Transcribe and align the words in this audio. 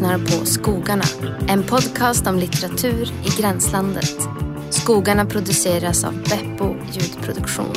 lyssnar 0.00 0.18
på 0.18 0.46
Skogarna, 0.46 1.04
en 1.48 1.62
podcast 1.62 2.26
om 2.26 2.38
litteratur 2.38 3.12
i 3.24 3.40
gränslandet. 3.40 4.16
Skogarna 4.70 5.26
produceras 5.26 6.04
av 6.04 6.14
Beppo 6.14 6.76
ljudproduktion. 6.92 7.74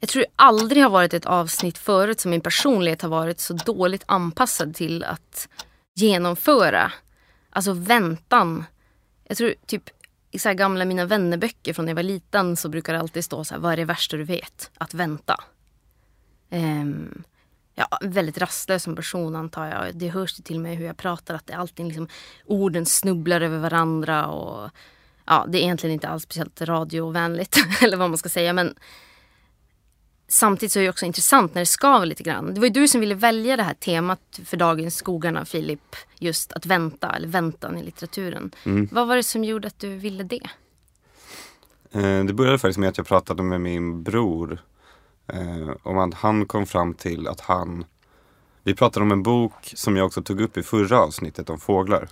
Jag 0.00 0.08
tror 0.08 0.22
det 0.22 0.30
aldrig 0.36 0.82
har 0.82 0.90
varit 0.90 1.14
ett 1.14 1.26
avsnitt 1.26 1.78
förut 1.78 2.20
som 2.20 2.30
min 2.30 2.40
personlighet 2.40 3.02
har 3.02 3.08
varit 3.08 3.40
så 3.40 3.54
dåligt 3.54 4.04
anpassad 4.06 4.74
till 4.74 5.04
att 5.04 5.48
genomföra. 5.94 6.92
Alltså 7.50 7.72
väntan. 7.72 8.64
Jag 9.24 9.36
tror 9.36 9.54
typ 9.66 9.90
i 10.30 10.38
så 10.38 10.52
gamla 10.52 10.84
Mina 10.84 11.04
vännerböcker 11.04 11.72
från 11.72 11.84
när 11.84 11.90
jag 11.90 11.96
var 11.96 12.02
liten 12.02 12.56
så 12.56 12.68
brukar 12.68 12.92
det 12.92 12.98
alltid 12.98 13.24
stå 13.24 13.44
så 13.44 13.54
här, 13.54 13.60
vad 13.60 13.72
är 13.72 13.76
det 13.76 13.84
värsta 13.84 14.16
du 14.16 14.24
vet? 14.24 14.70
Att 14.78 14.94
vänta. 14.94 15.36
Um, 16.50 17.22
ja, 17.74 17.98
väldigt 18.00 18.38
rastlös 18.38 18.82
som 18.82 18.96
person 18.96 19.36
antar 19.36 19.66
jag. 19.66 19.94
Det 19.94 20.08
hörs 20.08 20.34
till 20.34 20.60
mig 20.60 20.74
hur 20.74 20.86
jag 20.86 20.96
pratar 20.96 21.34
att 21.34 21.46
det 21.46 21.54
alltid 21.54 21.86
liksom, 21.86 22.08
orden 22.46 22.86
snubblar 22.86 23.40
över 23.40 23.58
varandra 23.58 24.26
och 24.26 24.70
ja, 25.26 25.46
det 25.48 25.58
är 25.58 25.62
egentligen 25.62 25.94
inte 25.94 26.08
alls 26.08 26.22
speciellt 26.22 26.60
radiovänligt 26.60 27.56
eller 27.82 27.96
vad 27.96 28.10
man 28.10 28.18
ska 28.18 28.28
säga 28.28 28.52
men 28.52 28.74
samtidigt 30.30 30.72
så 30.72 30.78
är 30.78 30.82
det 30.82 30.90
också 30.90 31.06
intressant 31.06 31.54
när 31.54 31.62
det 31.62 31.66
skaver 31.66 32.06
lite 32.06 32.22
grann. 32.22 32.54
Det 32.54 32.60
var 32.60 32.66
ju 32.66 32.72
du 32.72 32.88
som 32.88 33.00
ville 33.00 33.14
välja 33.14 33.56
det 33.56 33.62
här 33.62 33.74
temat 33.74 34.40
för 34.44 34.56
dagens 34.56 34.96
Skogarna, 34.96 35.44
Filip. 35.44 35.96
Just 36.18 36.52
att 36.52 36.66
vänta, 36.66 37.16
eller 37.16 37.28
väntan 37.28 37.78
i 37.78 37.82
litteraturen. 37.82 38.50
Mm. 38.64 38.88
Vad 38.92 39.08
var 39.08 39.16
det 39.16 39.22
som 39.22 39.44
gjorde 39.44 39.68
att 39.68 39.78
du 39.78 39.96
ville 39.96 40.24
det? 40.24 40.50
Eh, 41.92 42.24
det 42.24 42.32
började 42.32 42.58
faktiskt 42.58 42.78
med 42.78 42.88
att 42.88 42.98
jag 42.98 43.06
pratade 43.06 43.42
med 43.42 43.60
min 43.60 44.02
bror. 44.02 44.62
Eh, 45.26 45.70
om 45.82 45.98
att 45.98 46.14
han 46.14 46.46
kom 46.46 46.66
fram 46.66 46.94
till 46.94 47.28
att 47.28 47.40
han... 47.40 47.84
Vi 48.62 48.74
pratade 48.74 49.04
om 49.04 49.12
en 49.12 49.22
bok 49.22 49.72
som 49.74 49.96
jag 49.96 50.06
också 50.06 50.22
tog 50.22 50.40
upp 50.40 50.56
i 50.56 50.62
förra 50.62 51.00
avsnittet 51.00 51.50
om 51.50 51.60
fåglar. 51.60 52.08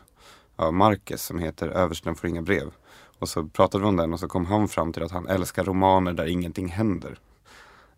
Av 0.56 0.74
Marcus 0.74 1.22
som 1.22 1.38
heter 1.38 1.68
Översten 1.68 2.14
får 2.14 2.30
inga 2.30 2.42
brev. 2.42 2.70
Och 3.18 3.28
så 3.28 3.44
pratade 3.44 3.82
vi 3.82 3.88
om 3.88 3.96
den 3.96 4.12
och 4.12 4.20
så 4.20 4.28
kom 4.28 4.46
han 4.46 4.68
fram 4.68 4.92
till 4.92 5.02
att 5.02 5.10
han 5.10 5.28
älskar 5.28 5.64
romaner 5.64 6.12
där 6.12 6.26
ingenting 6.26 6.68
händer. 6.68 7.18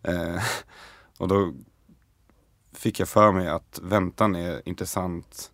Eh, 0.03 0.43
och 1.17 1.27
då 1.27 1.53
fick 2.71 2.99
jag 2.99 3.09
för 3.09 3.31
mig 3.31 3.47
att 3.47 3.79
väntan 3.83 4.35
är 4.35 4.61
intressant 4.69 5.51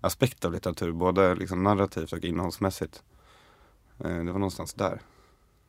aspekt 0.00 0.44
av 0.44 0.52
litteratur, 0.52 0.92
både 0.92 1.34
liksom 1.34 1.62
narrativt 1.62 2.12
och 2.12 2.18
innehållsmässigt. 2.18 3.02
Eh, 3.98 4.16
det 4.16 4.32
var 4.32 4.38
någonstans 4.38 4.74
där. 4.74 5.00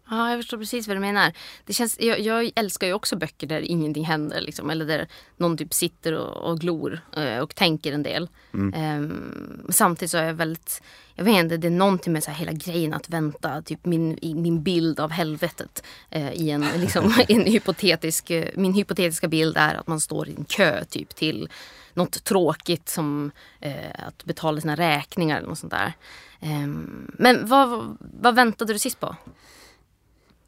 Ja, 0.10 0.30
jag 0.30 0.40
förstår 0.40 0.58
precis 0.58 0.88
vad 0.88 0.98
du 0.98 1.02
menar. 1.02 1.34
Det 1.66 1.74
känns, 1.74 2.00
jag, 2.00 2.20
jag 2.20 2.52
älskar 2.56 2.88
ju 2.88 2.94
också 2.94 3.16
böcker 3.16 3.48
där 3.48 3.62
ingenting 3.62 4.06
händer. 4.06 4.42
Liksom, 4.42 4.70
eller 4.70 4.86
där 4.86 5.08
någon 5.38 5.58
typ 5.58 5.74
sitter 5.74 6.14
och, 6.14 6.50
och 6.52 6.60
glor 6.60 7.00
eh, 7.18 7.40
och 7.40 7.56
tänker 7.56 7.94
en 7.94 8.04
del. 8.04 8.30
Mm. 8.54 9.02
Um, 9.04 9.66
samtidigt 9.70 10.12
så 10.12 10.18
är 10.18 10.24
jag 10.24 10.34
väldigt, 10.34 10.82
jag 11.16 11.26
vet 11.26 11.36
inte, 11.36 11.58
det 11.58 11.68
är 11.68 11.72
någonting 11.72 12.14
med 12.14 12.24
så 12.24 12.32
här 12.32 12.38
hela 12.38 12.52
grejen 12.52 12.94
att 12.94 13.10
vänta. 13.10 13.62
Typ 13.62 13.86
min, 13.86 14.20
min 14.22 14.64
bild 14.64 15.00
av 15.00 15.12
helvetet 15.12 15.84
uh, 16.16 16.34
i 16.34 16.50
en, 16.50 16.66
liksom, 16.76 17.14
en 17.28 17.46
hypotetisk, 17.46 18.32
uh, 18.32 18.46
min 18.56 18.74
hypotetiska 18.74 19.28
bild 19.28 19.58
är 19.58 19.76
att 19.76 19.88
man 19.88 20.00
står 20.00 20.30
i 20.30 20.36
en 20.36 20.46
kö 20.46 20.86
typ 20.86 21.16
till 21.16 21.50
något 21.94 22.24
tråkigt 22.24 22.90
som 22.90 23.32
uh, 23.66 24.08
att 24.08 24.26
betala 24.26 24.62
sina 24.62 24.76
räkningar 24.76 25.38
eller 25.38 25.50
något 25.50 25.60
sånt 25.60 25.74
där. 25.74 25.94
Um, 26.42 27.12
men 27.20 27.48
vad, 27.48 27.98
vad 28.00 28.36
väntade 28.36 28.74
du 28.74 28.80
sist 28.80 29.00
på? 29.00 29.16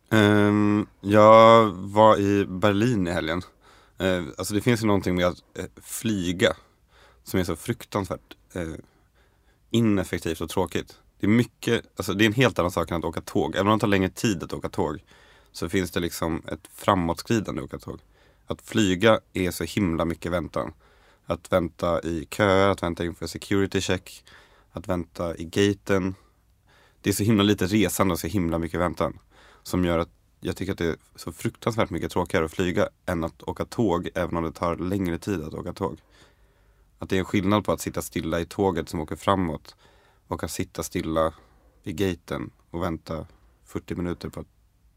Um, 0.10 0.88
jag 1.02 1.72
var 1.72 2.18
i 2.18 2.46
Berlin 2.46 3.08
i 3.08 3.12
helgen. 3.12 3.42
Uh, 4.02 4.28
alltså 4.38 4.54
det 4.54 4.62
finns 4.62 4.84
ju 4.84 4.88
någonting 4.88 5.16
med 5.16 5.26
att 5.26 5.44
uh, 5.60 5.66
flyga 5.82 6.56
som 7.24 7.40
är 7.40 7.44
så 7.44 7.56
fruktansvärt 7.56 8.36
uh, 8.56 8.76
ineffektivt 9.70 10.42
och 10.42 10.50
tråkigt. 10.50 11.00
Det 11.20 11.26
är 11.26 11.30
mycket, 11.30 11.86
alltså 11.98 12.14
det 12.14 12.24
är 12.24 12.26
en 12.26 12.34
helt 12.34 12.60
annan 12.60 12.72
sak 12.72 12.92
än 12.92 12.98
att 12.98 13.04
åka 13.04 13.22
tåg. 13.22 13.56
Även 13.56 13.68
om 13.68 13.78
det 13.78 13.82
tar 13.82 13.88
längre 13.88 14.10
tid 14.10 14.44
att 14.44 14.54
åka 14.54 14.70
tåg 14.70 15.04
så 15.52 15.70
finns 15.70 15.92
det 15.92 16.00
liksom 16.00 16.42
ett 16.48 16.70
framåtskridande 16.74 17.62
att 17.62 17.66
åka 17.66 17.80
tåg. 17.80 18.00
Att 18.48 18.62
flyga 18.62 19.20
är 19.34 19.52
så 19.52 19.64
himla 19.64 20.06
mycket 20.06 20.32
väntan. 20.32 20.74
Att 21.26 21.52
vänta 21.52 22.02
i 22.02 22.28
köer, 22.32 22.70
att 22.70 22.84
vänta 22.84 23.06
inför 23.06 23.28
security 23.28 23.82
check, 23.82 24.24
att 24.72 24.88
vänta 24.88 25.36
i 25.38 25.44
gaten. 25.44 26.16
Det 27.02 27.10
är 27.10 27.14
så 27.14 27.24
himla 27.24 27.44
lite 27.44 27.66
resande 27.66 28.14
och 28.14 28.20
så 28.20 28.28
himla 28.28 28.58
mycket 28.58 28.80
väntan 28.80 29.20
som 29.68 29.86
gör 29.86 30.00
att 30.00 30.10
jag 30.40 30.56
tycker 30.56 30.72
att 30.72 30.78
det 30.78 30.86
är 30.86 30.96
så 31.16 31.32
fruktansvärt 31.32 31.90
mycket 31.90 32.12
tråkigare 32.12 32.46
att 32.46 32.52
flyga 32.52 32.90
än 33.06 33.24
att 33.24 33.44
åka 33.44 33.66
tåg 33.66 34.10
även 34.16 34.38
om 34.38 34.44
det 34.44 34.52
tar 34.52 34.76
längre 34.76 35.18
tid 35.18 35.44
att 35.44 35.54
åka 35.54 35.74
tåg. 35.74 36.00
Att 37.00 37.10
det 37.10 37.16
är 37.16 37.20
en 37.20 37.26
skillnad 37.26 37.66
på 37.66 37.72
att 37.72 37.82
sitta 37.82 38.02
stilla 38.02 38.40
i 38.40 38.46
tåget 38.46 38.90
som 38.90 39.00
åker 39.00 39.16
framåt 39.16 39.76
och 40.28 40.44
att 40.44 40.52
sitta 40.52 40.84
stilla 40.84 41.34
vid 41.84 41.96
gaten 41.96 42.50
och 42.72 42.84
vänta 42.84 43.26
40 43.66 43.96
minuter 43.96 44.30
på 44.30 44.40
att 44.40 44.48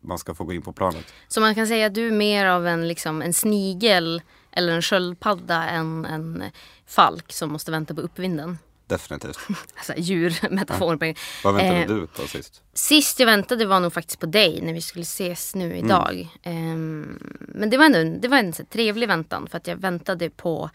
man 0.01 0.19
ska 0.19 0.35
få 0.35 0.45
gå 0.45 0.53
in 0.53 0.63
på 0.63 0.73
planet. 0.73 1.05
Så 1.29 1.41
man 1.41 1.55
kan 1.55 1.67
säga 1.67 1.87
att 1.87 1.95
du 1.95 2.07
är 2.07 2.13
mer 2.13 2.47
av 2.47 2.67
en, 2.67 2.89
liksom, 2.89 3.23
en 3.23 3.33
snigel 3.33 4.23
eller 4.51 4.73
en 4.73 4.83
sköldpadda 4.83 5.69
än 5.69 6.05
en 6.05 6.45
falk 6.87 7.33
som 7.33 7.53
måste 7.53 7.71
vänta 7.71 7.95
på 7.95 8.01
uppvinden? 8.01 8.59
Definitivt. 8.91 9.39
alltså 9.75 9.95
djurmetafor. 9.97 11.05
Ja. 11.07 11.15
Vad 11.45 11.55
väntade 11.55 11.81
eh, 11.81 11.87
du 11.87 12.07
på 12.07 12.23
sist? 12.23 12.63
Sist 12.75 13.21
jag 13.21 13.27
väntade 13.27 13.67
var 13.67 13.81
nog 13.81 13.93
faktiskt 13.93 14.21
på 14.21 14.27
dig 14.27 14.61
när 14.63 14.73
vi 14.73 14.81
skulle 14.81 15.03
ses 15.03 15.55
nu 15.55 15.65
mm. 15.65 15.85
idag. 15.85 16.29
Mm. 16.43 16.69
Eh, 16.71 17.17
men 17.39 17.71
det 17.71 17.77
var 17.77 17.85
ändå 17.85 18.19
det 18.21 18.29
var 18.29 18.39
en 18.39 18.53
så 18.53 18.65
trevlig 18.65 19.09
väntan 19.09 19.47
för 19.47 19.57
att 19.57 19.67
jag 19.67 19.77
väntade 19.77 20.31
på 20.31 20.71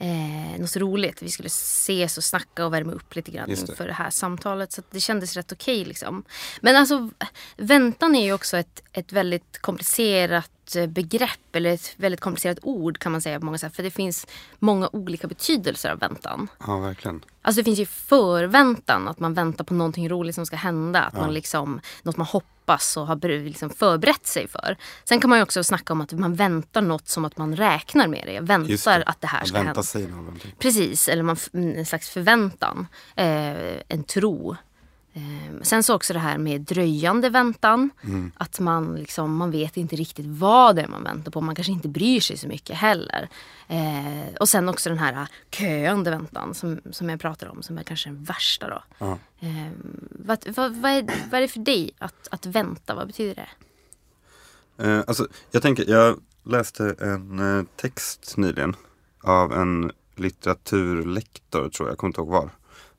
eh, 0.00 0.60
något 0.60 0.76
roligt. 0.76 1.22
Vi 1.22 1.28
skulle 1.28 1.46
ses 1.46 2.18
och 2.18 2.24
snacka 2.24 2.66
och 2.66 2.72
värma 2.72 2.92
upp 2.92 3.16
lite 3.16 3.30
grann 3.30 3.50
inför 3.50 3.86
det 3.86 3.92
här 3.92 4.10
samtalet. 4.10 4.72
Så 4.72 4.82
det 4.90 5.00
kändes 5.00 5.36
rätt 5.36 5.52
okej 5.52 5.80
okay, 5.80 5.88
liksom. 5.88 6.24
Men 6.60 6.76
alltså 6.76 7.10
väntan 7.56 8.14
är 8.14 8.24
ju 8.24 8.32
också 8.32 8.56
ett, 8.56 8.82
ett 8.92 9.12
väldigt 9.12 9.58
komplicerat 9.58 10.50
Eh, 10.76 10.86
begrepp 10.86 11.56
eller 11.56 11.70
ett 11.70 11.94
väldigt 11.96 12.20
komplicerat 12.20 12.58
ord 12.62 12.98
kan 12.98 13.12
man 13.12 13.20
säga 13.20 13.38
på 13.38 13.44
många 13.44 13.58
sätt. 13.58 13.76
För 13.76 13.82
det 13.82 13.90
finns 13.90 14.26
många 14.58 14.88
olika 14.92 15.26
betydelser 15.26 15.90
av 15.90 15.98
väntan. 15.98 16.48
Ja, 16.66 16.78
verkligen. 16.78 17.24
Alltså 17.42 17.60
det 17.60 17.64
finns 17.64 17.78
ju 17.78 17.86
förväntan, 17.86 19.08
att 19.08 19.20
man 19.20 19.34
väntar 19.34 19.64
på 19.64 19.74
någonting 19.74 20.08
roligt 20.08 20.34
som 20.34 20.46
ska 20.46 20.56
hända. 20.56 21.02
Att 21.02 21.14
ja. 21.14 21.20
man 21.20 21.34
liksom, 21.34 21.80
något 22.02 22.16
man 22.16 22.26
hoppas 22.26 22.59
och 22.96 23.06
har 23.06 23.28
liksom 23.44 23.70
förberett 23.70 24.26
sig 24.26 24.48
för. 24.48 24.76
Sen 25.04 25.20
kan 25.20 25.30
man 25.30 25.38
ju 25.38 25.42
också 25.42 25.64
snacka 25.64 25.92
om 25.92 26.00
att 26.00 26.12
man 26.12 26.34
väntar 26.34 26.82
något 26.82 27.08
som 27.08 27.24
att 27.24 27.36
man 27.36 27.56
räknar 27.56 28.08
med 28.08 28.22
det. 28.26 28.40
Väntar 28.40 28.98
det. 28.98 29.04
att 29.04 29.20
det 29.20 29.26
här 29.26 29.44
ska 29.44 29.56
hända. 29.56 29.82
Precis, 30.58 31.08
eller 31.08 31.22
man, 31.22 31.36
en 31.52 31.86
slags 31.86 32.10
förväntan. 32.10 32.86
Eh, 33.16 33.76
en 33.88 34.04
tro. 34.04 34.56
Eh, 35.12 35.62
sen 35.62 35.82
så 35.82 35.94
också 35.94 36.12
det 36.12 36.18
här 36.18 36.38
med 36.38 36.60
dröjande 36.60 37.30
väntan. 37.30 37.90
Mm. 38.04 38.32
Att 38.36 38.60
man, 38.60 38.96
liksom, 38.96 39.36
man 39.36 39.50
vet 39.50 39.76
inte 39.76 39.96
riktigt 39.96 40.26
vad 40.26 40.76
det 40.76 40.82
är 40.82 40.88
man 40.88 41.04
väntar 41.04 41.30
på. 41.32 41.40
Man 41.40 41.54
kanske 41.54 41.72
inte 41.72 41.88
bryr 41.88 42.20
sig 42.20 42.36
så 42.36 42.48
mycket 42.48 42.76
heller. 42.76 43.28
Eh, 43.68 44.34
och 44.40 44.48
sen 44.48 44.68
också 44.68 44.88
den 44.88 44.98
här 44.98 45.28
köande 45.50 46.10
väntan 46.10 46.54
som, 46.54 46.80
som 46.90 47.08
jag 47.08 47.20
pratar 47.20 47.46
om. 47.46 47.62
Som 47.62 47.78
är 47.78 47.82
kanske 47.82 48.08
den 48.08 48.24
värsta 48.24 48.68
då. 48.68 48.82
Ja. 48.98 49.18
Eh, 49.40 49.70
vad, 50.10 50.48
vad, 50.48 50.76
vad, 50.76 50.92
är, 50.92 51.02
vad 51.30 51.38
är 51.38 51.40
det 51.40 51.48
för 51.48 51.60
dig 51.60 51.90
att, 51.98 52.28
att 52.30 52.46
vänta? 52.46 52.94
Vad 52.94 53.06
betyder 53.06 53.34
det? 53.34 53.48
Eh, 54.80 55.04
alltså, 55.06 55.26
jag 55.50 55.62
tänker, 55.62 55.90
jag 55.90 56.20
läste 56.44 56.96
en 57.00 57.58
eh, 57.58 57.64
text 57.76 58.34
nyligen 58.36 58.76
av 59.22 59.52
en 59.52 59.92
litteraturlektor 60.16 61.68
tror 61.68 61.88
jag, 61.88 61.92
jag 61.92 61.98
kommer 61.98 62.08
inte 62.08 62.20
ihåg 62.20 62.28
var 62.28 62.50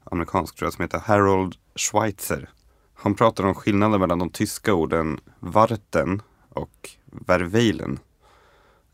amerikansk 0.04 0.56
tror 0.56 0.66
jag, 0.66 0.74
som 0.74 0.82
heter 0.82 1.00
Harold 1.00 1.56
Schweitzer. 1.76 2.50
Han 2.94 3.16
pratar 3.16 3.44
om 3.44 3.56
skillnaden 3.56 4.00
mellan 4.00 4.20
de 4.20 4.30
tyska 4.30 4.74
orden 4.74 5.20
warten 5.40 6.22
och 6.50 6.90
verweilen. 7.06 8.00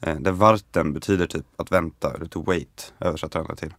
Eh, 0.01 0.15
där 0.15 0.31
warten 0.31 0.93
betyder 0.93 1.27
typ 1.27 1.45
att 1.55 1.71
vänta, 1.71 2.13
eller 2.13 2.25
to 2.25 2.43
wait, 2.43 2.93
översätter 2.99 3.39
han 3.39 3.47
det 3.47 3.55
till. 3.55 3.73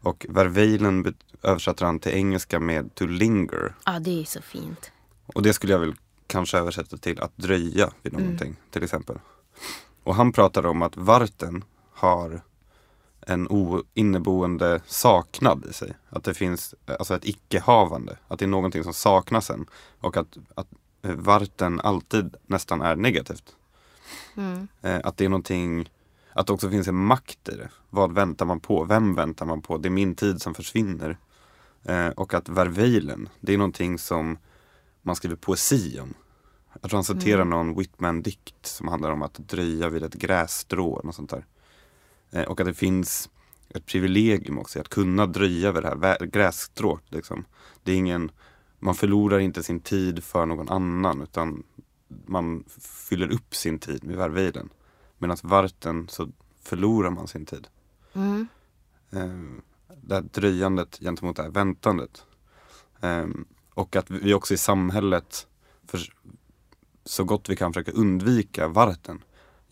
Och 0.00 0.26
verweilen 0.28 1.14
översätter 1.42 1.86
han 1.86 1.98
till 1.98 2.12
engelska 2.12 2.60
med 2.60 2.94
to 2.94 3.06
linger. 3.06 3.74
Ja, 3.84 3.98
det 3.98 4.20
är 4.20 4.24
så 4.24 4.42
fint. 4.42 4.92
Och 5.26 5.42
det 5.42 5.52
skulle 5.52 5.72
jag 5.72 5.80
väl 5.80 5.94
kanske 6.26 6.58
översätta 6.58 6.96
till 6.96 7.20
att 7.20 7.36
dröja 7.36 7.90
vid 8.02 8.12
någonting, 8.12 8.48
mm. 8.48 8.60
till 8.70 8.84
exempel. 8.84 9.18
Och 10.04 10.14
han 10.14 10.32
pratar 10.32 10.66
om 10.66 10.82
att 10.82 10.96
varten 10.96 11.64
har 11.92 12.40
en 13.26 13.48
inneboende 13.94 14.80
saknad 14.86 15.66
i 15.70 15.72
sig. 15.72 15.96
Att 16.08 16.24
det 16.24 16.34
finns 16.34 16.74
alltså 16.98 17.14
ett 17.14 17.24
icke-havande. 17.24 18.16
Att 18.28 18.38
det 18.38 18.44
är 18.44 18.48
någonting 18.48 18.84
som 18.84 18.94
saknas 18.94 19.50
en. 19.50 19.66
Och 20.00 20.16
att, 20.16 20.36
att 20.54 20.68
varten 21.02 21.80
alltid 21.80 22.34
nästan 22.46 22.80
är 22.80 22.96
negativt. 22.96 23.56
Mm. 24.36 24.68
Eh, 24.82 25.00
att 25.04 25.16
det 25.16 25.24
är 25.24 25.28
någonting, 25.28 25.90
att 26.32 26.46
det 26.46 26.52
också 26.52 26.70
finns 26.70 26.88
en 26.88 27.04
makt 27.04 27.48
i 27.48 27.56
det. 27.56 27.68
Vad 27.90 28.12
väntar 28.12 28.46
man 28.46 28.60
på? 28.60 28.84
Vem 28.84 29.14
väntar 29.14 29.46
man 29.46 29.62
på? 29.62 29.78
Det 29.78 29.88
är 29.88 29.90
min 29.90 30.14
tid 30.14 30.42
som 30.42 30.54
försvinner. 30.54 31.18
Eh, 31.84 32.08
och 32.08 32.34
att 32.34 32.48
verveilen, 32.48 33.28
det 33.40 33.54
är 33.54 33.58
någonting 33.58 33.98
som 33.98 34.38
man 35.02 35.16
skriver 35.16 35.36
poesi 35.36 36.00
om. 36.00 36.14
Jag 36.80 36.90
tror 36.90 36.98
han 36.98 37.04
citerar 37.04 37.44
någon 37.44 37.74
Whitman-dikt 37.78 38.66
som 38.66 38.88
handlar 38.88 39.10
om 39.10 39.22
att 39.22 39.34
dröja 39.34 39.88
vid 39.88 40.02
ett 40.02 40.14
grässtrå. 40.14 40.92
Och, 40.92 41.14
sånt 41.14 41.30
där. 41.30 41.44
Eh, 42.34 42.42
och 42.42 42.60
att 42.60 42.66
det 42.66 42.74
finns 42.74 43.30
ett 43.68 43.86
privilegium 43.86 44.58
också 44.58 44.80
att 44.80 44.88
kunna 44.88 45.26
dröja 45.26 45.72
vid 45.72 45.82
det 45.82 45.88
här 45.88 46.26
grässtrået. 46.26 47.02
Liksom. 47.08 47.44
Det 47.82 47.92
är 47.92 47.96
ingen, 47.96 48.30
man 48.78 48.94
förlorar 48.94 49.38
inte 49.38 49.62
sin 49.62 49.80
tid 49.80 50.24
för 50.24 50.46
någon 50.46 50.68
annan 50.68 51.22
utan 51.22 51.62
man 52.26 52.64
fyller 53.08 53.32
upp 53.32 53.54
sin 53.54 53.78
tid 53.78 54.04
med 54.04 54.16
värvejden. 54.16 54.68
Medan 55.18 55.36
varten 55.42 56.08
så 56.08 56.28
förlorar 56.62 57.10
man 57.10 57.28
sin 57.28 57.46
tid. 57.46 57.68
Mm. 58.12 58.46
Eh, 59.10 59.62
det 60.02 60.14
här 60.14 60.22
dröjandet 60.22 60.98
gentemot 61.00 61.36
det 61.36 61.42
här 61.42 61.50
väntandet. 61.50 62.24
Eh, 63.00 63.26
och 63.74 63.96
att 63.96 64.10
vi 64.10 64.34
också 64.34 64.54
i 64.54 64.56
samhället 64.56 65.46
så 67.04 67.24
gott 67.24 67.48
vi 67.48 67.56
kan 67.56 67.72
försöka 67.72 67.92
undvika 67.92 68.68
varten. 68.68 69.22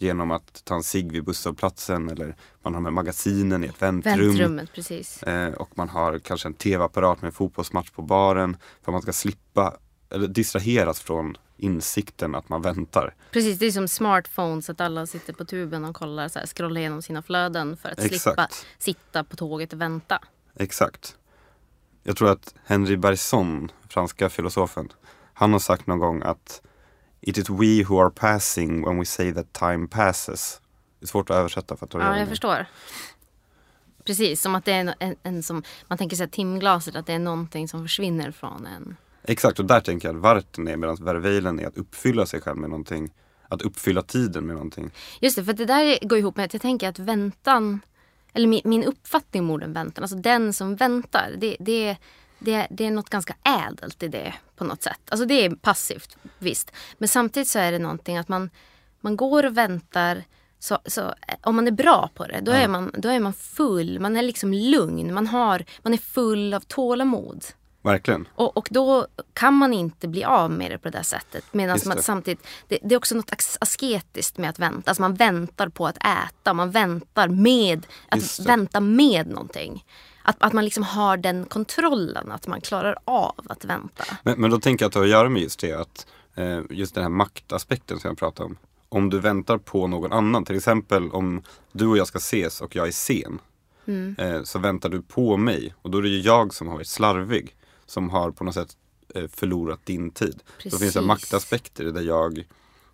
Genom 0.02 0.30
att 0.30 0.64
ta 0.64 0.74
en 0.74 0.82
cigg 0.82 1.12
vid 1.12 1.24
busshållplatsen 1.24 2.08
eller 2.08 2.36
man 2.62 2.74
har 2.74 2.82
här 2.82 2.90
magasinen 2.90 3.64
i 3.64 3.66
ett 3.66 3.82
väntrum. 3.82 4.28
Väntrummet, 4.28 4.72
precis. 4.72 5.22
Eh, 5.22 5.52
och 5.52 5.78
man 5.78 5.88
har 5.88 6.18
kanske 6.18 6.48
en 6.48 6.54
tv-apparat 6.54 7.22
med 7.22 7.28
en 7.28 7.32
fotbollsmatch 7.32 7.90
på 7.90 8.02
baren. 8.02 8.56
För 8.82 8.92
att 8.92 8.94
man 8.94 9.02
ska 9.02 9.12
slippa, 9.12 9.76
eller 10.10 10.28
distraheras 10.28 11.00
från 11.00 11.36
insikten 11.56 12.34
att 12.34 12.48
man 12.48 12.62
väntar. 12.62 13.14
Precis, 13.30 13.58
det 13.58 13.66
är 13.66 13.70
som 13.70 13.88
smartphones, 13.88 14.70
att 14.70 14.80
alla 14.80 15.06
sitter 15.06 15.32
på 15.32 15.44
tuben 15.44 15.84
och 15.84 15.96
kollar, 15.96 16.28
så 16.28 16.38
här, 16.38 16.46
scrollar 16.46 16.80
igenom 16.80 17.02
sina 17.02 17.22
flöden 17.22 17.76
för 17.76 17.88
att 17.88 18.00
slippa 18.00 18.14
Exakt. 18.14 18.66
sitta 18.78 19.24
på 19.24 19.36
tåget 19.36 19.72
och 19.72 19.80
vänta. 19.80 20.18
Exakt. 20.58 21.16
Jag 22.02 22.16
tror 22.16 22.30
att 22.30 22.54
Henri 22.64 22.96
Bergson, 22.96 23.70
franska 23.88 24.28
filosofen, 24.28 24.92
han 25.34 25.52
har 25.52 25.60
sagt 25.60 25.86
någon 25.86 25.98
gång 25.98 26.22
att 26.22 26.62
It 27.22 27.38
is 27.38 27.50
we 27.50 27.84
who 27.84 27.98
are 27.98 28.10
passing 28.10 28.84
when 28.84 28.98
we 28.98 29.04
say 29.04 29.32
that 29.32 29.52
time 29.52 29.88
passes. 29.88 30.60
Det 31.00 31.04
är 31.04 31.08
svårt 31.08 31.30
att 31.30 31.36
översätta 31.36 31.76
för 31.76 31.86
att 31.86 31.94
Ja, 31.94 32.18
jag 32.18 32.28
förstår. 32.28 32.66
Precis, 34.04 34.42
som 34.42 34.54
att 34.54 34.64
det 34.64 34.72
är 34.72 34.80
en, 34.80 34.92
en, 34.98 35.16
en 35.22 35.42
som, 35.42 35.62
man 35.88 35.98
tänker 35.98 36.16
sig 36.16 36.28
timglaset, 36.30 36.96
att 36.96 37.06
det 37.06 37.12
är 37.12 37.18
någonting 37.18 37.68
som 37.68 37.82
försvinner 37.82 38.30
från 38.30 38.66
en. 38.66 38.96
Exakt, 39.24 39.58
och 39.58 39.64
där 39.64 39.80
tänker 39.80 40.08
jag 40.08 40.16
att 40.16 40.22
varten 40.22 40.68
är 40.68 40.76
medan 40.76 40.96
verveilen 40.96 41.60
är 41.60 41.66
att 41.66 41.76
uppfylla 41.76 42.26
sig 42.26 42.40
själv 42.40 42.56
med 42.56 42.70
någonting. 42.70 43.10
Att 43.48 43.62
uppfylla 43.62 44.02
tiden 44.02 44.46
med 44.46 44.54
någonting. 44.54 44.90
Just 45.20 45.36
det, 45.36 45.44
för 45.44 45.52
det 45.52 45.64
där 45.64 46.08
går 46.08 46.18
ihop 46.18 46.36
med 46.36 46.44
att 46.44 46.52
jag 46.52 46.62
tänker 46.62 46.88
att 46.88 46.98
väntan, 46.98 47.80
eller 48.32 48.46
min, 48.46 48.60
min 48.64 48.84
uppfattning 48.84 49.42
om 49.42 49.50
orden 49.50 49.72
väntan, 49.72 50.04
alltså 50.04 50.16
den 50.16 50.52
som 50.52 50.76
väntar, 50.76 51.34
det, 51.38 51.56
det, 51.60 51.96
det, 52.44 52.66
det 52.70 52.86
är 52.86 52.90
något 52.90 53.10
ganska 53.10 53.34
ädelt 53.42 54.02
i 54.02 54.08
det 54.08 54.34
på 54.56 54.64
något 54.64 54.82
sätt. 54.82 55.00
Alltså 55.08 55.26
det 55.26 55.44
är 55.44 55.50
passivt, 55.50 56.16
visst. 56.38 56.72
Men 56.98 57.08
samtidigt 57.08 57.48
så 57.48 57.58
är 57.58 57.72
det 57.72 57.78
någonting 57.78 58.16
att 58.16 58.28
man, 58.28 58.50
man 59.00 59.16
går 59.16 59.46
och 59.46 59.56
väntar 59.56 60.24
så, 60.58 60.78
så 60.86 61.14
om 61.42 61.56
man 61.56 61.66
är 61.66 61.72
bra 61.72 62.10
på 62.14 62.26
det, 62.26 62.40
då, 62.40 62.52
är 62.52 62.68
man, 62.68 62.90
då 62.98 63.08
är 63.08 63.20
man 63.20 63.32
full, 63.32 64.00
man 64.00 64.16
är 64.16 64.22
liksom 64.22 64.52
lugn, 64.52 65.14
man, 65.14 65.26
har, 65.26 65.64
man 65.82 65.92
är 65.94 65.98
full 65.98 66.54
av 66.54 66.60
tålamod. 66.60 67.44
Verkligen. 67.82 68.28
Och, 68.34 68.56
och 68.56 68.68
då 68.70 69.06
kan 69.32 69.54
man 69.54 69.72
inte 69.72 70.08
bli 70.08 70.24
av 70.24 70.50
med 70.50 70.70
det 70.70 70.78
på 70.78 70.88
det 70.90 70.98
där 70.98 71.02
sättet. 71.02 71.44
Medan 71.52 71.78
man 71.86 71.96
det. 71.96 72.02
samtidigt, 72.02 72.46
det, 72.68 72.78
det 72.82 72.94
är 72.94 72.96
också 72.96 73.14
något 73.14 73.30
as- 73.30 73.58
asketiskt 73.60 74.38
med 74.38 74.50
att 74.50 74.58
vänta. 74.58 74.90
Alltså 74.90 75.02
man 75.02 75.14
väntar 75.14 75.68
på 75.68 75.86
att 75.86 75.96
äta, 75.96 76.54
man 76.54 76.70
väntar 76.70 77.28
med, 77.28 77.86
att 78.08 78.40
vänta 78.40 78.80
med 78.80 79.26
någonting. 79.26 79.84
Att, 80.22 80.36
att 80.38 80.52
man 80.52 80.64
liksom 80.64 80.82
har 80.82 81.16
den 81.16 81.46
kontrollen, 81.46 82.32
att 82.32 82.46
man 82.46 82.60
klarar 82.60 82.96
av 83.04 83.46
att 83.48 83.64
vänta. 83.64 84.04
Men, 84.22 84.40
men 84.40 84.50
då 84.50 84.60
tänker 84.60 84.84
jag 84.84 84.88
att 84.88 84.92
det 84.92 84.98
har 84.98 85.04
att 85.04 85.10
göra 85.10 85.28
med 85.28 85.42
just 85.42 85.60
det 85.60 85.72
att 85.72 86.06
eh, 86.34 86.60
just 86.70 86.94
den 86.94 87.02
här 87.02 87.10
maktaspekten 87.10 88.00
som 88.00 88.08
jag 88.08 88.18
pratade 88.18 88.46
om. 88.46 88.56
Om 88.88 89.10
du 89.10 89.20
väntar 89.20 89.58
på 89.58 89.86
någon 89.86 90.12
annan, 90.12 90.44
till 90.44 90.56
exempel 90.56 91.10
om 91.10 91.42
du 91.72 91.86
och 91.86 91.96
jag 91.96 92.06
ska 92.06 92.18
ses 92.18 92.60
och 92.60 92.76
jag 92.76 92.86
är 92.88 92.92
sen. 92.92 93.38
Eh, 94.18 94.42
så 94.42 94.58
väntar 94.58 94.88
du 94.88 95.02
på 95.02 95.36
mig 95.36 95.74
och 95.82 95.90
då 95.90 95.98
är 95.98 96.02
det 96.02 96.08
ju 96.08 96.20
jag 96.20 96.54
som 96.54 96.68
har 96.68 96.74
varit 96.74 96.88
slarvig. 96.88 97.56
Som 97.86 98.10
har 98.10 98.30
på 98.30 98.44
något 98.44 98.54
sätt 98.54 98.76
eh, 99.14 99.28
förlorat 99.28 99.86
din 99.86 100.10
tid. 100.10 100.42
Då 100.46 100.62
finns 100.62 100.78
det 100.80 100.86
Precis. 100.86 101.02
maktaspekter 101.02 101.84
där 101.84 102.02
jag 102.02 102.44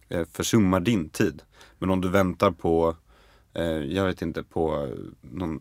eh, 0.08 0.26
försummar 0.32 0.80
din 0.80 1.08
tid. 1.08 1.42
Men 1.78 1.90
om 1.90 2.00
du 2.00 2.08
väntar 2.08 2.50
på, 2.50 2.96
eh, 3.54 3.64
jag 3.64 4.04
vet 4.04 4.22
inte, 4.22 4.42
på 4.42 4.94
någon 5.20 5.60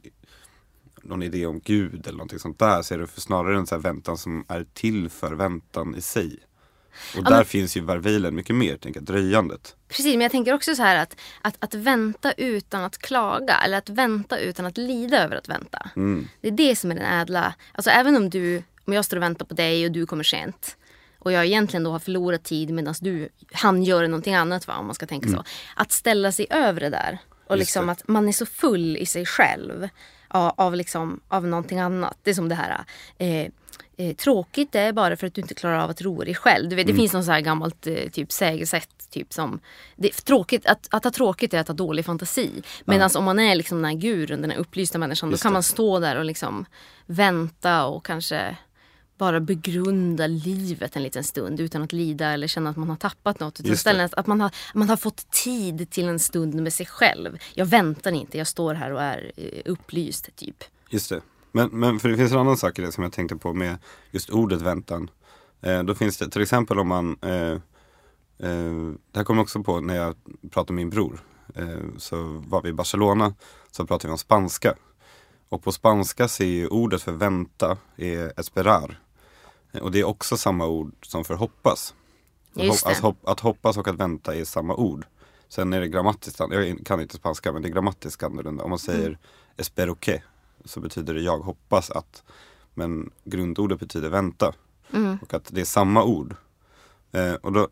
någon 1.07 1.24
idé 1.24 1.45
om 1.45 1.59
Gud 1.59 2.07
eller 2.07 2.18
någonting 2.18 2.39
sånt 2.39 2.59
där 2.59 2.81
så 2.81 2.94
är 2.94 2.98
det 2.98 3.07
snarare 3.07 3.57
en 3.57 3.68
här 3.71 3.77
väntan 3.77 4.18
som 4.18 4.45
är 4.48 4.65
till 4.74 5.09
för 5.09 5.33
väntan 5.33 5.95
i 5.95 6.01
sig. 6.01 6.39
Och 7.18 7.24
där 7.24 7.31
men- 7.31 7.45
finns 7.45 7.77
ju 7.77 7.81
verveilen 7.81 8.36
mycket 8.36 8.56
mer, 8.56 8.77
tänker 8.77 9.00
jag, 9.00 9.06
dröjandet. 9.07 9.75
Precis, 9.88 10.06
men 10.13 10.21
jag 10.21 10.31
tänker 10.31 10.54
också 10.54 10.75
så 10.75 10.83
här 10.83 10.95
att, 10.95 11.15
att, 11.42 11.56
att 11.59 11.74
vänta 11.74 12.31
utan 12.31 12.83
att 12.83 12.98
klaga 12.98 13.57
eller 13.65 13.77
att 13.77 13.89
vänta 13.89 14.39
utan 14.39 14.65
att 14.65 14.77
lida 14.77 15.24
över 15.24 15.36
att 15.36 15.50
vänta. 15.50 15.89
Mm. 15.95 16.27
Det 16.42 16.48
är 16.48 16.51
det 16.51 16.75
som 16.75 16.92
är 16.92 16.95
den 16.95 17.06
ädla, 17.21 17.54
alltså 17.71 17.89
även 17.89 18.15
om 18.18 18.30
du, 18.30 18.63
om 18.86 18.94
jag 18.94 19.06
står 19.06 19.18
och 19.18 19.24
väntar 19.24 19.45
på 19.45 19.54
dig 19.54 19.86
och 19.86 19.92
du 19.92 20.06
kommer 20.06 20.24
sent 20.24 20.77
och 21.19 21.31
jag 21.31 21.45
egentligen 21.45 21.83
då 21.83 21.92
har 21.92 22.00
förlorat 22.00 22.44
tid 22.44 22.69
medan 22.69 22.95
du 23.01 23.30
han 23.54 23.83
gör 23.83 24.07
någonting 24.07 24.36
annat 24.36 24.68
va, 24.68 24.77
om 24.77 24.86
man 24.86 24.95
ska 24.95 25.07
tänka 25.07 25.30
så. 25.30 25.44
Att 25.75 25.92
ställa 25.92 26.31
sig 26.31 26.48
över 26.50 26.81
det 26.81 26.89
där 26.89 27.18
och 27.45 27.51
Mm. 27.51 27.59
Just 27.59 27.68
liksom 27.69 27.86
det. 27.86 27.92
att 27.92 28.07
man 28.07 28.27
är 28.27 28.31
så 28.31 28.45
full 28.45 28.98
i 28.98 29.06
sig 29.06 29.25
själv 29.25 29.89
av, 30.27 30.53
av, 30.57 30.75
liksom, 30.75 31.19
av 31.27 31.47
någonting 31.47 31.79
annat. 31.79 32.18
Det 32.24 32.29
är 32.29 32.33
som 32.35 32.50
det 32.50 32.56
här 32.56 32.83
eh, 33.18 33.47
eh, 33.97 34.15
tråkigt 34.15 34.71
det 34.71 34.79
är 34.79 34.94
bara 34.94 35.18
för 35.18 35.27
att 35.27 35.33
du 35.33 35.41
inte 35.41 35.53
klarar 35.53 35.79
av 35.79 35.89
att 35.89 36.01
roa 36.01 36.25
dig 36.25 36.35
själv. 36.35 36.69
Du 36.69 36.75
vet, 36.75 36.88
det 36.88 36.91
Mm. 36.91 37.00
finns 37.01 37.13
någon 37.13 37.24
så 37.25 37.31
här 37.31 37.41
gammalt 37.41 37.88
eh, 37.88 38.09
typ 38.12 38.31
sägelsätt 38.31 38.89
typ 39.09 39.33
som 39.33 39.59
det, 39.95 40.09
tråkigt, 40.25 40.65
att, 40.65 40.88
att 40.91 41.03
ha 41.03 41.12
tråkigt 41.12 41.53
är 41.53 41.59
att 41.59 41.68
ha 41.68 41.75
dålig 41.75 42.06
fantasi. 42.06 42.62
Medan 42.85 43.09
om 43.18 43.24
man 43.24 43.39
är 43.39 43.56
liksom 43.56 43.77
den 43.77 43.85
här 43.85 43.94
gurun, 44.01 44.41
den 44.41 44.51
här 44.51 44.57
upplysta 44.57 44.97
människan, 44.97 45.29
Just 45.31 45.44
då 45.44 45.45
kan 45.45 45.51
det. 45.51 45.56
man 45.56 45.63
stå 45.63 46.00
där 46.00 46.15
och 46.18 46.25
liksom 46.25 46.65
vänta 47.06 47.85
och 47.85 48.06
kanske 48.06 48.57
bara 49.18 49.40
begrunda 49.40 50.28
livet 50.28 50.96
en 50.96 51.04
liten 51.04 51.24
stund 51.24 51.60
utan 51.60 51.84
att 51.84 51.94
lida 51.94 52.28
eller 52.31 52.48
känna 52.48 52.69
att 52.69 52.78
man 52.78 52.90
har 52.90 52.96
tappat 52.96 53.40
något. 53.40 53.60
Utan 53.60 53.74
istället 53.74 54.14
att 54.14 54.28
man 54.28 54.42
har, 54.42 54.52
man 54.74 54.90
har 54.90 54.98
fått 54.98 55.31
tid 55.31 55.90
till 55.90 56.08
en 56.08 56.19
stund 56.19 56.56
med 56.56 56.74
sig 56.74 56.86
själv. 56.86 57.38
Jag 57.54 57.66
väntar 57.66 58.12
inte, 58.12 58.38
jag 58.38 58.48
står 58.48 58.74
här 58.74 58.92
och 58.94 59.02
är 59.02 59.31
eh, 59.36 59.62
upplyst 59.66 60.36
typ. 60.36 60.64
Just 60.90 61.10
det. 61.10 61.22
Men, 61.52 61.69
men 61.69 62.00
för 62.00 62.10
det 62.10 62.18
finns 62.18 62.31
en 62.31 62.38
annan 62.38 62.58
sak 62.58 62.80
i 62.80 62.81
det 62.81 62.92
som 62.92 63.04
jag 63.04 63.14
tänkte 63.14 63.36
på 63.36 63.54
med 63.54 63.78
just 64.12 64.30
ordet 64.30 64.62
väntan. 64.62 65.09
Eh, 65.62 65.83
då 65.83 65.95
finns 65.95 66.18
det 66.18 66.30
till 66.30 66.42
exempel 66.42 66.80
om 66.80 66.88
man, 66.88 67.18
eh, 67.21 67.52
eh, 68.50 68.92
det 69.12 69.16
här 69.16 69.24
kom 69.24 69.38
jag 69.38 69.44
också 69.44 69.64
på 69.64 69.80
när 69.80 69.95
jag 69.95 70.16
pratade 70.52 70.74
med 70.74 70.86
min 70.86 70.90
bror. 70.90 71.19
Eh, 71.56 71.97
så 71.97 72.44
var 72.47 72.62
vi 72.62 72.69
i 72.69 72.74
Barcelona, 72.74 73.33
så 73.71 73.88
pratade 73.88 74.07
vi 74.07 74.12
om 74.12 74.18
spanska. 74.18 74.74
Och 75.50 75.64
på 75.64 75.71
spanska 75.71 76.28
så 76.28 76.44
är 76.44 76.74
ordet 76.74 77.02
för 77.02 77.12
vänta 77.12 77.78
är 77.95 78.40
esperar. 78.40 79.00
Och 79.81 79.92
det 79.92 80.00
är 80.00 80.04
också 80.04 80.38
samma 80.38 80.68
ord 80.68 80.94
som 81.02 81.26
för 81.26 81.33
hoppas. 81.33 81.95
Just 82.54 82.83
det. 82.83 82.90
Alltså, 82.90 83.04
hopp, 83.04 83.28
att 83.28 83.40
hoppas 83.40 83.78
och 83.78 83.88
att 83.88 83.95
vänta 83.95 84.36
är 84.36 84.45
samma 84.45 84.76
ord. 84.76 85.06
Sen 85.50 85.74
är 85.74 85.81
det 85.81 85.88
grammatiskt, 85.88 86.40
jag 86.40 86.86
kan 86.86 87.02
inte 87.02 87.16
spanska 87.16 87.52
men 87.54 87.62
det 87.62 87.68
är 87.68 87.71
grammatiskt 87.71 88.24
annorlunda. 88.24 88.64
Om 88.64 88.69
man 88.69 88.80
säger 88.80 89.18
espero 89.57 89.95
que 89.95 90.21
så 90.66 90.80
betyder 90.80 91.14
det 91.14 91.21
jag 91.21 91.40
hoppas 91.40 91.92
att. 91.92 92.24
Men 92.74 93.12
grundordet 93.24 93.80
betyder 93.80 94.09
vänta. 94.09 94.54
Mm. 94.94 95.18
Och 95.21 95.33
att 95.33 95.50
det 95.52 95.62
är 95.62 95.66
samma 95.66 96.04
ord. 96.04 96.36
Eh, 97.12 97.33
och 97.33 97.54
då 97.54 97.68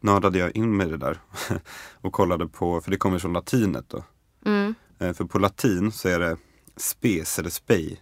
nördade 0.00 0.38
jag 0.38 0.56
in 0.56 0.76
mig 0.76 0.86
i 0.86 0.90
det 0.90 0.96
där. 0.96 1.20
och 2.00 2.12
kollade 2.12 2.48
på, 2.48 2.80
för 2.80 2.90
det 2.90 2.96
kommer 2.96 3.18
från 3.18 3.32
latinet 3.32 3.84
då. 3.88 4.04
Mm. 4.44 4.74
Eh, 4.98 5.12
för 5.12 5.24
på 5.24 5.38
latin 5.38 5.92
så 5.92 6.08
är 6.08 6.20
det 6.20 6.36
spes 6.76 7.38
eller 7.38 7.50
spei. 7.50 8.00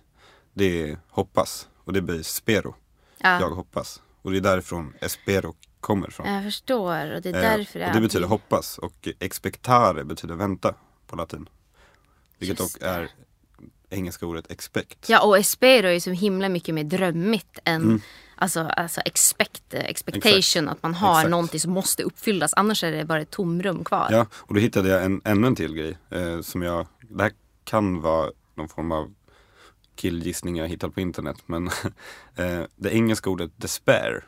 Det 0.52 0.82
är 0.82 0.98
hoppas. 1.08 1.68
Och 1.84 1.92
det 1.92 2.02
blir 2.02 2.22
spero. 2.22 2.74
Ja, 3.24 3.40
Jag 3.40 3.50
hoppas. 3.50 4.02
Och 4.22 4.30
det 4.30 4.36
är 4.36 4.40
därifrån 4.40 4.94
espero 5.00 5.54
kommer 5.80 6.08
ifrån. 6.08 6.34
jag 6.34 6.44
förstår 6.44 7.14
och 7.14 7.22
det 7.22 7.28
är 7.28 7.34
Eh, 7.34 7.40
därför 7.58 7.86
och 7.88 7.94
det 7.94 8.00
betyder 8.00 8.26
hoppas 8.26 8.78
och 8.78 9.08
expectare 9.20 10.04
betyder 10.04 10.34
vänta 10.34 10.74
på 11.06 11.16
latin. 11.16 11.48
Vilket 12.38 12.60
Just 12.60 12.74
dock 12.80 12.82
är 12.88 13.10
engelska 13.90 14.26
ordet 14.26 14.50
expect. 14.50 15.08
Ja 15.08 15.22
och 15.26 15.38
espero 15.38 15.86
är 15.86 15.92
ju 15.92 16.00
så 16.00 16.10
himla 16.10 16.48
mycket 16.48 16.74
mer 16.74 16.84
drömmigt 16.84 17.58
än 17.64 17.82
Mm. 17.82 18.00
alltså, 18.36 18.60
alltså 18.60 19.00
expect, 19.00 19.74
expectation. 19.74 20.68
Att 20.68 20.82
man 20.82 20.94
har 20.94 21.18
Exakt. 21.18 21.30
någonting 21.30 21.60
som 21.60 21.72
måste 21.72 22.02
uppfyllas. 22.02 22.54
Annars 22.56 22.84
är 22.84 22.92
det 22.92 23.04
bara 23.04 23.20
ett 23.20 23.30
tomrum 23.30 23.84
kvar. 23.84 24.08
Ja, 24.10 24.26
och 24.34 24.54
då 24.54 24.60
hittade 24.60 24.88
jag 24.88 25.04
en, 25.04 25.20
ännu 25.24 25.46
en 25.46 25.56
till 25.56 25.74
grej. 25.74 25.98
Eh, 26.10 26.40
som 26.40 26.62
jag, 26.62 26.86
det 27.00 27.22
här 27.22 27.32
kan 27.64 28.00
vara 28.00 28.30
någon 28.54 28.68
form 28.68 28.92
av 28.92 29.14
killgissning 29.96 30.56
jag 30.56 30.68
hittat 30.68 30.94
på 30.94 31.00
internet. 31.00 31.36
Men 31.46 31.66
eh, 32.36 32.62
det 32.76 32.94
engelska 32.94 33.30
ordet 33.30 33.50
despair 33.56 34.24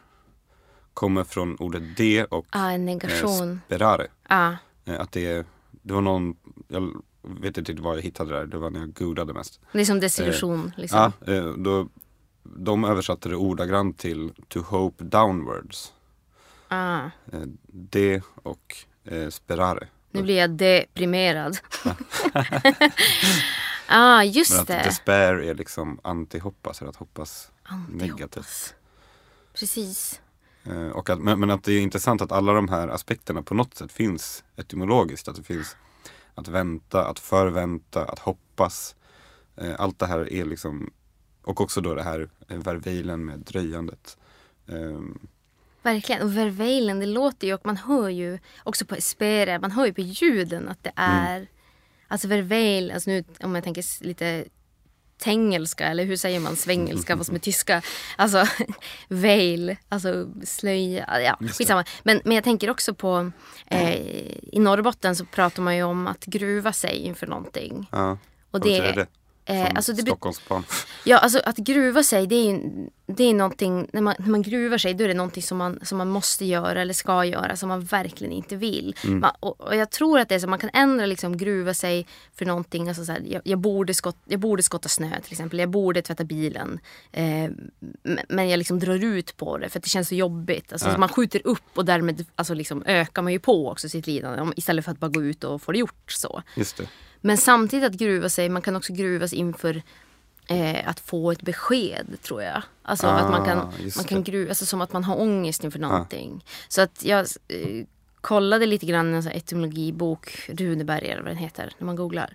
kommer 0.94 1.24
från 1.24 1.56
ordet 1.56 1.96
de 1.96 2.24
och 2.24 2.46
Ah, 2.50 2.70
en 2.70 2.88
eh, 2.88 2.94
negation. 2.94 3.60
sperare. 3.66 4.06
Ah, 4.28 4.52
Eh, 4.84 5.00
att 5.00 5.12
det, 5.12 5.46
det 5.82 5.94
var 5.94 6.00
någon, 6.00 6.36
jag 6.68 7.02
vet 7.22 7.58
inte 7.58 7.72
vad 7.74 7.96
jag 7.96 8.02
hittade 8.02 8.34
där, 8.34 8.46
det 8.46 8.58
var 8.58 8.70
när 8.70 8.80
jag 8.80 8.92
googlade 8.92 9.32
mest. 9.32 9.60
det 9.72 9.80
är 9.80 9.84
som 9.84 10.00
desillusion. 10.00 10.72
liksom. 10.76 11.12
Ja, 11.26 11.32
eh, 11.34 11.44
då, 11.46 11.88
de 12.42 12.84
översatte 12.84 13.28
det 13.28 13.36
ordagrant 13.36 13.98
till 13.98 14.32
to 14.48 14.60
hope 14.60 15.04
downwards. 15.04 15.92
Ah. 16.68 17.00
Eh, 17.32 17.40
det 17.66 18.22
och 18.42 18.76
eh, 19.04 19.28
sperare. 19.28 19.88
Nu 20.10 20.22
blir 20.22 20.36
jag 20.38 20.50
deprimerad. 20.50 21.58
ah, 23.88 24.16
Men 24.18 24.30
just 24.30 24.58
att 24.58 24.66
det. 24.66 24.82
despair 24.84 25.34
är 25.34 25.54
liksom 25.54 26.00
anti-hoppas, 26.04 26.80
eller 26.80 26.90
att 26.90 26.96
hoppas 26.96 27.50
negativt. 27.88 28.22
Antihoppas. 28.22 28.74
Precis. 29.52 30.20
Eh, 30.64 30.88
och 30.88 31.10
att, 31.10 31.18
men, 31.18 31.40
men 31.40 31.50
att 31.50 31.64
det 31.64 31.72
är 31.72 31.80
intressant 31.80 32.22
att 32.22 32.32
alla 32.32 32.52
de 32.52 32.68
här 32.68 32.88
aspekterna 32.88 33.42
på 33.42 33.54
något 33.54 33.74
sätt 33.74 33.92
finns 33.92 34.44
etymologiskt. 34.56 35.28
Att 35.28 35.36
det 35.36 35.42
finns 35.42 35.76
att 36.34 36.48
vänta, 36.48 37.06
att 37.06 37.18
förvänta, 37.18 38.04
att 38.04 38.18
hoppas. 38.18 38.96
Eh, 39.56 39.74
allt 39.78 39.98
det 39.98 40.06
här 40.06 40.32
är 40.32 40.44
liksom, 40.44 40.90
och 41.42 41.60
också 41.60 41.80
då 41.80 41.94
det 41.94 42.02
här 42.02 42.28
eh, 42.48 42.58
verveilen 42.58 43.24
med 43.24 43.38
dröjandet. 43.38 44.18
Eh, 44.68 45.00
Verkligen. 45.82 46.22
Och 46.22 46.36
verveilen, 46.36 47.00
det 47.00 47.06
låter 47.06 47.46
ju 47.46 47.54
och 47.54 47.66
man 47.66 47.76
hör 47.76 48.08
ju 48.08 48.38
också 48.64 48.84
på 48.86 48.94
espere, 48.94 49.58
man 49.58 49.70
hör 49.70 49.86
ju 49.86 49.94
på 49.94 50.00
ljuden 50.00 50.68
att 50.68 50.82
det 50.82 50.92
är 50.96 51.48
Alltså 52.08 52.28
verveil, 52.28 52.90
alltså 52.90 53.10
nu 53.10 53.24
om 53.40 53.54
jag 53.54 53.64
tänker 53.64 54.04
lite 54.04 54.44
tengelska 55.18 55.86
eller 55.86 56.04
hur 56.04 56.16
säger 56.16 56.40
man 56.40 56.56
svengelska 56.56 57.16
fast 57.16 57.30
med 57.30 57.42
tyska. 57.42 57.82
Alltså 58.16 58.46
veil, 59.08 59.76
alltså 59.88 60.28
slöja, 60.44 61.20
ja 61.20 61.36
det. 61.40 61.48
skitsamma. 61.48 61.84
Men, 62.02 62.20
men 62.24 62.34
jag 62.34 62.44
tänker 62.44 62.70
också 62.70 62.94
på 62.94 63.30
eh, 63.66 63.94
i 64.52 64.58
Norrbotten 64.58 65.16
så 65.16 65.24
pratar 65.24 65.62
man 65.62 65.76
ju 65.76 65.82
om 65.82 66.06
att 66.06 66.24
gruva 66.24 66.72
sig 66.72 66.96
inför 66.96 67.26
någonting. 67.26 67.88
ja, 67.92 68.10
Och 68.10 68.18
vad 68.50 68.62
det, 68.62 68.80
betyder 68.80 68.94
det? 68.94 69.06
Eh, 69.46 69.64
alltså 69.74 69.92
det, 69.92 70.02
Stockholmsplan. 70.02 70.64
Ja, 71.04 71.18
alltså 71.18 71.40
att 71.44 71.56
gruva 71.56 72.02
sig, 72.02 72.26
det 72.26 72.34
är, 72.36 72.52
ju- 72.52 72.88
det 73.06 73.24
är 73.24 73.34
någonting, 73.34 73.88
när 73.92 74.00
man, 74.02 74.14
när 74.18 74.28
man 74.28 74.42
gruvar 74.42 74.78
sig, 74.78 74.94
då 74.94 75.04
är 75.04 75.08
det 75.08 75.14
någonting 75.14 75.42
som 75.42 75.58
man, 75.58 75.78
som 75.82 75.98
man 75.98 76.08
måste 76.08 76.44
göra 76.44 76.80
eller 76.82 76.94
ska 76.94 77.24
göra, 77.24 77.56
som 77.56 77.68
man 77.68 77.80
verkligen 77.84 78.32
inte 78.32 78.56
vill. 78.56 78.96
Man, 79.04 79.32
och, 79.40 79.60
och 79.60 79.76
jag 79.76 79.90
tror 79.90 80.18
att 80.18 80.28
det 80.28 80.34
är 80.34 80.38
så, 80.38 80.46
man 80.48 80.58
kan 80.58 80.70
ändra 80.72 81.06
liksom 81.06 81.36
gruva 81.36 81.74
sig 81.74 82.06
för 82.34 82.44
någonting, 82.46 82.88
alltså 82.88 83.04
så 83.04 83.12
här, 83.12 83.22
jag, 83.26 83.42
jag, 83.44 83.58
borde 83.58 83.94
skott, 83.94 84.16
jag 84.24 84.40
borde 84.40 84.62
skotta 84.62 84.88
snö 84.88 85.20
till 85.20 85.32
exempel, 85.32 85.58
jag 85.58 85.68
borde 85.70 86.02
tvätta 86.02 86.24
bilen. 86.24 86.78
Eh, 87.12 87.50
men 88.28 88.48
jag 88.48 88.58
liksom 88.58 88.78
drar 88.78 89.04
ut 89.04 89.36
på 89.36 89.58
det 89.58 89.68
för 89.68 89.78
att 89.78 89.84
det 89.84 89.90
känns 89.90 90.08
så 90.08 90.14
jobbigt. 90.14 90.72
Alltså, 90.72 90.90
så 90.92 91.00
man 91.00 91.08
skjuter 91.08 91.40
upp 91.46 91.62
och 91.78 91.84
därmed 91.84 92.24
alltså, 92.34 92.54
liksom 92.54 92.82
ökar 92.86 93.22
man 93.22 93.32
ju 93.32 93.38
på 93.38 93.68
också 93.70 93.88
sitt 93.88 94.06
lidande 94.06 94.40
om- 94.42 94.52
istället 94.56 94.84
för 94.84 94.92
att 94.92 94.98
bara 95.00 95.10
gå 95.10 95.22
ut 95.22 95.44
och 95.44 95.62
få 95.62 95.72
det 95.72 95.78
gjort 95.78 96.12
så. 96.12 96.42
Just 96.56 96.76
det. 96.76 96.88
Men 97.20 97.36
samtidigt 97.36 97.86
att 97.86 97.98
gruva 97.98 98.28
sig, 98.28 98.48
man 98.48 98.62
kan 98.62 98.76
också 98.76 98.92
gruvas 98.92 99.32
inför 99.32 99.82
eh, 100.48 100.88
att 100.88 101.00
få 101.00 101.30
ett 101.30 101.42
besked 101.42 102.06
tror 102.22 102.42
jag. 102.42 102.62
Alltså 102.82 103.06
att 103.06 103.30
man 103.30 103.42
Ah, 103.42 103.44
kan, 103.44 103.72
just 103.78 103.96
man 103.96 104.04
kan 104.04 104.22
gruva, 104.22 104.48
alltså 104.48 104.66
som 104.66 104.80
att 104.80 104.92
man 104.92 105.04
har 105.04 105.20
ångest 105.20 105.64
inför 105.64 105.78
någonting. 105.78 106.44
Så 106.68 106.80
att 106.80 107.04
jag 107.04 107.20
eh, 107.48 107.84
kollade 108.20 108.66
lite 108.66 108.86
grann 108.86 109.14
i 109.14 109.16
en 109.16 109.26
etymologibok, 109.28 110.48
Runeberg 110.48 111.08
eller 111.08 111.22
vad 111.22 111.30
den 111.30 111.36
heter, 111.36 111.72
när 111.78 111.86
man 111.86 111.96
googlar. 111.96 112.34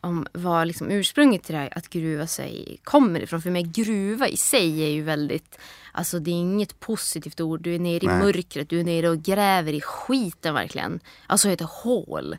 Om 0.00 0.26
vad 0.32 0.66
liksom 0.66 0.90
ursprunget 0.90 1.42
till 1.42 1.54
det 1.54 1.60
här 1.60 1.78
att 1.78 1.88
gruva 1.88 2.26
sig 2.26 2.80
kommer 2.84 3.20
ifrån. 3.20 3.42
För 3.42 3.50
med 3.50 3.74
gruva 3.74 4.28
i 4.28 4.36
sig 4.36 4.82
är 4.82 4.88
ju 4.88 5.02
väldigt, 5.02 5.58
alltså 5.92 6.18
det 6.18 6.30
är 6.30 6.34
inget 6.34 6.80
positivt 6.80 7.40
ord. 7.40 7.60
Du 7.60 7.74
är 7.74 7.78
nere 7.78 8.04
i 8.04 8.06
Nej. 8.06 8.18
mörkret, 8.18 8.68
du 8.68 8.80
är 8.80 8.84
nere 8.84 9.08
och 9.08 9.22
gräver 9.22 9.72
i 9.72 9.80
skiten 9.80 10.54
verkligen. 10.54 11.00
Alltså 11.26 11.48
ett 11.48 11.60
hål. 11.60 12.36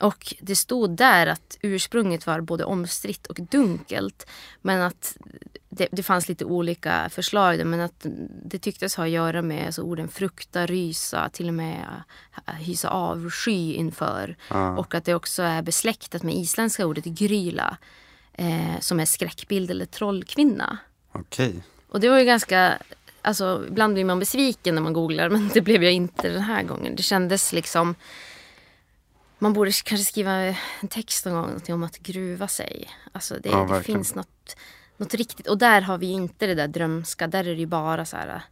Och 0.00 0.34
det 0.40 0.56
stod 0.56 0.90
där 0.90 1.26
att 1.26 1.58
ursprunget 1.62 2.26
var 2.26 2.40
både 2.40 2.64
omstritt 2.64 3.26
och 3.26 3.36
dunkelt. 3.50 4.26
Men 4.62 4.82
att 4.82 5.16
det, 5.68 5.88
det 5.92 6.02
fanns 6.02 6.28
lite 6.28 6.44
olika 6.44 7.08
förslag. 7.10 7.58
där, 7.58 7.64
Men 7.64 7.80
att 7.80 8.06
det 8.44 8.58
tycktes 8.58 8.94
ha 8.94 9.04
att 9.04 9.10
göra 9.10 9.42
med 9.42 9.66
alltså, 9.66 9.82
orden 9.82 10.08
frukta, 10.08 10.66
rysa, 10.66 11.28
till 11.28 11.48
och 11.48 11.54
med 11.54 12.02
äh, 12.46 12.54
hysa 12.54 12.88
avsky 12.88 13.74
inför. 13.74 14.36
Ah. 14.48 14.70
Och 14.70 14.94
att 14.94 15.04
det 15.04 15.14
också 15.14 15.42
är 15.42 15.62
besläktat 15.62 16.22
med 16.22 16.34
isländska 16.34 16.86
ordet 16.86 17.04
gryla. 17.04 17.78
Eh, 18.38 18.80
som 18.80 19.00
är 19.00 19.04
skräckbild 19.04 19.70
eller 19.70 19.86
trollkvinna. 19.86 20.78
Okej. 21.12 21.62
Och 21.88 22.00
det 22.00 22.08
var 22.08 22.18
ju 22.18 22.24
ganska, 22.24 22.78
alltså 23.22 23.64
ibland 23.68 23.94
blir 23.94 24.04
man 24.04 24.18
besviken 24.18 24.74
när 24.74 24.82
man 24.82 24.92
googlar 24.92 25.28
men 25.28 25.50
det 25.54 25.60
blev 25.60 25.84
jag 25.84 25.92
inte 25.92 26.28
den 26.28 26.42
här 26.42 26.62
gången. 26.62 26.96
Det 26.96 27.02
kändes 27.02 27.52
liksom, 27.52 27.94
man 29.38 29.52
borde 29.52 29.72
kanske 29.84 30.04
skriva 30.06 30.32
en 30.32 30.88
text 30.90 31.24
någon 31.26 31.34
gång 31.34 31.46
någonting 31.46 31.74
om 31.74 31.82
att 31.82 31.98
gruva 31.98 32.48
sig. 32.48 32.90
Alltså 33.12 33.34
det, 33.42 33.48
Ja, 33.48 33.64
det 33.64 33.82
finns 33.82 34.14
något, 34.14 34.56
något 34.96 35.14
riktigt, 35.14 35.46
och 35.46 35.58
där 35.58 35.80
har 35.80 35.98
vi 35.98 36.06
inte 36.06 36.46
det 36.46 36.54
där 36.54 36.68
drömska, 36.68 37.26
där 37.26 37.40
är 37.44 37.54
det 37.54 37.60
ju 37.60 37.66
bara 37.66 38.04
så 38.04 38.16
här, 38.16 38.42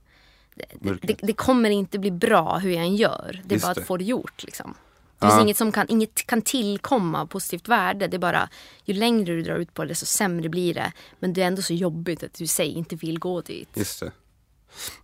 det, 0.54 0.94
det, 1.02 1.18
det 1.22 1.32
kommer 1.32 1.70
inte 1.70 1.98
bli 1.98 2.10
bra 2.10 2.58
hur 2.58 2.70
jag 2.70 2.82
än 2.84 2.96
gör. 2.96 3.42
Det 3.44 3.52
är 3.52 3.56
Just 3.56 3.64
bara 3.64 3.70
att 3.80 3.86
få 3.86 3.96
det 3.96 4.04
gjort 4.04 4.42
liksom. 4.44 4.74
Det 5.18 5.26
finns 5.26 5.34
Ja. 5.34 5.42
inget 5.42 5.56
som 5.56 5.72
kan, 5.72 5.86
inget 5.88 6.26
kan 6.26 6.42
tillkomma 6.42 7.20
av 7.20 7.26
positivt 7.26 7.68
värde. 7.68 8.06
Det 8.06 8.16
är 8.16 8.18
bara, 8.18 8.48
ju 8.84 8.94
längre 8.94 9.24
du 9.34 9.42
drar 9.42 9.56
ut 9.56 9.74
på 9.74 9.82
det 9.82 9.88
desto 9.88 10.06
sämre 10.06 10.48
blir 10.48 10.74
det. 10.74 10.92
Men 11.18 11.32
det 11.32 11.42
är 11.42 11.46
ändå 11.46 11.62
så 11.62 11.74
jobbigt 11.74 12.22
att 12.22 12.34
du 12.34 12.46
sig 12.46 12.68
inte 12.68 12.96
vill 12.96 13.18
gå 13.18 13.40
dit. 13.40 13.68
Just 13.74 14.00
det. 14.00 14.12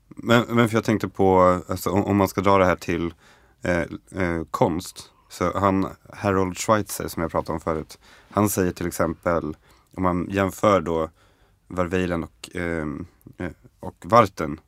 Men, 0.09 0.45
men 0.49 0.69
för 0.69 0.77
jag 0.77 0.85
tänkte 0.85 1.09
på, 1.09 1.63
alltså, 1.69 1.91
om, 1.91 2.05
om 2.05 2.17
man 2.17 2.29
ska 2.29 2.41
dra 2.41 2.59
det 2.59 2.65
här 2.65 2.77
till 2.77 3.15
eh, 3.63 3.79
eh, 4.23 4.45
konst. 4.51 5.11
Så 5.31 5.59
han, 5.59 5.87
Harold 6.13 6.59
Schweitzer 6.59 7.09
som 7.09 7.23
jag 7.23 7.31
pratade 7.31 7.53
om 7.53 7.61
förut. 7.61 7.99
Han 8.31 8.49
säger 8.49 8.73
till 8.73 8.87
exempel, 8.87 9.57
om 9.95 10.03
man 10.03 10.27
jämför 10.31 10.81
då 10.81 11.11
Verveilen 11.69 12.25
och, 12.25 12.51
eh, 12.57 12.87
eh, 13.39 13.51
och 13.81 13.97
Varten. 14.05 14.61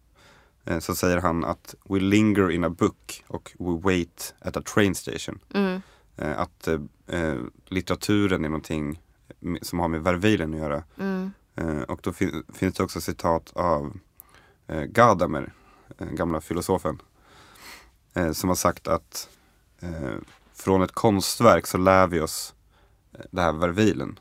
Eh, 0.64 0.78
så 0.78 0.94
säger 0.94 1.16
han 1.18 1.44
att 1.44 1.74
we 1.84 2.00
linger 2.00 2.50
in 2.50 2.64
a 2.64 2.70
book 2.70 3.24
och 3.26 3.52
we 3.58 3.80
wait 3.82 4.34
at 4.40 4.56
a 4.56 4.62
train 4.74 4.94
station. 4.94 5.38
Mm. 5.54 5.82
Eh, 6.16 6.38
att 6.40 6.68
eh, 6.68 6.80
eh, 7.06 7.38
litteraturen 7.66 8.44
är 8.44 8.48
någonting 8.48 9.02
som 9.62 9.78
har 9.78 9.88
med 9.88 10.02
Verveilen 10.02 10.54
att 10.54 10.60
göra. 10.60 10.84
Mm. 10.98 11.30
Eh, 11.56 11.80
och 11.82 12.00
då 12.02 12.12
fin- 12.12 12.44
finns 12.54 12.74
det 12.74 12.82
också 12.84 13.00
citat 13.00 13.52
av 13.54 13.98
Gadamer, 14.86 15.52
den 15.98 16.16
gamla 16.16 16.40
filosofen. 16.40 17.02
Som 18.32 18.48
har 18.48 18.56
sagt 18.56 18.88
att 18.88 19.28
från 20.62 20.82
ett 20.82 20.92
konstverk 20.92 21.66
så 21.66 21.78
lär 21.78 22.06
vi 22.06 22.20
oss 22.20 22.54
eh, 23.12 23.24
det 23.30 23.42
här 23.42 23.52
vervilen. 23.52 24.18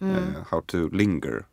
Mm. 0.00 0.16
Eh, 0.16 0.42
how 0.48 0.60
to 0.60 0.88
linger. 0.88 1.46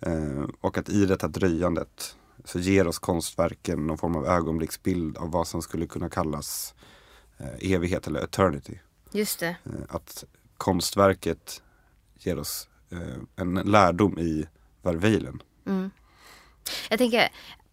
Eh, 0.00 0.44
och 0.60 0.78
att 0.78 0.88
i 0.88 1.06
detta 1.06 1.28
dröjandet 1.28 2.16
så 2.44 2.58
ger 2.58 2.86
oss 2.86 2.98
konstverken 2.98 3.86
någon 3.86 3.98
form 3.98 4.16
av 4.16 4.26
ögonblicksbild 4.26 5.16
av 5.16 5.30
vad 5.30 5.48
som 5.48 5.62
skulle 5.62 5.86
kunna 5.86 6.08
kallas 6.08 6.74
eh, 7.38 7.72
evighet 7.72 8.06
eller 8.06 8.20
eternity. 8.20 8.78
Just 9.12 9.40
det. 9.40 9.56
Att 9.88 10.24
konstverket 10.56 11.62
ger 12.18 12.38
oss 12.38 12.68
en 13.36 13.54
lärdom 13.54 14.18
i 14.18 14.46
verveilen. 14.82 15.42
Mm. 15.66 15.90
Jag 16.90 16.98
tänker, 16.98 17.28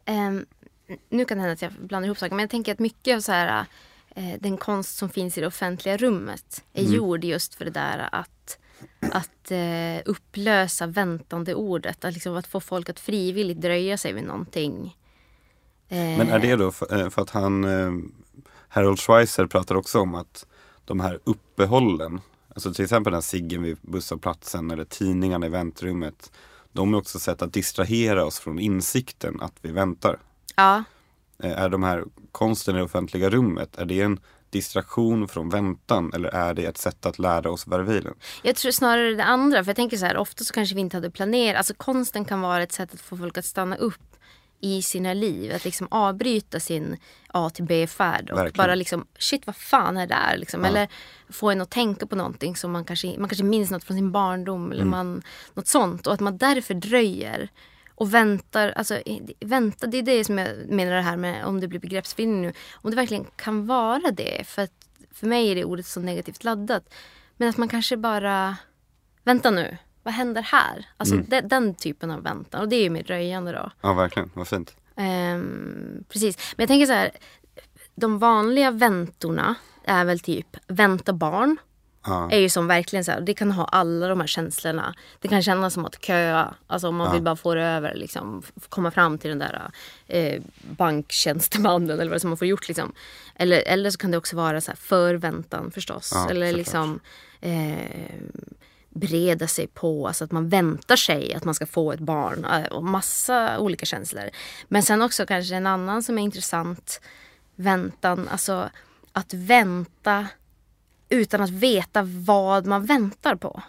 ehm, 0.06 0.46
nu 1.10 1.26
kan 1.26 1.38
det 1.38 1.42
hända 1.42 1.54
att 1.54 1.62
jag 1.62 1.72
blandar 1.72 2.06
ihop 2.06 2.18
saker, 2.18 2.36
men 2.36 2.44
jag 2.44 2.50
tänker 2.50 2.72
att 2.72 2.80
mycket 2.80 3.16
av 3.16 3.20
så 3.20 3.32
här, 3.32 3.66
den 4.40 4.58
konst 4.58 4.98
som 4.98 5.10
finns 5.10 5.38
i 5.38 5.42
det 5.42 5.48
offentliga 5.48 5.98
rummet 5.98 6.64
är 6.74 6.82
Mm. 6.82 6.94
gjord 6.94 7.24
just 7.24 7.56
för 7.56 7.66
det 7.66 7.72
där 7.72 8.10
att, 8.12 8.58
att 9.14 9.52
eh, 9.52 10.02
upplösa 10.06 10.88
väntande 10.88 11.56
ordet. 11.56 12.06
Att, 12.06 12.14
liksom, 12.14 12.36
att 12.36 12.48
få 12.48 12.60
folk 12.60 12.90
att 12.90 13.00
frivilligt 13.00 13.62
dröja 13.62 13.98
sig 13.98 14.14
vid 14.14 14.24
någonting. 14.24 14.98
Eh, 15.90 15.98
Men 15.98 16.30
är 16.30 16.40
det 16.40 16.56
då 16.56 16.72
för, 16.72 17.00
eh, 17.00 17.10
för 17.10 17.22
att 17.22 17.30
han, 17.30 17.64
eh, 17.64 17.92
Harold 18.68 19.00
Schweizer 19.00 19.46
pratar 19.46 19.76
också 19.76 20.00
om 20.00 20.16
att 20.16 20.46
de 20.86 21.00
här 21.00 21.20
uppehållen, 21.24 22.22
alltså 22.56 22.74
till 22.74 22.84
exempel 22.84 23.12
den 23.12 23.18
här 23.18 23.22
ciggen 23.22 23.62
vid 23.64 23.78
busshållplatsen 23.82 24.72
eller 24.72 24.86
tidningarna 24.86 25.46
i 25.46 25.50
väntrummet. 25.50 26.32
De 26.72 26.94
är 26.94 26.98
också 26.98 27.20
sätt 27.20 27.42
att 27.42 27.54
distrahera 27.54 28.26
oss 28.26 28.40
från 28.40 28.60
insikten 28.60 29.42
att 29.42 29.54
vi 29.62 29.72
väntar. 29.72 30.20
Ja, 30.56 30.78
Eh, 30.78 30.84
Är 31.44 31.70
de 31.70 31.84
här 31.84 32.04
konsten 32.32 32.76
i 32.76 32.78
det 32.78 32.84
offentliga 32.84 33.30
rummet, 33.30 33.78
är 33.78 33.86
det 33.86 34.02
en 34.02 34.20
distraktion 34.50 35.28
från 35.28 35.50
väntan 35.50 36.12
eller 36.14 36.30
är 36.30 36.54
det 36.54 36.66
ett 36.66 36.78
sätt 36.78 37.06
att 37.06 37.20
lära 37.20 37.52
oss 37.52 37.68
verveilen? 37.68 38.14
Jag 38.44 38.56
tror 38.56 38.72
snarare 38.72 39.16
det 39.16 39.24
andra. 39.24 39.64
För 39.64 39.70
jag 39.70 39.76
tänker 39.76 39.98
så 39.98 40.06
här, 40.06 40.18
ofta 40.18 40.44
så 40.44 40.54
kanske 40.54 40.76
vi 40.76 40.82
inte 40.82 40.98
hade 40.98 41.12
planerat. 41.12 41.58
Alltså 41.58 41.74
konsten 41.74 42.26
kan 42.26 42.42
vara 42.42 42.64
ett 42.64 42.72
sätt 42.72 42.94
att 42.94 43.02
få 43.02 43.18
folk 43.18 43.38
att 43.38 43.46
stanna 43.46 43.76
upp 43.76 44.02
i 44.62 44.82
sina 44.82 45.14
liv. 45.14 45.56
Att 45.56 45.66
liksom 45.66 45.88
avbryta 45.92 46.60
sin 46.60 46.98
A 47.28 47.50
till 47.54 47.66
B-färd 47.66 48.30
och 48.30 48.38
Verkligen. 48.38 48.66
bara 48.68 48.76
liksom, 48.76 49.06
shit 49.20 49.48
vad 49.48 49.56
fan 49.56 49.98
är 49.98 50.08
det 50.08 50.16
där? 50.16 50.38
Liksom. 50.38 50.62
Ja. 50.62 50.68
Eller 50.68 50.88
få 51.30 51.50
en 51.50 51.62
att 51.62 51.70
tänka 51.70 52.08
på 52.08 52.16
någonting 52.16 52.56
som 52.56 52.72
man 52.72 52.86
kanske, 52.86 53.20
man 53.20 53.30
kanske 53.30 53.44
minns 53.44 53.72
något 53.72 53.84
från 53.84 53.98
sin 53.98 54.12
barndom 54.12 54.72
eller 54.72 54.86
man, 54.86 55.22
något 55.54 55.68
sånt. 55.68 56.08
Och 56.08 56.14
att 56.14 56.20
man 56.20 56.38
därför 56.38 56.74
dröjer 56.74 57.50
och 57.98 58.14
väntar. 58.14 58.72
Alltså, 58.72 59.02
vänta, 59.40 59.88
det 59.88 59.98
är 59.98 60.04
det 60.04 60.24
som 60.24 60.38
jag 60.38 60.70
menar 60.70 60.92
det 60.92 61.02
här 61.02 61.18
med 61.18 61.46
om 61.46 61.60
det 61.60 61.68
blir 61.68 61.80
begreppsbildning 61.80 62.42
nu. 62.42 62.54
Om 62.74 62.90
det 62.90 62.96
verkligen 62.96 63.26
kan 63.36 63.66
vara 63.66 64.12
det. 64.12 64.48
För, 64.48 64.62
att, 64.62 64.72
för 65.12 65.28
mig 65.28 65.52
är 65.52 65.56
det 65.56 65.66
ordet 65.66 65.86
så 65.86 66.00
negativt 66.00 66.44
laddat. 66.44 66.94
Men 67.38 67.50
att 67.50 67.58
man 67.58 67.68
kanske 67.68 67.98
bara, 67.98 68.58
vänta 69.24 69.52
nu, 69.52 69.78
vad 70.04 70.14
händer 70.14 70.42
här? 70.42 70.86
Alltså 70.98 71.16
de, 71.16 71.42
den 71.42 71.76
typen 71.76 72.12
av 72.12 72.24
väntan. 72.24 72.62
Och 72.62 72.70
det 72.70 72.76
är 72.76 72.84
ju 72.84 72.90
mer 72.90 73.04
dröjande 73.04 73.52
då. 73.52 73.72
Ja, 73.82 73.94
verkligen. 73.94 74.32
Vad 74.34 74.48
fint. 74.48 74.76
Ehm, 74.96 76.04
precis. 76.10 76.38
Men 76.58 76.64
jag 76.64 76.68
tänker 76.68 76.86
så 76.86 76.94
här, 76.94 77.12
de 77.96 78.20
vanliga 78.20 78.72
väntorna 78.72 79.56
är 79.84 80.06
väl 80.06 80.20
typ 80.20 80.58
vänta 80.68 81.14
barn. 81.14 81.58
Ja. 82.08 82.32
Är 82.32 82.40
ju 82.40 82.50
som 82.50 82.68
verkligen 82.68 83.06
så 83.06 83.12
här, 83.12 83.22
det 83.22 83.34
kan 83.34 83.52
ha 83.52 83.66
alla 83.66 84.08
de 84.08 84.20
här 84.20 84.28
känslorna. 84.28 84.96
Det 85.20 85.28
kan 85.28 85.44
kännas 85.44 85.74
som 85.74 85.86
att 85.86 86.06
köa, 86.06 86.54
alltså 86.68 86.88
om 86.88 86.96
man 86.96 87.08
Ja. 87.08 87.14
vill 87.14 87.22
bara 87.22 87.36
få 87.36 87.56
det 87.56 87.64
över, 87.64 87.96
liksom, 87.96 88.44
komma 88.70 88.92
fram 88.92 89.18
till 89.18 89.30
den 89.30 89.40
där 89.40 89.72
eh, 90.08 90.42
banktjänstemannen 90.62 92.00
eller 92.00 92.12
vad 92.12 92.22
som 92.22 92.30
man 92.30 92.38
får 92.38 92.48
gjort. 92.48 92.68
Liksom. 92.68 92.94
Eller, 93.36 93.64
eller 93.68 93.90
så 93.92 93.98
kan 93.98 94.12
det 94.12 94.18
också 94.18 94.36
vara 94.36 94.62
så 94.62 94.72
här 94.72 94.78
förväntan 94.78 95.72
förstås. 95.72 96.12
Ja, 96.14 96.30
eller 96.30 96.46
såklart. 96.48 96.58
liksom 96.58 97.00
eh, 97.42 98.12
bereda 98.90 99.48
sig 99.48 99.68
på, 99.68 100.08
alltså 100.08 100.24
att 100.24 100.32
man 100.32 100.50
väntar 100.50 100.96
sig 100.96 101.34
att 101.34 101.44
man 101.44 101.56
ska 101.56 101.66
få 101.66 101.92
ett 101.92 102.00
barn 102.00 102.46
eh, 102.46 102.66
och 102.66 102.84
massa 102.84 103.60
olika 103.60 103.86
känslor. 103.86 104.30
Men 104.68 104.84
sen 104.84 105.02
också 105.02 105.26
kanske 105.26 105.56
en 105.56 105.68
annan 105.68 106.04
som 106.04 106.18
är 106.20 106.24
intressant, 106.24 107.02
väntan, 107.56 108.28
alltså 108.28 108.70
att 109.12 109.34
vänta 109.34 110.28
utan 111.10 111.42
att 111.42 111.50
veta 111.50 112.04
vad 112.04 112.66
man 112.66 112.86
väntar 112.86 113.36
på. 113.36 113.64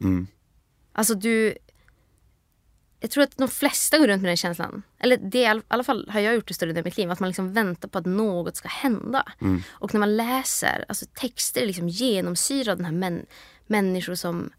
Mm. 0.00 0.26
Alltså 0.92 1.14
du... 1.14 1.56
Jag 3.00 3.10
tror 3.10 3.24
att 3.24 3.36
de 3.36 3.48
flesta 3.48 3.98
går 3.98 4.08
runt 4.08 4.22
med 4.22 4.28
den 4.28 4.36
känslan. 4.36 4.82
Eller 4.98 5.16
det 5.16 5.44
är, 5.44 5.56
i 5.56 5.62
alla 5.68 5.84
fall 5.84 6.08
har 6.10 6.20
jag 6.20 6.34
gjort 6.34 6.48
det 6.48 6.54
större 6.54 6.70
delen 6.70 6.82
av 6.82 6.84
mitt 6.84 6.96
liv. 6.96 7.10
Att 7.10 7.20
man 7.20 7.28
liksom 7.28 7.52
väntar 7.52 7.88
på 7.88 7.98
att 7.98 8.06
något 8.06 8.56
ska 8.56 8.68
hända. 8.68 9.32
Och 9.68 9.94
när 9.94 9.98
man 9.98 10.16
läser 10.16 10.84
alltså 10.88 11.06
texter 11.14 11.62
är 11.62 11.66
liksom 11.66 11.88
genomsyrade 11.88 12.76
den 12.76 12.84
här 12.84 12.92
män, 12.92 13.26
människor 13.66 14.14
som, 14.14 14.50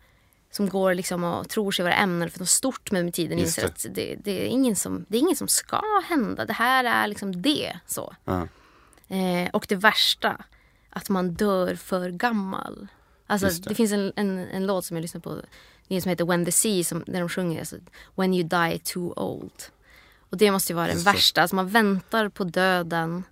som 0.51 0.69
går 0.69 0.93
liksom 0.93 1.23
och 1.23 1.49
tror 1.49 1.71
sig 1.71 1.83
vara 1.83 1.95
ämnade 1.95 2.31
för 2.31 2.39
något 2.39 2.49
stort 2.49 2.91
men 2.91 3.05
med 3.05 3.13
tiden 3.13 3.39
Just 3.39 3.57
inser 3.57 3.65
att 3.67 3.85
det, 3.95 4.15
det, 4.23 4.45
är 4.45 4.45
ingen 4.45 4.75
som, 4.75 5.05
det 5.07 5.17
är 5.17 5.21
ingen 5.21 5.35
som 5.35 5.47
ska 5.47 5.81
hända. 6.09 6.45
Det 6.45 6.53
här 6.53 6.83
är 6.83 7.07
liksom 7.07 7.41
det. 7.41 7.79
så. 7.85 8.15
Ja. 8.25 8.47
Eh, 9.07 9.49
och 9.53 9.65
det 9.69 9.75
värsta, 9.75 10.45
att 10.97 11.09
man 11.09 11.33
dör 11.33 11.75
för 11.75 12.09
gammal. 12.09 12.87
Alltså, 13.27 13.47
det. 13.47 13.69
det. 13.69 13.75
finns 13.75 13.91
en, 13.91 14.13
en, 14.15 14.37
en 14.37 14.65
låt 14.65 14.85
som 14.85 14.97
jag 14.97 15.01
lyssnar 15.01 15.21
på 15.21 15.41
som 15.89 16.09
heter 16.09 16.25
When 16.25 16.45
the 16.45 16.51
Sea, 16.51 16.83
som, 16.83 17.03
där 17.07 17.19
de 17.19 17.29
sjunger 17.29 17.59
alltså, 17.59 17.75
When 18.15 18.33
you 18.33 18.47
die 18.47 18.79
too 18.79 19.13
old. 19.15 19.63
Och 20.29 20.37
det 20.37 20.51
måste 20.51 20.73
ju 20.73 20.75
vara 20.75 20.87
det. 20.87 21.03
värsta. 21.03 21.41
Alltså, 21.41 21.55
man 21.55 21.67
väntar 21.67 22.29
på 22.29 22.43
döden 22.43 23.23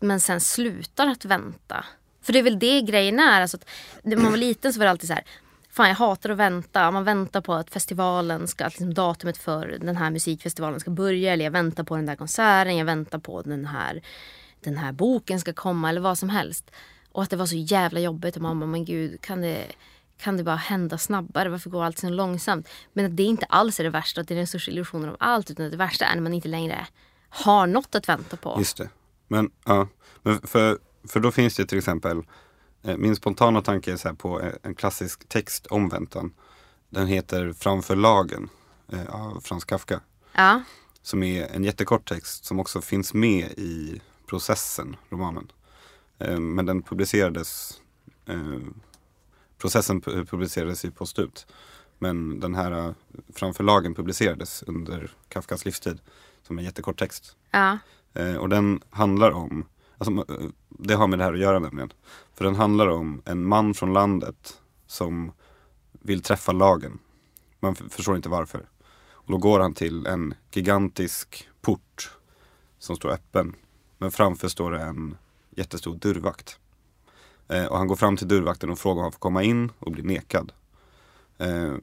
men 0.00 0.20
sen 0.20 0.40
slutar 0.40 1.06
att 1.06 1.24
vänta. 1.24 1.84
För 2.22 2.32
det 2.32 2.38
är 2.38 2.42
väl 2.42 2.58
det 2.58 2.82
grejen 2.82 3.20
är. 3.20 3.40
Alltså 3.40 3.56
att, 3.56 3.68
när 4.02 4.16
man 4.16 4.30
var 4.30 4.38
liten 4.38 4.72
så 4.72 4.78
var 4.78 4.84
det 4.84 4.90
alltid 4.90 5.08
så 5.08 5.14
här. 5.14 5.24
Fan 5.70 5.88
jag 5.88 5.94
hatar 5.94 6.30
att 6.30 6.36
vänta. 6.36 6.90
Man 6.90 7.04
väntar 7.04 7.40
på 7.40 7.54
att 7.54 7.70
festivalen 7.70 8.48
ska, 8.48 8.64
att 8.64 8.72
liksom 8.72 8.94
datumet 8.94 9.38
för 9.38 9.78
den 9.80 9.96
här 9.96 10.10
musikfestivalen 10.10 10.80
ska 10.80 10.90
börja. 10.90 11.32
Eller 11.32 11.44
jag 11.44 11.52
väntar 11.52 11.84
på 11.84 11.96
den 11.96 12.06
där 12.06 12.16
konserten. 12.16 12.76
Jag 12.76 12.84
väntar 12.84 13.18
på 13.18 13.42
den 13.42 13.66
här, 13.66 14.02
den 14.60 14.76
här 14.76 14.92
boken 14.92 15.40
ska 15.40 15.52
komma. 15.52 15.88
Eller 15.88 16.00
vad 16.00 16.18
som 16.18 16.28
helst. 16.28 16.70
Och 17.12 17.22
att 17.22 17.30
det 17.30 17.36
var 17.36 17.46
så 17.46 17.56
jävla 17.56 18.00
jobbigt. 18.00 18.36
Och 18.36 18.42
mamma, 18.42 18.66
men 18.66 18.84
gud 18.84 19.20
kan 19.20 19.40
det, 19.40 19.66
kan 20.18 20.36
det 20.36 20.44
bara 20.44 20.56
hända 20.56 20.98
snabbare? 20.98 21.48
Varför 21.48 21.70
går 21.70 21.84
allt 21.84 21.98
så 21.98 22.08
långsamt? 22.08 22.68
Men 22.92 23.06
att 23.06 23.16
det 23.16 23.22
inte 23.22 23.46
alls 23.46 23.80
är 23.80 23.84
det 23.84 23.90
värsta. 23.90 24.20
Att 24.20 24.28
det 24.28 24.34
är 24.34 24.38
den 24.38 24.46
största 24.46 24.70
illusionen 24.70 25.08
av 25.08 25.16
allt. 25.18 25.50
Utan 25.50 25.66
att 25.66 25.72
det 25.72 25.78
värsta 25.78 26.04
är 26.04 26.14
när 26.14 26.22
man 26.22 26.34
inte 26.34 26.48
längre 26.48 26.86
har 27.28 27.66
något 27.66 27.94
att 27.94 28.08
vänta 28.08 28.36
på. 28.36 28.56
Just 28.58 28.76
det. 28.76 28.88
Men, 29.28 29.50
ja. 29.64 29.88
Men 30.22 30.40
för, 30.40 30.78
för 31.08 31.20
då 31.20 31.30
finns 31.30 31.56
det 31.56 31.66
till 31.66 31.78
exempel, 31.78 32.22
eh, 32.82 32.96
min 32.96 33.16
spontana 33.16 33.62
tanke 33.62 33.92
är 33.92 33.96
så 33.96 34.14
på 34.14 34.40
eh, 34.40 34.52
en 34.62 34.74
klassisk 34.74 35.28
text 35.28 35.66
om 35.66 35.88
väntan. 35.88 36.32
Den 36.88 37.06
heter 37.06 37.52
Framför 37.52 37.96
lagen 37.96 38.48
eh, 38.92 39.14
av 39.14 39.40
Frans 39.40 39.64
Kafka. 39.64 40.00
Ja. 40.32 40.62
Som 41.02 41.22
är 41.22 41.46
en 41.46 41.64
jättekort 41.64 42.08
text 42.08 42.44
som 42.44 42.60
också 42.60 42.80
finns 42.80 43.14
med 43.14 43.50
i 43.56 44.00
processen, 44.30 44.96
romanen. 45.08 45.52
Eh, 46.18 46.38
men 46.38 46.66
den 46.66 46.82
publicerades, 46.82 47.80
eh, 48.26 48.58
processen 49.58 50.02
pu- 50.02 50.26
publicerades 50.26 50.84
ju 50.84 50.90
postumt. 50.90 51.46
Men 51.98 52.40
den 52.40 52.54
här 52.54 52.72
eh, 52.72 52.92
Framför 53.34 53.64
lagen 53.64 53.94
publicerades 53.94 54.62
under 54.62 55.10
Kafkas 55.28 55.64
livstid 55.64 56.00
som 56.42 56.58
en 56.58 56.64
jättekort 56.64 56.98
text. 56.98 57.36
Ja. 57.50 57.78
Och 58.40 58.48
den 58.48 58.80
handlar 58.90 59.30
om, 59.30 59.64
alltså, 59.98 60.24
det 60.68 60.94
har 60.94 61.06
med 61.06 61.18
det 61.18 61.24
här 61.24 61.32
att 61.32 61.38
göra 61.38 61.58
nämligen. 61.58 61.92
För 62.34 62.44
den 62.44 62.54
handlar 62.54 62.86
om 62.88 63.22
en 63.24 63.44
man 63.44 63.74
från 63.74 63.92
landet 63.92 64.60
som 64.86 65.32
vill 65.92 66.22
träffa 66.22 66.52
lagen. 66.52 66.98
Man 67.60 67.74
förstår 67.74 68.16
inte 68.16 68.28
varför. 68.28 68.68
Och 69.12 69.32
då 69.32 69.38
går 69.38 69.60
han 69.60 69.74
till 69.74 70.06
en 70.06 70.34
gigantisk 70.52 71.48
port 71.60 72.10
som 72.78 72.96
står 72.96 73.10
öppen. 73.10 73.54
Men 74.00 74.10
framför 74.10 74.48
står 74.48 74.70
det 74.70 74.80
en 74.80 75.16
jättestor 75.50 75.94
dörrvakt. 75.94 76.58
Eh, 77.48 77.64
och 77.64 77.78
han 77.78 77.86
går 77.86 77.96
fram 77.96 78.16
till 78.16 78.28
dörrvakten 78.28 78.70
och 78.70 78.78
frågar 78.78 78.98
om 78.98 79.02
han 79.02 79.12
får 79.12 79.18
komma 79.18 79.42
in 79.42 79.72
och 79.78 79.92
blir 79.92 80.04
nekad. 80.04 80.52
Eh, 81.38 81.74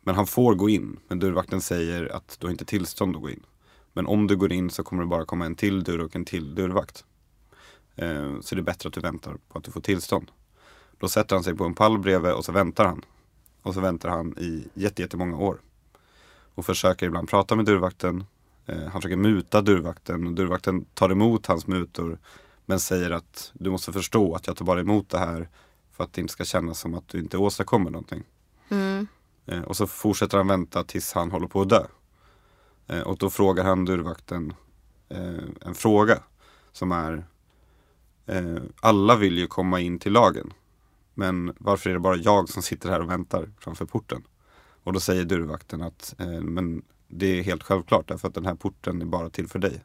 men 0.00 0.14
han 0.14 0.26
får 0.26 0.54
gå 0.54 0.68
in, 0.68 0.96
men 1.08 1.18
dörrvakten 1.18 1.60
säger 1.60 2.16
att 2.16 2.36
du 2.40 2.46
har 2.46 2.50
inte 2.50 2.64
tillstånd 2.64 3.16
att 3.16 3.22
gå 3.22 3.30
in. 3.30 3.42
Men 3.92 4.06
om 4.06 4.26
du 4.26 4.36
går 4.36 4.52
in 4.52 4.70
så 4.70 4.84
kommer 4.84 5.02
det 5.02 5.08
bara 5.08 5.24
komma 5.24 5.46
en 5.46 5.54
till 5.54 5.84
dörr 5.84 5.98
och 5.98 6.16
en 6.16 6.24
till 6.24 6.54
dörrvakt. 6.54 7.04
Eh, 7.96 8.40
så 8.40 8.54
det 8.54 8.60
är 8.60 8.62
bättre 8.62 8.88
att 8.88 8.94
du 8.94 9.00
väntar 9.00 9.36
på 9.48 9.58
att 9.58 9.64
du 9.64 9.70
får 9.70 9.80
tillstånd. 9.80 10.30
Då 10.98 11.08
sätter 11.08 11.36
han 11.36 11.44
sig 11.44 11.54
på 11.54 11.64
en 11.64 11.74
pall 11.74 11.98
bredvid 11.98 12.32
och 12.32 12.44
så 12.44 12.52
väntar 12.52 12.84
han. 12.84 13.04
Och 13.62 13.74
så 13.74 13.80
väntar 13.80 14.08
han 14.08 14.38
i 14.38 14.68
jättemånga 14.74 15.36
år. 15.36 15.60
Och 16.54 16.66
försöker 16.66 17.06
ibland 17.06 17.28
prata 17.28 17.56
med 17.56 17.64
dörrvakten. 17.64 18.24
Eh, 18.68 18.82
han 18.82 19.02
försöker 19.02 19.16
muta 19.16 19.62
dörrvakten 19.62 20.26
och 20.26 20.32
dörrvakten 20.32 20.84
tar 20.84 21.10
emot 21.10 21.46
hans 21.46 21.66
mutor. 21.66 22.18
Men 22.66 22.80
säger 22.80 23.10
att 23.10 23.50
du 23.54 23.70
måste 23.70 23.92
förstå 23.92 24.34
att 24.34 24.46
jag 24.46 24.56
tar 24.56 24.64
bara 24.64 24.80
emot 24.80 25.08
det 25.08 25.18
här 25.18 25.48
för 25.92 26.04
att 26.04 26.12
det 26.12 26.20
inte 26.20 26.32
ska 26.32 26.44
kännas 26.44 26.80
som 26.80 26.94
att 26.94 27.08
du 27.08 27.18
inte 27.18 27.38
åstadkommer 27.38 27.90
någonting. 27.90 28.24
Mm. 28.68 29.06
Eh, 29.46 29.62
och 29.62 29.76
så 29.76 29.86
fortsätter 29.86 30.38
han 30.38 30.48
vänta 30.48 30.84
tills 30.84 31.12
han 31.12 31.30
håller 31.30 31.46
på 31.46 31.60
att 31.60 31.68
dö. 31.68 31.86
Eh, 32.86 33.00
och 33.00 33.18
då 33.18 33.30
frågar 33.30 33.64
han 33.64 33.84
dörrvakten 33.84 34.54
en 35.60 35.74
fråga 35.74 36.22
som 36.72 36.92
är 36.92 37.24
Alla 38.80 39.16
vill 39.16 39.38
ju 39.38 39.46
komma 39.46 39.80
in 39.80 39.98
till 39.98 40.12
lagen. 40.12 40.52
Men 41.14 41.52
varför 41.58 41.90
är 41.90 41.94
det 41.94 42.00
bara 42.00 42.16
jag 42.16 42.48
som 42.48 42.62
sitter 42.62 42.88
här 42.88 43.00
och 43.00 43.10
väntar 43.10 43.50
framför 43.58 43.86
porten? 43.86 44.22
Och 44.84 44.92
då 44.92 45.00
säger 45.00 45.24
dörrvakten 45.24 45.82
att 45.82 46.14
men 46.42 46.82
det 47.08 47.26
är 47.26 47.42
helt 47.42 47.62
självklart 47.62 48.08
därför 48.08 48.28
att 48.28 48.34
den 48.34 48.46
här 48.46 48.54
porten 48.54 49.02
är 49.02 49.06
bara 49.06 49.30
till 49.30 49.48
för 49.48 49.58
dig. 49.58 49.84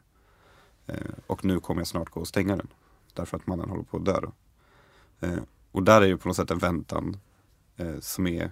Eh, 0.86 0.96
och 1.26 1.44
nu 1.44 1.60
kommer 1.60 1.80
jag 1.80 1.88
snart 1.88 2.10
gå 2.10 2.20
och 2.20 2.28
stänga 2.28 2.56
den. 2.56 2.68
Därför 3.12 3.36
att 3.36 3.46
mannen 3.46 3.68
håller 3.68 3.82
på 3.82 3.96
att 3.96 4.04
dö 4.04 4.20
då. 4.20 4.32
Eh, 5.26 5.38
och 5.72 5.82
där 5.82 6.02
är 6.02 6.06
ju 6.06 6.16
på 6.16 6.28
något 6.28 6.36
sätt 6.36 6.50
en 6.50 6.58
väntan 6.58 7.16
eh, 7.76 8.00
som 8.00 8.26
är 8.26 8.50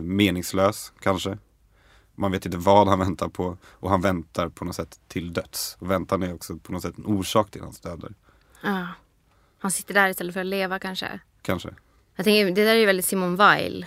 meningslös 0.00 0.92
kanske. 1.00 1.38
Man 2.14 2.32
vet 2.32 2.46
inte 2.46 2.58
vad 2.58 2.88
han 2.88 2.98
väntar 2.98 3.28
på 3.28 3.58
och 3.64 3.90
han 3.90 4.00
väntar 4.00 4.48
på 4.48 4.64
något 4.64 4.76
sätt 4.76 5.00
till 5.08 5.32
döds. 5.32 5.76
Och 5.80 5.90
väntan 5.90 6.22
är 6.22 6.34
också 6.34 6.56
på 6.58 6.72
något 6.72 6.82
sätt 6.82 6.98
en 6.98 7.06
orsak 7.06 7.50
till 7.50 7.62
hans 7.62 7.80
död. 7.80 8.14
Ja. 8.62 8.86
Han 9.58 9.70
sitter 9.70 9.94
där 9.94 10.08
istället 10.08 10.34
för 10.34 10.40
att 10.40 10.46
leva 10.46 10.78
kanske. 10.78 11.20
Kanske. 11.42 11.74
Jag 12.16 12.24
tänker, 12.24 12.44
det 12.44 12.64
där 12.64 12.74
är 12.74 12.78
ju 12.78 12.86
väldigt 12.86 13.06
Simone 13.06 13.36
Weil. 13.36 13.86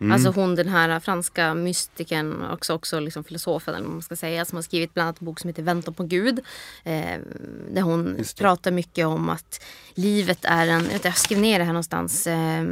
Mm. 0.00 0.12
Alltså 0.12 0.30
hon 0.30 0.54
den 0.54 0.68
här 0.68 1.00
franska 1.00 1.54
mystikern, 1.54 2.44
också, 2.50 2.74
också 2.74 3.00
liksom 3.00 3.24
filosofen 3.24 3.74
eller 3.74 3.88
man 3.88 4.02
ska 4.02 4.16
säga, 4.16 4.44
som 4.44 4.56
har 4.56 4.62
skrivit 4.62 4.94
bland 4.94 5.06
annat 5.06 5.20
en 5.20 5.24
bok 5.24 5.40
som 5.40 5.48
heter 5.48 5.62
Väntan 5.62 5.94
på 5.94 6.02
Gud. 6.02 6.40
Eh, 6.84 7.18
där 7.70 7.82
hon 7.82 8.16
Just 8.18 8.38
pratar 8.38 8.70
mycket 8.70 9.06
om 9.06 9.28
att 9.28 9.64
livet 9.94 10.44
är 10.44 10.66
en, 10.66 10.84
jag, 10.84 10.92
vet, 10.92 11.04
jag 11.04 11.16
skrev 11.16 11.38
ner 11.38 11.58
det 11.58 11.64
här 11.64 11.72
någonstans. 11.72 12.26
Eh, 12.26 12.64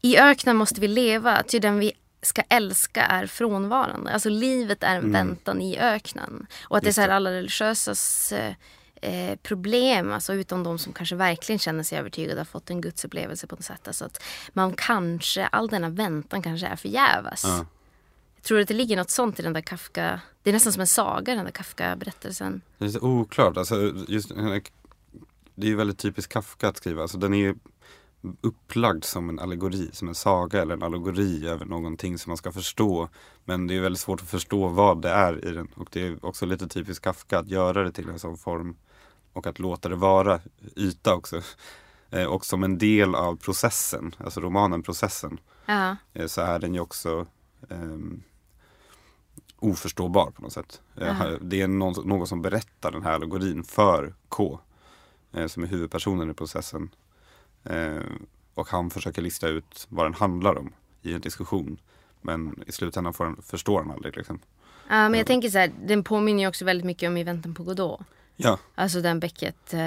I 0.00 0.18
öknen 0.18 0.56
måste 0.56 0.80
vi 0.80 0.88
leva, 0.88 1.42
ty 1.42 1.58
den 1.58 1.78
vi 1.78 1.92
ska 2.22 2.42
älska 2.48 3.02
är 3.02 3.26
frånvarande. 3.26 4.12
Alltså 4.12 4.28
livet 4.28 4.82
är 4.82 4.96
en 4.96 5.12
väntan 5.12 5.62
i 5.62 5.78
öknen. 5.78 6.46
Och 6.62 6.76
att 6.76 6.82
det 6.82 6.88
är 6.88 6.88
Mm. 6.88 6.88
Just 6.88 6.94
så 6.94 7.00
här 7.00 7.08
alla 7.08 7.32
religiösas 7.32 8.32
eh, 9.02 9.36
problem, 9.42 10.12
alltså 10.12 10.34
utom 10.34 10.62
de 10.62 10.78
som 10.78 10.92
kanske 10.92 11.16
verkligen 11.16 11.58
känner 11.58 11.82
sig 11.82 11.98
övertygade 11.98 12.40
har 12.40 12.44
fått 12.44 12.70
en 12.70 12.80
gudsupplevelse 12.80 13.46
på 13.46 13.54
något 13.54 13.64
sätt. 13.64 13.88
Alltså 13.88 14.04
att 14.04 14.22
man 14.52 14.72
kanske, 14.72 15.46
all 15.46 15.68
denna 15.68 15.88
väntan 15.88 16.42
kanske 16.42 16.66
är 16.66 16.76
förgäves. 16.76 17.44
Ja. 17.44 17.66
Jag 18.36 18.44
tror 18.44 18.60
att 18.60 18.68
det 18.68 18.74
ligger 18.74 18.96
något 18.96 19.10
sånt 19.10 19.40
i 19.40 19.42
den 19.42 19.52
där 19.52 19.60
Kafka, 19.60 20.20
det 20.42 20.50
är 20.50 20.54
nästan 20.54 20.72
som 20.72 20.80
en 20.80 20.86
saga 20.86 21.34
den 21.34 21.44
där 21.44 21.52
Kafka-berättelsen. 21.52 22.60
Det 22.78 22.84
är 22.84 22.88
så 22.88 23.00
oklart. 23.00 23.56
Alltså, 23.56 23.92
just, 24.08 24.28
det 25.54 25.66
är 25.66 25.70
ju 25.70 25.76
väldigt 25.76 25.98
typiskt 25.98 26.32
Kafka 26.32 26.68
att 26.68 26.76
skriva. 26.76 27.02
Alltså, 27.02 27.18
den 27.18 27.34
är 27.34 27.38
ju 27.38 27.54
upplagd 28.40 29.04
som 29.04 29.28
en 29.28 29.38
allegori, 29.38 29.90
som 29.92 30.08
en 30.08 30.14
saga 30.14 30.62
eller 30.62 30.74
en 30.74 30.82
allegori 30.82 31.48
över 31.48 31.64
någonting 31.64 32.18
som 32.18 32.30
man 32.30 32.36
ska 32.36 32.52
förstå. 32.52 33.08
Men 33.44 33.66
det 33.66 33.76
är 33.76 33.80
väldigt 33.80 34.00
svårt 34.00 34.22
att 34.22 34.28
förstå 34.28 34.68
vad 34.68 35.02
det 35.02 35.10
är 35.10 35.48
i 35.48 35.50
den. 35.50 35.68
Och 35.74 35.88
det 35.92 36.06
är 36.06 36.24
också 36.24 36.46
lite 36.46 36.68
typiskt 36.68 37.04
Kafka 37.04 37.38
att 37.38 37.48
göra 37.48 37.82
det 37.82 37.92
till 37.92 38.08
en 38.08 38.18
sån 38.18 38.38
form 38.38 38.76
och 39.38 39.46
att 39.46 39.58
låta 39.58 39.88
det 39.88 39.96
vara 39.96 40.40
yta 40.76 41.14
också. 41.14 41.42
Eh, 42.10 42.24
och 42.24 42.46
som 42.46 42.64
en 42.64 42.78
del 42.78 43.14
av 43.14 43.36
processen, 43.36 44.14
alltså 44.18 44.40
romanen 44.40 44.82
Processen, 44.82 45.40
Ja, 45.66 45.96
eh, 46.14 46.26
så 46.26 46.40
är 46.40 46.58
den 46.58 46.74
ju 46.74 46.80
också 46.80 47.26
ehm, 47.70 48.22
oförståbar 49.58 50.30
på 50.30 50.42
något 50.42 50.52
sätt. 50.52 50.80
Eh, 50.96 51.10
Aha. 51.10 51.36
Det 51.40 51.60
är 51.60 51.68
någon, 51.68 52.08
någon 52.08 52.26
som 52.26 52.42
berättar 52.42 52.92
den 52.92 53.02
här 53.02 53.12
allegorin 53.12 53.64
för 53.64 54.14
K. 54.28 54.60
Som 55.46 55.62
är 55.62 55.66
huvudpersonen 55.66 56.30
i 56.30 56.34
processen. 56.34 56.90
Och 58.54 58.68
han 58.68 58.90
försöker 58.90 59.22
lista 59.22 59.48
ut 59.48 59.86
vad 59.88 60.06
den 60.06 60.14
handlar 60.14 60.58
om 60.58 60.72
i 61.02 61.14
en 61.14 61.20
diskussion. 61.20 61.80
Men 62.20 62.62
i 62.66 62.72
slutändan 62.72 63.14
får 63.14 63.24
han, 63.24 63.42
förstår 63.42 63.82
han 63.82 63.90
aldrig. 63.90 64.16
Liksom. 64.16 64.38
Ja, 64.88 65.08
men 65.08 65.14
jag 65.14 65.26
tänker 65.26 65.48
så 65.48 65.58
här, 65.58 65.72
den 65.86 66.04
påminner 66.04 66.42
ju 66.42 66.48
också 66.48 66.64
väldigt 66.64 66.86
mycket 66.86 67.08
om 67.08 67.16
I 67.16 67.24
väntan 67.24 67.54
på 67.54 67.62
Godot. 67.62 68.00
Ja, 68.40 68.58
Alltså 68.74 69.00
den 69.00 69.20
Beckett 69.20 69.74
eh, 69.74 69.80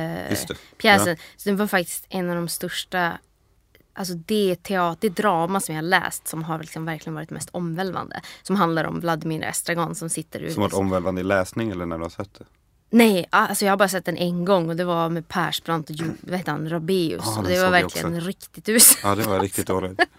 pjäsen. 0.77 1.17
Så 1.37 1.49
den 1.49 1.57
var 1.57 1.67
faktiskt 1.67 2.05
en 2.09 2.29
av 2.29 2.35
de 2.35 2.47
största, 2.47 3.17
alltså 3.93 4.13
det 4.13 4.63
teater, 4.63 4.97
det 5.01 5.15
drama 5.15 5.59
som 5.59 5.75
jag 5.75 5.81
har 5.83 5.89
läst 5.89 6.27
som 6.27 6.43
har 6.43 6.59
liksom 6.59 6.85
verkligen 6.85 7.13
varit 7.15 7.29
mest 7.29 7.49
omvälvande. 7.49 8.21
Som 8.43 8.55
handlar 8.55 8.83
om 8.85 8.99
Vladimir 8.99 9.43
Estragon 9.43 9.95
som 9.95 10.09
sitter 10.09 10.39
ute. 10.39 10.53
som 10.53 10.61
varit 10.61 10.73
omvälvande 10.73 11.21
i 11.21 11.23
läsning 11.23 11.71
eller 11.71 11.85
när 11.85 11.97
du 11.97 12.03
har 12.03 12.09
sett 12.09 12.33
det. 12.33 12.45
Nej, 12.93 13.25
alltså 13.30 13.65
jag 13.65 13.71
har 13.71 13.77
bara 13.77 13.89
sett 13.89 14.06
den 14.06 14.17
en 14.17 14.45
gång 14.45 14.69
och 14.69 14.75
det 14.75 14.84
var 14.84 15.10
med 15.10 15.27
Persbrandt 15.27 15.89
och 15.89 15.95
vad 16.21 16.38
heter 16.38 16.51
han, 16.51 16.69
Rabeus. 16.69 17.38
Och 17.38 17.43
den 17.43 17.54
det 17.54 17.63
var 17.63 17.71
verkligen 17.71 18.15
också. 18.15 18.27
riktigt 18.27 18.69
us. 18.69 18.97
Ja, 19.04 19.15
det 19.15 19.23
var 19.23 19.39
riktigt 19.39 19.67
dåligt. 19.67 19.99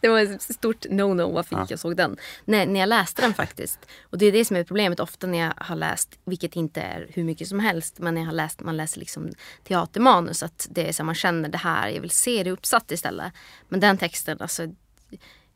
Det 0.00 0.08
var 0.08 0.20
ett 0.20 0.42
stort 0.42 0.84
no-no 0.86 1.32
varför 1.34 1.56
Ja. 1.56 1.66
jag 1.70 1.78
såg 1.78 1.96
den. 1.96 2.16
Nej, 2.44 2.66
när 2.66 2.80
jag 2.80 2.88
läste 2.88 3.22
den 3.22 3.34
faktiskt. 3.34 3.78
Och 4.10 4.18
det 4.18 4.26
är 4.26 4.32
det 4.32 4.44
som 4.44 4.56
är 4.56 4.64
problemet 4.64 5.00
ofta 5.00 5.26
när 5.26 5.38
jag 5.38 5.52
har 5.56 5.76
läst, 5.76 6.18
vilket 6.24 6.56
inte 6.56 6.80
är 6.80 7.06
hur 7.10 7.24
mycket 7.24 7.48
som 7.48 7.60
helst, 7.60 7.98
men 7.98 8.14
när 8.14 8.20
jag 8.20 8.26
har 8.28 8.34
läst, 8.34 8.60
man 8.60 8.76
läser 8.76 8.98
liksom 9.00 9.28
teatermanus, 9.68 10.42
att 10.42 10.66
det 10.70 10.88
är 10.88 10.92
så 10.92 11.04
man 11.04 11.14
känner 11.14 11.48
det 11.48 11.58
här, 11.58 11.88
jag 11.88 12.00
vill 12.00 12.10
se 12.10 12.42
det 12.42 12.50
uppsatt 12.50 12.90
istället. 12.90 13.32
Men 13.68 13.80
den 13.80 13.98
texten, 13.98 14.36
alltså 14.40 14.62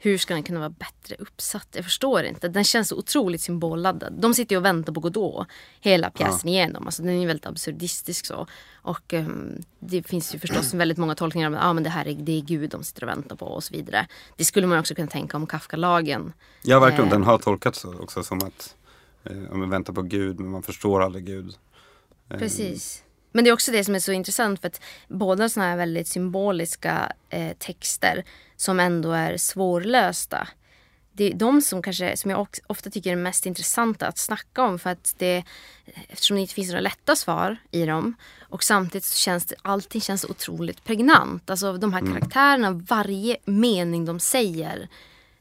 hur 0.03 0.19
ska 0.19 0.35
den 0.35 0.43
kunna 0.43 0.59
vara 0.59 0.71
bättre 0.71 1.17
uppsatt? 1.19 1.69
Jag 1.73 1.85
förstår 1.85 2.23
inte. 2.23 2.49
Den 2.49 2.65
känns 2.65 2.89
så 2.89 2.97
otroligt 2.97 3.41
symbolladdad. 3.41 4.13
De 4.13 4.35
sitter 4.35 4.55
ju 4.55 4.59
och 4.59 4.65
väntar 4.65 4.93
på 4.93 5.01
Godot 5.01 5.47
hela 5.81 6.11
pjäsen 6.11 6.49
igenom. 6.49 6.87
Alltså, 6.87 7.03
den 7.03 7.13
är 7.13 7.21
ju 7.21 7.27
väldigt 7.27 7.47
absurdistisk 7.47 8.27
så. 8.27 8.47
Och 8.73 9.15
ehm, 9.15 9.63
det 9.79 10.03
finns 10.03 10.35
ju 10.35 10.39
förstås 10.39 10.75
väldigt 10.75 10.99
många 10.99 11.15
tolkningar 11.15 11.49
om 11.49 11.55
att 11.55 11.65
ah, 11.65 11.73
men 11.73 11.83
det 11.83 11.91
här 11.91 12.09
är, 12.09 12.15
det 12.15 12.33
är 12.33 12.41
Gud 12.41 12.71
de 12.71 12.85
sitter 12.85 13.05
och 13.05 13.09
väntar 13.09 13.37
på 13.37 13.47
och 13.47 13.65
så 13.65 13.75
vidare. 13.75 14.07
Det 14.37 14.45
skulle 14.45 14.67
man 14.67 14.79
också 14.79 14.95
kunna 14.95 15.09
tänka 15.09 15.37
om 15.37 15.47
Kafka-lagen. 15.47 16.33
Ja, 16.63 16.81
verkligen. 16.81 17.07
Eh. 17.07 17.11
Den 17.13 17.23
har 17.23 17.39
tolkats 17.39 17.85
också 17.85 18.23
som 18.23 18.39
att 18.39 18.77
eh, 19.25 19.43
ja, 19.51 19.55
man 19.55 19.71
väntar 19.71 19.93
på 19.93 20.03
Gud 20.03 20.41
men 20.41 20.51
man 20.51 20.63
förstår 20.63 21.03
aldrig 21.03 21.25
Gud. 21.25 21.55
Eh, 22.31 22.39
Precis. 22.39 23.03
Men 23.33 23.45
det 23.45 23.51
är 23.51 23.55
också 23.55 23.73
det 23.73 23.85
som 23.85 23.95
är 23.95 23.99
så 23.99 24.13
intressant 24.13 24.61
för 24.61 24.69
att 24.69 24.81
båda 25.09 25.49
sådana 25.49 25.71
här 25.71 25.77
väldigt 25.77 26.09
symboliska 26.09 27.13
eh, 27.31 27.57
texter 27.59 28.25
som 28.57 28.81
ändå 28.81 29.13
är 29.13 29.37
svårlösta. 29.37 30.49
Det 31.13 31.25
är 31.25 31.35
de 31.35 31.63
som, 31.63 31.83
kanske, 31.83 32.17
som 32.17 32.31
jag 32.31 32.49
ofta 32.67 32.91
tycker 32.91 33.13
är 33.13 33.17
mest 33.17 33.47
intressanta 33.47 34.07
att 34.07 34.19
snacka 34.19 34.63
om 34.63 34.79
för 34.79 34.91
att 34.91 35.15
det, 35.19 35.45
eftersom 36.09 36.35
det 36.35 36.41
inte 36.41 36.55
finns 36.55 36.69
några 36.69 36.81
lätta 36.81 37.17
svar 37.17 37.57
i 37.71 37.87
dem 37.87 38.15
och 38.41 38.65
samtidigt 38.65 39.05
så 39.05 39.17
känns 39.17 39.45
det, 39.45 39.55
allting 39.63 40.01
känns 40.01 40.25
otroligt 40.25 40.85
pregnant. 40.85 41.51
Alltså 41.51 41.73
de 41.73 41.93
här 41.93 42.01
karaktärerna, 42.01 42.71
varje 42.71 43.37
mening 43.45 44.05
de 44.05 44.21
säger 44.21 44.89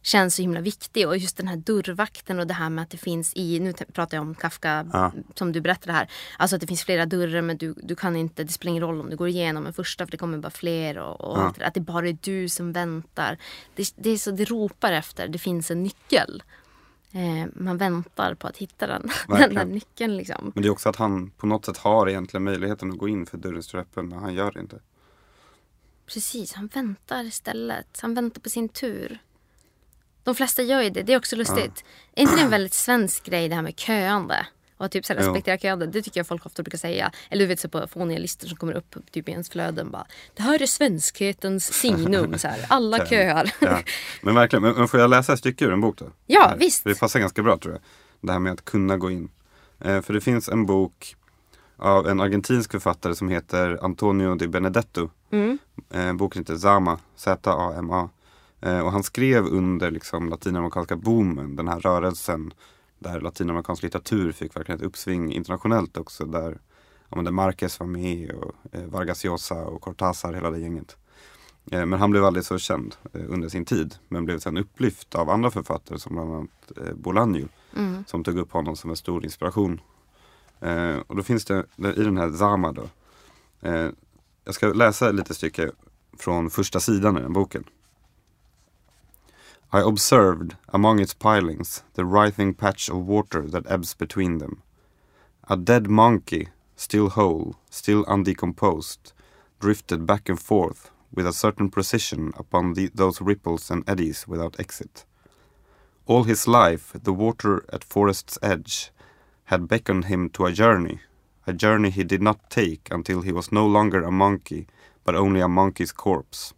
känns 0.02 0.36
så 0.36 0.42
himla 0.42 0.62
viktig 0.62 1.08
och 1.08 1.18
just 1.18 1.38
den 1.38 1.48
här 1.48 1.56
dörrvakten 1.58 2.40
och 2.40 2.48
det 2.48 2.54
här 2.54 2.70
med 2.70 2.82
att 2.82 2.90
det 2.90 2.98
finns 2.98 3.34
i, 3.36 3.60
nu 3.60 3.74
pratar 3.74 4.18
jag 4.18 4.22
om 4.22 4.36
Kafka 4.36 4.88
Ja. 4.94 5.12
som 5.36 5.52
du 5.52 5.62
berättade 5.62 5.94
här. 5.94 6.10
Alltså 6.38 6.56
att 6.56 6.62
det 6.62 6.68
finns 6.68 6.84
flera 6.84 7.06
dörrar 7.06 7.42
men 7.42 7.58
du, 7.58 7.74
du 7.84 7.96
kan 7.96 8.16
inte, 8.16 8.44
det 8.44 8.52
spelar 8.52 8.70
ingen 8.70 8.84
roll 8.84 9.02
om 9.02 9.10
du 9.10 9.16
går 9.16 9.28
igenom 9.28 9.66
en 9.68 9.74
första 9.74 10.06
för 10.06 10.12
det 10.12 10.18
kommer 10.18 10.38
bara 10.38 10.50
fler 10.50 10.98
och, 10.98 11.22
och 11.22 11.38
Ja. 11.38 11.54
att 11.66 11.74
det 11.74 11.80
bara 11.82 12.08
är 12.10 12.18
du 12.22 12.50
som 12.50 12.72
väntar. 12.74 13.38
Det, 13.76 13.94
det 13.96 14.10
är 14.10 14.18
så 14.18 14.32
det 14.32 14.46
ropar 14.46 14.92
efter, 14.92 15.28
det 15.28 15.40
finns 15.40 15.72
en 15.72 15.84
nyckel. 15.84 16.44
Eh, 17.12 17.48
man 17.56 17.78
väntar 17.78 18.34
på 18.36 18.48
att 18.48 18.58
hitta 18.58 18.88
den, 18.88 19.02
den 19.28 19.38
där 19.38 19.40
Verkligen. 19.40 19.70
nyckeln 19.70 20.18
liksom. 20.18 20.52
Men 20.56 20.62
det 20.64 20.68
är 20.68 20.72
också 20.72 20.90
att 20.90 20.96
han 20.96 21.30
på 21.30 21.48
något 21.48 21.66
sätt 21.66 21.78
har 21.78 22.10
egentligen 22.10 22.44
möjligheten 22.44 22.92
att 22.92 22.98
gå 22.98 23.08
in 23.08 23.26
för 23.26 23.38
dörren 23.38 23.64
står 23.64 23.78
öppen 23.80 24.08
men 24.10 24.20
han 24.20 24.34
gör 24.34 24.52
det 24.52 24.60
inte. 24.60 24.80
Precis, 26.06 26.54
han 26.54 26.68
väntar 26.68 27.24
istället. 27.24 28.00
Han 28.02 28.14
väntar 28.14 28.42
på 28.42 28.50
sin 28.50 28.70
tur. 28.70 29.20
De 30.24 30.36
flesta 30.36 30.62
gör 30.62 30.82
ju 30.82 30.90
det. 30.90 31.04
Det 31.04 31.14
är 31.14 31.18
också 31.18 31.36
lustigt. 31.36 31.84
Är 32.16 32.22
inte 32.22 32.36
det 32.36 32.42
en 32.42 32.50
väldigt 32.50 32.74
svensk 32.74 33.24
grej 33.24 33.50
det 33.50 33.56
här 33.56 33.62
med 33.62 33.80
köande? 33.80 34.46
Och 34.78 34.86
att 34.86 34.92
typ 34.92 35.06
så 35.06 35.14
här, 35.14 35.20
respektera 35.20 35.58
köande. 35.58 35.88
Det 35.88 36.02
tycker 36.02 36.20
jag 36.20 36.28
folk 36.28 36.46
ofta 36.46 36.64
brukar 36.64 36.78
säga. 36.78 37.12
Eller 37.30 37.44
du 37.44 37.48
vet 37.48 37.60
så 37.60 37.70
på 37.70 37.88
fåniga 37.88 38.20
listor 38.20 38.48
som 38.48 38.58
kommer 38.58 38.74
upp 38.74 38.96
typ 39.12 39.30
i 39.30 39.32
ens 39.32 39.50
flöden. 39.50 39.92
Bara, 39.92 40.06
det 40.34 40.44
här 40.44 40.62
är 40.62 40.66
svenskhetens 40.66 41.74
signum. 41.74 42.38
Så 42.38 42.48
här. 42.48 42.66
Alla 42.70 43.06
köar. 43.06 43.54
Ja. 43.62 43.80
Men 44.22 44.36
verkligen, 44.36 44.64
men, 44.64 44.74
men 44.74 44.88
får 44.88 45.00
jag 45.00 45.10
läsa 45.10 45.34
ett 45.34 45.40
stycke 45.40 45.66
ur 45.66 45.74
en 45.74 45.82
bok 45.82 45.98
då? 45.98 46.06
Ja, 46.26 46.48
Här. 46.48 46.58
visst. 46.58 46.84
Det 46.84 47.00
passar 47.00 47.20
ganska 47.20 47.44
bra 47.44 47.58
tror 47.58 47.74
jag. 47.74 47.82
Det 48.22 48.32
här 48.32 48.40
med 48.40 48.54
att 48.54 48.66
kunna 48.66 48.98
gå 48.98 49.12
in. 49.12 49.30
Eh, 49.80 50.02
för 50.02 50.14
det 50.14 50.22
finns 50.22 50.50
en 50.50 50.66
bok 50.66 51.16
av 51.78 52.08
en 52.08 52.20
argentinsk 52.20 52.72
författare 52.72 53.16
som 53.16 53.30
heter 53.30 53.80
Antonio 53.82 54.36
Di 54.36 54.48
Benedetto. 54.48 55.10
Mm. 55.32 55.58
Eh, 55.94 56.14
boken 56.14 56.42
heter 56.42 56.56
Zama, 56.56 57.00
Z-A-M-A. 57.16 58.10
Eh, 58.62 58.80
och 58.80 58.92
han 58.92 59.04
skrev 59.04 59.46
under 59.46 59.92
liksom, 59.92 60.30
latinamerikanska 60.30 60.96
boomen, 60.96 61.56
den 61.56 61.68
här 61.68 61.80
rörelsen 61.80 62.54
där 63.00 63.22
latinamerikansk 63.22 63.84
litteratur 63.84 64.32
fick 64.32 64.56
verkligen 64.56 64.80
ett 64.80 64.86
uppsving 64.86 65.34
internationellt 65.34 65.98
också. 65.98 66.26
Där, 66.26 66.60
ja, 67.10 67.22
där 67.22 67.32
Marquez 67.32 67.80
var 67.80 67.88
med 67.88 68.32
och 68.32 68.56
eh, 68.72 68.86
Vargas 68.86 69.24
Llosa 69.24 69.66
och 69.66 69.82
Cortázar, 69.82 70.34
hela 70.34 70.52
det 70.52 70.60
gänget. 70.60 70.98
Eh, 71.72 71.86
men 71.86 72.00
han 72.00 72.12
blev 72.12 72.26
aldrig 72.26 72.46
så 72.46 72.58
känd 72.58 72.96
eh, 73.14 73.22
under 73.28 73.50
sin 73.50 73.66
tid. 73.66 73.96
Men 74.08 74.26
blev 74.26 74.40
sen 74.40 74.58
upplyft 74.58 75.16
av 75.16 75.30
andra 75.30 75.52
författare 75.52 76.00
som 76.00 76.16
bland 76.16 76.34
annat 76.34 76.72
eh, 76.78 76.94
Bolaño. 76.94 77.48
Mm. 77.78 78.04
Som 78.08 78.24
tog 78.24 78.38
upp 78.38 78.52
honom 78.52 78.76
som 78.76 78.90
en 78.90 78.96
stor 78.96 79.24
inspiration. 79.24 79.82
Eh, 80.60 80.98
och 81.08 81.16
då 81.16 81.24
finns 81.24 81.46
det 81.46 81.66
i 81.78 82.04
den 82.04 82.18
här 82.18 82.32
Zama 82.32 82.72
då. 82.72 82.90
Eh, 83.62 83.90
jag 84.46 84.56
ska 84.56 84.68
läsa 84.74 85.10
ett 85.10 85.16
litet 85.16 85.38
stycke 85.38 85.72
från 86.18 86.50
första 86.50 86.80
sidan 86.80 87.18
i 87.18 87.22
den 87.22 87.34
boken. 87.34 87.64
I 89.72 89.82
observed 89.82 90.56
among 90.70 91.00
its 91.00 91.14
pilings 91.14 91.84
the 91.94 92.04
writhing 92.04 92.56
patch 92.56 92.90
of 92.90 93.06
water 93.06 93.44
that 93.44 93.70
ebbs 93.70 93.94
between 93.94 94.40
them. 94.40 94.64
A 95.48 95.56
dead 95.56 95.88
monkey, 95.88 96.48
still 96.76 97.10
whole, 97.10 97.56
still 97.70 98.04
undecomposed, 98.06 99.14
drifted 99.60 100.08
back 100.08 100.28
and 100.28 100.42
forth 100.42 100.90
with 101.14 101.28
a 101.28 101.34
certain 101.34 101.70
precision 101.70 102.34
upon 102.36 102.74
the, 102.74 102.90
those 102.96 103.22
ripples 103.22 103.70
and 103.70 103.88
eddies 103.88 104.28
without 104.28 104.60
exit. 104.60 105.06
All 106.08 106.24
his 106.24 106.48
life, 106.48 106.92
the 107.04 107.14
water 107.14 107.64
at 107.72 107.84
forest's 107.84 108.40
edge 108.42 108.90
had 109.46 109.68
beckoned 109.68 110.06
him 110.06 110.30
to 110.30 110.48
a 110.48 110.52
journey, 110.52 111.02
a 111.46 111.54
journey 111.54 111.92
he 111.92 112.04
did 112.04 112.24
not 112.24 112.50
take 112.50 112.88
until 112.90 113.22
he 113.22 113.32
was 113.32 113.52
no 113.52 113.68
longer 113.68 114.04
a 114.04 114.12
monkey, 114.12 114.66
but 115.04 115.14
only 115.14 115.42
a 115.42 115.48
monkey's 115.48 115.92
corpse. 115.92 116.56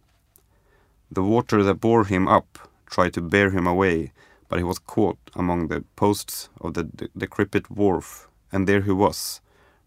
The 1.10 1.22
water 1.22 1.62
that 1.62 1.80
bore 1.80 2.04
him 2.04 2.26
up 2.26 2.70
tried 2.92 3.14
to 3.14 3.20
bear 3.20 3.50
him 3.50 3.66
away, 3.66 4.12
but 4.48 4.58
he 4.58 4.64
was 4.64 4.78
caught 4.78 5.30
among 5.34 5.68
the 5.68 5.82
posts 5.96 6.50
of 6.60 6.74
the 6.74 6.82
de- 6.82 7.08
decrepit 7.16 7.70
wharf, 7.70 8.28
and 8.52 8.66
there 8.66 8.82
he 8.82 8.92
was, 8.92 9.40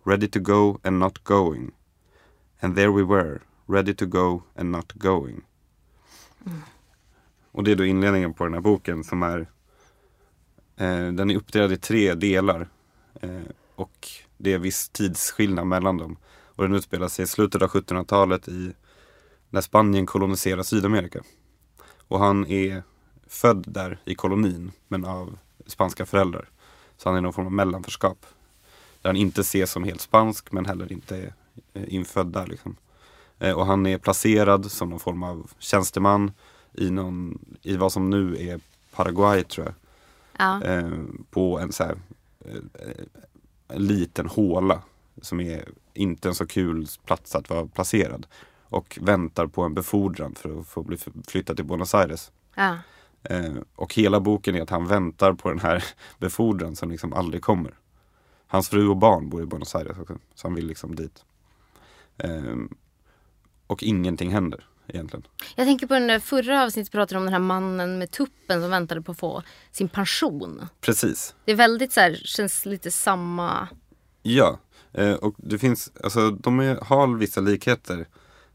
ready 0.05 0.27
to 0.27 0.39
go 0.39 0.79
and 0.83 0.99
not 0.99 1.23
going. 1.23 1.71
And 2.61 2.75
there 2.75 2.91
we 2.91 3.03
were, 3.03 3.41
ready 3.67 3.93
to 3.93 4.05
go 4.05 4.43
and 4.55 4.71
not 4.71 4.93
going. 4.93 5.43
Och 7.51 7.63
det 7.63 7.71
är 7.71 7.75
då 7.75 7.85
inledningen 7.85 8.33
på 8.33 8.43
den 8.43 8.53
här 8.53 8.61
boken 8.61 9.03
som 9.03 9.23
är 9.23 9.39
eh, 10.77 11.07
Den 11.11 11.31
är 11.31 11.35
uppdelad 11.35 11.71
i 11.71 11.77
tre 11.77 12.13
delar. 12.13 12.67
Eh, 13.21 13.41
och 13.75 14.07
det 14.37 14.53
är 14.53 14.59
viss 14.59 14.89
tidsskillnad 14.89 15.67
mellan 15.67 15.97
dem. 15.97 16.17
Och 16.27 16.63
den 16.63 16.75
utspelar 16.75 17.07
sig 17.07 17.23
i 17.23 17.27
slutet 17.27 17.61
av 17.61 17.69
1700-talet 17.69 18.47
i 18.47 18.73
när 19.49 19.61
Spanien 19.61 20.05
koloniserar 20.05 20.63
Sydamerika. 20.63 21.23
Och 22.07 22.19
han 22.19 22.47
är 22.47 22.83
född 23.35 23.65
där 23.67 23.99
i 24.05 24.15
kolonin 24.15 24.71
men 24.87 25.05
av 25.05 25.37
spanska 25.65 26.05
föräldrar. 26.05 26.49
Så 26.97 27.09
han 27.09 27.17
är 27.17 27.21
någon 27.21 27.33
form 27.33 27.45
av 27.45 27.51
mellanförskap. 27.51 28.25
Där 29.01 29.09
han 29.09 29.15
inte 29.15 29.41
ses 29.41 29.71
som 29.71 29.83
helt 29.83 30.01
spansk 30.01 30.51
men 30.51 30.65
heller 30.65 30.91
inte 30.91 31.17
är 31.17 31.33
eh, 31.73 31.93
infödd 31.93 32.27
där. 32.27 32.47
Liksom. 32.47 32.75
Eh, 33.39 33.51
och 33.51 33.65
han 33.65 33.85
är 33.85 33.97
placerad 33.97 34.71
som 34.71 34.89
någon 34.89 34.99
form 34.99 35.23
av 35.23 35.51
tjänsteman 35.59 36.31
i, 36.73 36.91
någon, 36.91 37.45
i 37.61 37.77
vad 37.77 37.91
som 37.91 38.09
nu 38.09 38.47
är 38.49 38.59
Paraguay 38.91 39.43
tror 39.43 39.65
jag. 39.65 39.75
Ja. 40.37 40.63
Eh, 40.63 40.91
på 41.29 41.59
en 41.59 41.71
så 41.71 41.83
här, 41.83 41.97
en 43.67 43.87
liten 43.87 44.27
håla 44.27 44.81
som 45.21 45.39
är 45.39 45.69
inte 45.93 46.27
en 46.27 46.35
så 46.35 46.47
kul 46.47 46.87
plats 47.05 47.35
att 47.35 47.49
vara 47.49 47.67
placerad. 47.67 48.27
Och 48.69 48.99
väntar 49.01 49.47
på 49.47 49.61
en 49.63 49.73
befordran 49.73 50.35
för 50.35 50.59
att 50.59 50.67
få 50.67 50.83
bli 50.83 50.97
flyttad 51.27 51.55
till 51.55 51.65
Buenos 51.65 51.95
Aires. 51.95 52.31
Ja. 52.55 52.77
Eh, 53.29 53.53
och 53.75 53.93
hela 53.93 54.19
boken 54.19 54.55
är 54.55 54.61
att 54.61 54.69
han 54.69 54.87
väntar 54.87 55.33
på 55.33 55.49
den 55.49 55.59
här 55.59 55.83
befordran 56.19 56.75
som 56.75 56.91
liksom 56.91 57.13
aldrig 57.13 57.43
kommer. 57.43 57.73
Hans 58.47 58.69
fru 58.69 58.87
och 58.87 58.97
barn 58.97 59.29
bor 59.29 59.43
i 59.43 59.45
Buenos 59.45 59.75
Aires 59.75 59.97
också, 59.97 60.17
så 60.35 60.47
han 60.47 60.55
vill 60.55 60.67
liksom 60.67 60.95
dit. 60.95 61.25
Eh, 62.17 62.55
och 63.67 63.83
ingenting 63.83 64.31
händer. 64.31 64.67
egentligen. 64.87 65.27
Jag 65.55 65.67
tänker 65.67 65.87
på 65.87 65.93
den 65.93 66.07
där 66.07 66.19
förra 66.19 66.63
avsnittet 66.63 66.91
pratade 66.91 67.17
om 67.19 67.23
den 67.25 67.33
här 67.33 67.39
mannen 67.39 67.97
med 67.97 68.11
tuppen 68.11 68.61
som 68.61 68.69
väntade 68.69 69.01
på 69.01 69.11
att 69.11 69.19
få 69.19 69.43
sin 69.71 69.89
pension. 69.89 70.67
Precis. 70.81 71.35
Det 71.45 71.51
är 71.51 71.55
väldigt 71.55 71.93
så 71.93 71.99
här, 71.99 72.21
känns 72.23 72.65
lite 72.65 72.91
samma. 72.91 73.67
Ja, 74.21 74.59
eh, 74.93 75.13
och 75.13 75.35
det 75.37 75.59
finns, 75.59 75.91
alltså 76.03 76.31
de 76.31 76.59
är, 76.59 76.75
har 76.75 77.07
vissa 77.07 77.41
likheter. 77.41 78.07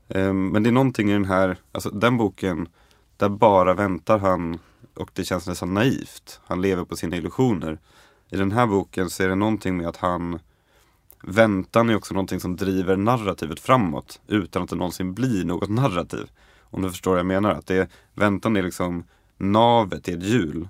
Eh, 0.09 0.33
men 0.33 0.63
det 0.63 0.71
är 0.71 0.73
någonting 0.73 1.11
i 1.11 1.13
den 1.13 1.25
här, 1.25 1.57
alltså 1.73 1.91
den 1.91 2.17
boken, 2.17 2.69
där 3.21 3.29
bara 3.29 3.75
väntar 3.75 4.19
han 4.19 4.59
och 4.95 5.11
det 5.15 5.25
känns 5.25 5.47
nästan 5.47 5.75
naivt. 5.75 6.41
Han 6.45 6.63
lever 6.63 6.85
på 6.85 6.97
sina 6.97 7.17
illusioner. 7.17 7.79
I 8.31 8.37
den 8.37 8.53
här 8.53 8.67
boken 8.67 9.11
så 9.11 9.23
är 9.23 9.29
det 9.29 9.35
någonting 9.35 9.77
med 9.77 9.89
att 9.89 9.97
han 9.97 10.39
Väntan 11.23 11.91
är 11.91 11.97
också 11.97 12.15
någonting 12.15 12.41
som 12.41 12.57
driver 12.57 12.97
narrativet 12.97 13.61
framåt 13.61 14.21
utan 14.27 14.63
att 14.63 14.71
det 14.71 14.77
någonsin 14.77 15.15
blir 15.15 15.45
något 15.45 15.71
narrativ. 15.71 16.31
Om 16.61 16.83
du 16.83 16.91
förstår 16.91 17.11
vad 17.11 17.19
jag 17.19 17.27
menar. 17.27 17.51
Att 17.51 17.67
det 17.67 17.91
väntan 18.15 18.57
är 18.57 18.63
liksom 18.63 19.05
navet 19.39 20.09
i 20.09 20.13
ett 20.13 20.23
hjul. 20.23 20.69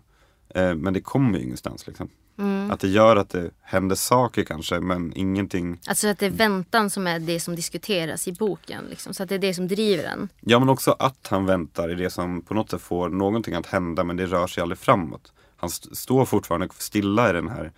Eh, 0.48 0.74
men 0.74 0.94
det 0.94 1.00
kommer 1.00 1.38
ju 1.38 1.44
ingenstans. 1.44 1.86
Liksom. 1.86 2.08
Mm. 2.40 2.70
Att 2.70 2.80
det 2.80 2.88
gör 2.88 3.16
att 3.16 3.30
det 3.30 3.50
händer 3.62 3.96
saker 3.96 4.44
kanske 4.44 4.80
men 4.80 5.12
ingenting. 5.16 5.80
Alltså 5.86 6.08
att 6.08 6.18
det 6.18 6.26
är 6.26 6.30
väntan 6.30 6.90
som 6.90 7.06
är 7.06 7.18
det 7.18 7.40
som 7.40 7.56
diskuteras 7.56 8.28
i 8.28 8.32
boken. 8.32 8.84
Liksom. 8.90 9.14
Så 9.14 9.22
att 9.22 9.28
det 9.28 9.34
är 9.34 9.38
det 9.38 9.54
som 9.54 9.68
driver 9.68 10.02
den. 10.02 10.28
Ja 10.40 10.58
men 10.58 10.68
också 10.68 10.96
att 10.98 11.26
han 11.30 11.46
väntar 11.46 11.88
är 11.88 11.94
det 11.96 12.10
som 12.10 12.42
på 12.42 12.54
något 12.54 12.70
sätt 12.70 12.80
får 12.80 13.08
någonting 13.08 13.54
att 13.54 13.66
hända 13.66 14.04
men 14.04 14.16
det 14.16 14.26
rör 14.26 14.46
sig 14.46 14.62
aldrig 14.62 14.78
framåt. 14.78 15.32
Han 15.56 15.68
st- 15.68 15.94
står 15.94 16.24
fortfarande 16.24 16.68
stilla 16.78 17.30
i 17.30 17.32
den 17.32 17.48
här, 17.48 17.72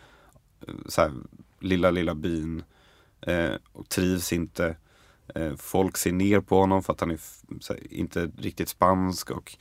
eh, 0.68 0.74
så 0.86 1.00
här 1.00 1.12
lilla, 1.60 1.90
lilla 1.90 2.14
byn 2.14 2.62
eh, 3.20 3.50
och 3.72 3.88
trivs 3.88 4.32
inte. 4.32 4.76
Eh, 5.34 5.56
folk 5.56 5.96
ser 5.96 6.12
ner 6.12 6.40
på 6.40 6.58
honom 6.60 6.82
för 6.82 6.92
att 6.92 7.00
han 7.00 7.10
är 7.10 7.18
här, 7.68 7.92
inte 7.92 8.30
riktigt 8.38 8.68
spansk 8.68 9.30
och 9.30 9.56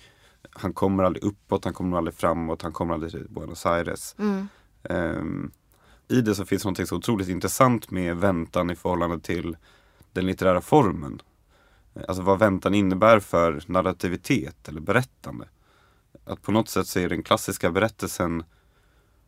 han 0.50 0.74
kommer 0.74 1.04
aldrig 1.04 1.24
uppåt, 1.24 1.66
han 1.66 1.74
kommer 1.74 1.98
aldrig 1.98 2.16
framåt, 2.16 2.62
han 2.62 2.74
kommer 2.74 2.94
aldrig 2.94 3.12
till 3.12 3.28
Buenos 3.30 3.66
Aires. 3.66 4.16
Mm. 4.20 4.48
Ehm, 4.84 5.52
I 6.08 6.22
det 6.22 6.36
så 6.36 6.46
finns 6.46 6.66
något 6.66 6.88
så 6.88 6.96
otroligt 6.96 7.30
intressant 7.30 7.92
med 7.92 8.18
väntan 8.18 8.70
i 8.70 8.76
förhållande 8.76 9.20
till 9.20 9.58
den 10.12 10.26
litterära 10.26 10.62
formen. 10.62 11.22
Alltså 12.08 12.24
vad 12.24 12.40
väntan 12.40 12.74
innebär 12.74 13.20
för 13.20 13.64
narrativitet 13.68 14.68
eller 14.68 14.82
berättande. 14.82 15.48
Att 16.26 16.42
på 16.42 16.52
något 16.52 16.70
sätt 16.70 16.88
så 16.88 17.00
är 17.00 17.10
den 17.10 17.24
klassiska 17.24 17.72
berättelsen 17.72 18.44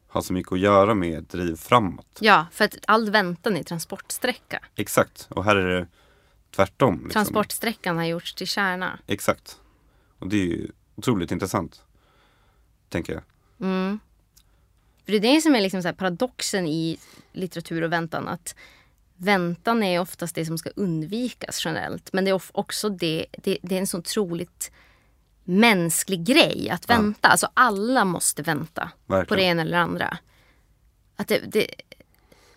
har 0.07 0.21
så 0.21 0.33
mycket 0.33 0.51
att 0.51 0.59
göra 0.59 0.93
med 0.93 1.23
driv 1.23 1.55
framåt. 1.55 2.17
Ja, 2.19 2.45
för 2.51 2.65
att 2.65 2.75
all 2.87 3.09
väntan 3.09 3.57
är 3.57 3.63
transportsträcka. 3.63 4.59
Exakt, 4.75 5.27
och 5.29 5.43
här 5.43 5.55
är 5.55 5.79
det 5.79 5.87
tvärtom. 6.55 6.93
Liksom. 6.93 7.09
Transportsträckan 7.09 7.97
har 7.97 8.05
gjorts 8.05 8.33
till 8.33 8.47
kärna. 8.47 8.99
Exakt. 9.07 9.59
Och 10.19 10.27
det 10.27 10.35
är 10.35 10.45
ju 10.45 10.71
otroligt 10.95 11.31
intressant. 11.31 11.83
Tänker 12.89 13.13
jag. 13.13 13.23
Mm. 13.59 13.99
För 15.05 15.11
det 15.11 15.17
är 15.17 15.21
det 15.35 15.41
som 15.41 15.55
är 15.55 15.61
liksom 15.61 15.83
så 15.83 15.93
paradoxen 15.93 16.67
i 16.67 16.97
litteratur 17.33 17.81
och 17.81 17.91
väntan. 17.91 18.27
Att 18.27 18.55
väntan 19.17 19.83
är 19.83 19.99
oftast 19.99 20.35
det 20.35 20.45
som 20.45 20.57
ska 20.57 20.69
undvikas 20.75 21.65
generellt. 21.65 22.13
Men 22.13 22.25
det 22.25 22.31
är 22.31 22.41
också 22.53 22.89
det, 22.89 23.25
det, 23.31 23.57
det 23.61 23.75
är 23.75 23.79
en 23.79 23.87
så 23.87 23.97
otroligt 23.97 24.71
mänsklig 25.43 26.23
grej 26.25 26.69
att 26.69 26.85
Ja. 26.87 26.95
vänta. 26.95 27.27
Alltså 27.27 27.47
alla 27.53 28.05
måste 28.05 28.41
vänta 28.41 28.91
på 29.07 29.13
Verkligen. 29.13 29.37
det 29.39 29.43
ena 29.45 29.61
eller 29.61 29.77
andra. 29.77 30.17
Att 31.15 31.27
det, 31.27 31.39
det, 31.39 31.67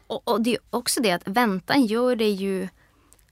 och, 0.06 0.28
och 0.28 0.40
det 0.42 0.50
är 0.54 0.58
också 0.70 1.02
det 1.02 1.10
att 1.12 1.28
väntan 1.28 1.86
gör 1.86 2.16
dig 2.16 2.30
ju 2.30 2.68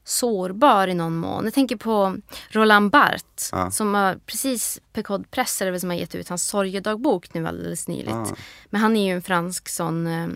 sårbar 0.04 0.88
i 0.88 0.94
någon 0.94 1.16
mån. 1.16 1.44
Jag 1.44 1.54
tänker 1.54 1.76
på 1.76 2.16
Roland 2.50 2.90
Barthes 2.90 3.48
Ja. 3.52 3.70
som 3.70 3.94
har 3.94 4.18
precis, 4.26 4.80
Pecod 4.92 5.30
Press 5.30 5.62
väl 5.62 5.80
som 5.80 5.90
har 5.90 5.96
gett 5.96 6.14
ut 6.14 6.28
hans 6.28 6.46
sorgedagbok 6.48 7.34
nu 7.34 7.46
alldeles 7.48 7.88
nyligt. 7.88 8.14
Ah. 8.14 8.36
Men 8.70 8.80
han 8.80 8.96
är 8.96 9.06
ju 9.06 9.14
en 9.14 9.22
fransk 9.22 9.68
sån 9.68 10.06
eh, 10.06 10.28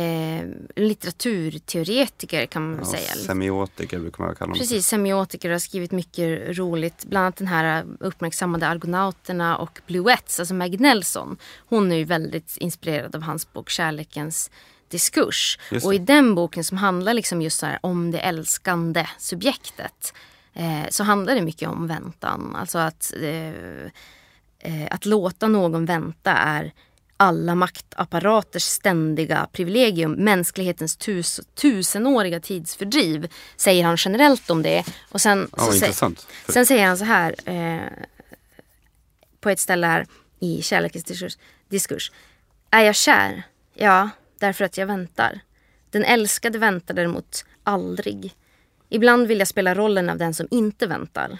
eh, 0.00 0.44
litteraturteoretiker 0.76 2.46
kan 2.46 2.70
man 2.70 2.78
Ja, 2.78 2.84
säga. 2.84 3.14
semiotiker 3.26 3.98
brukar 3.98 4.24
man 4.24 4.34
kalla 4.34 4.48
dem. 4.48 4.58
Precis, 4.58 4.86
semiotiker 4.86 5.50
har 5.50 5.58
skrivit 5.58 5.92
mycket 5.92 6.58
roligt. 6.58 7.04
Bland 7.04 7.24
annat 7.24 7.36
den 7.36 7.46
här 7.46 7.84
uppmärksammade 8.00 8.66
Argonauterna 8.68 9.56
och 9.56 9.80
Bluets, 9.86 10.40
alltså 10.40 10.54
Maggie 10.54 10.80
Nelson. 10.80 11.36
Hon 11.68 11.92
är 11.92 11.96
ju 11.96 12.04
väldigt 12.04 12.56
inspirerad 12.56 13.16
av 13.16 13.22
hans 13.22 13.52
bok 13.52 13.70
Kärlekens 13.70 14.50
diskurs. 14.90 15.58
Och 15.84 15.94
i 15.94 15.98
den 15.98 16.34
boken 16.34 16.64
som 16.64 16.76
handlar 16.78 17.14
liksom 17.14 17.42
just 17.42 17.58
så 17.58 17.66
om 17.80 18.10
det 18.10 18.18
älskande 18.18 19.06
subjektet 19.18 20.14
eh, 20.54 20.82
så 20.90 21.04
handlar 21.04 21.34
det 21.34 21.42
mycket 21.42 21.68
om 21.68 21.86
väntan. 21.86 22.56
Alltså 22.56 22.78
att, 22.78 23.12
eh, 23.22 23.84
eh, 24.58 24.88
att 24.90 25.06
låta 25.06 25.48
någon 25.48 25.84
vänta 25.86 26.32
är 26.32 26.72
alla 27.16 27.54
maktapparaters 27.54 28.62
ständiga 28.62 29.48
privilegium, 29.52 30.12
mänsklighetens 30.12 30.96
tus, 30.96 31.40
tusenåriga 31.54 32.40
tidsfördriv, 32.40 33.32
säger 33.56 33.84
han 33.84 33.96
generellt 33.98 34.50
om 34.50 34.62
det. 34.62 34.84
Och 35.10 35.20
sen, 35.20 35.48
Ja, 35.56 35.62
sä- 35.80 35.86
sen 36.48 36.66
säger 36.66 36.86
han 36.86 36.98
så 36.98 37.04
här 37.04 37.34
eh, 37.44 37.90
på 39.40 39.50
ett 39.50 39.60
ställe 39.60 39.86
här 39.86 40.06
i 40.40 40.62
Kärlekens 40.62 41.36
diskurs. 41.68 42.12
Är 42.70 42.80
jag 42.80 42.94
kär? 42.94 43.42
Ja, 43.74 44.10
därför 44.38 44.64
att 44.64 44.78
jag 44.78 44.86
väntar. 44.86 45.40
Den 45.90 46.04
älskade 46.04 46.58
väntar 46.58 46.94
däremot 46.94 47.44
aldrig. 47.62 48.34
Ibland 48.88 49.26
vill 49.26 49.38
jag 49.38 49.48
spela 49.48 49.74
rollen 49.74 50.10
av 50.10 50.18
den 50.18 50.34
som 50.34 50.48
inte 50.50 50.86
väntar. 50.86 51.38